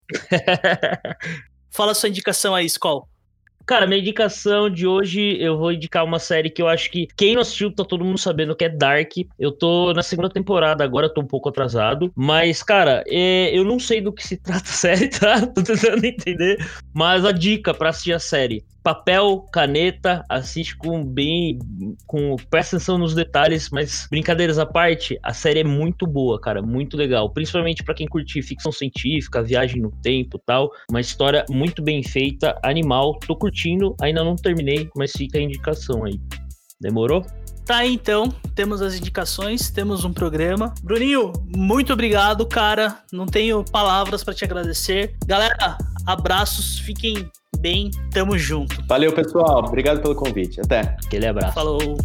Fala 1.69 1.93
sua 1.93 2.09
indicação 2.09 2.53
aí, 2.53 2.65
Skol. 2.65 3.07
Cara, 3.65 3.87
minha 3.87 3.99
indicação 3.99 4.69
de 4.69 4.85
hoje, 4.85 5.37
eu 5.39 5.57
vou 5.57 5.71
indicar 5.71 6.03
uma 6.03 6.19
série 6.19 6.49
que 6.49 6.61
eu 6.61 6.67
acho 6.67 6.91
que 6.91 7.07
quem 7.15 7.33
não 7.33 7.41
assistiu 7.41 7.73
tá 7.73 7.85
todo 7.85 8.03
mundo 8.03 8.17
sabendo 8.17 8.55
que 8.55 8.65
é 8.65 8.69
Dark. 8.69 9.11
Eu 9.39 9.51
tô 9.51 9.93
na 9.93 10.03
segunda 10.03 10.29
temporada 10.29 10.83
agora, 10.83 11.11
tô 11.11 11.21
um 11.21 11.27
pouco 11.27 11.47
atrasado. 11.47 12.11
Mas, 12.15 12.61
cara, 12.61 13.03
é, 13.07 13.57
eu 13.57 13.63
não 13.63 13.79
sei 13.79 14.01
do 14.01 14.11
que 14.11 14.25
se 14.25 14.35
trata 14.43 14.69
a 14.69 14.73
série, 14.73 15.07
tá? 15.07 15.45
Tô 15.47 15.63
tentando 15.63 16.03
entender. 16.03 16.57
Mas 16.93 17.23
a 17.23 17.31
dica 17.31 17.73
para 17.73 17.89
assistir 17.89 18.13
a 18.13 18.19
série: 18.19 18.65
papel, 18.83 19.45
caneta, 19.51 20.23
assiste 20.29 20.75
com 20.77 21.03
bem. 21.03 21.57
com 22.05 22.35
presta 22.49 22.75
atenção 22.75 22.97
nos 22.97 23.15
detalhes, 23.15 23.69
mas 23.71 24.07
brincadeiras 24.11 24.59
à 24.59 24.65
parte, 24.65 25.17
a 25.23 25.33
série 25.33 25.61
é 25.61 25.63
muito 25.63 26.05
boa, 26.05 26.39
cara, 26.39 26.61
muito 26.61 26.97
legal. 26.97 27.29
Principalmente 27.29 27.83
para 27.83 27.95
quem 27.95 28.07
curte 28.07 28.41
ficção 28.41 28.71
científica, 28.71 29.41
viagem 29.41 29.81
no 29.81 29.91
tempo 30.01 30.37
tal. 30.45 30.69
Uma 30.89 30.99
história 30.99 31.45
muito 31.49 31.81
bem 31.81 32.03
feita, 32.03 32.59
animal. 32.61 33.17
Tô 33.25 33.35
curtindo, 33.35 33.95
ainda 34.01 34.23
não 34.23 34.35
terminei, 34.35 34.89
mas 34.95 35.11
fica 35.11 35.37
a 35.37 35.41
indicação 35.41 36.03
aí. 36.03 36.19
Demorou? 36.81 37.25
Tá 37.65 37.85
então, 37.85 38.27
temos 38.53 38.81
as 38.81 38.95
indicações, 38.95 39.71
temos 39.71 40.03
um 40.03 40.11
programa. 40.11 40.73
Bruninho, 40.83 41.31
muito 41.55 41.93
obrigado, 41.93 42.45
cara. 42.45 42.99
Não 43.09 43.25
tenho 43.25 43.63
palavras 43.63 44.21
para 44.21 44.33
te 44.33 44.43
agradecer. 44.43 45.15
Galera, 45.25 45.77
abraços, 46.05 46.79
fiquem 46.79 47.31
bem, 47.63 47.89
tamo 48.11 48.37
junto. 48.37 48.75
Valeu, 48.85 49.13
pessoal. 49.13 49.63
Obrigado 49.65 50.01
pelo 50.01 50.13
convite. 50.13 50.59
Até. 50.59 50.81
Aquele 51.05 51.27
abraço. 51.27 51.53
Falou. 51.55 51.97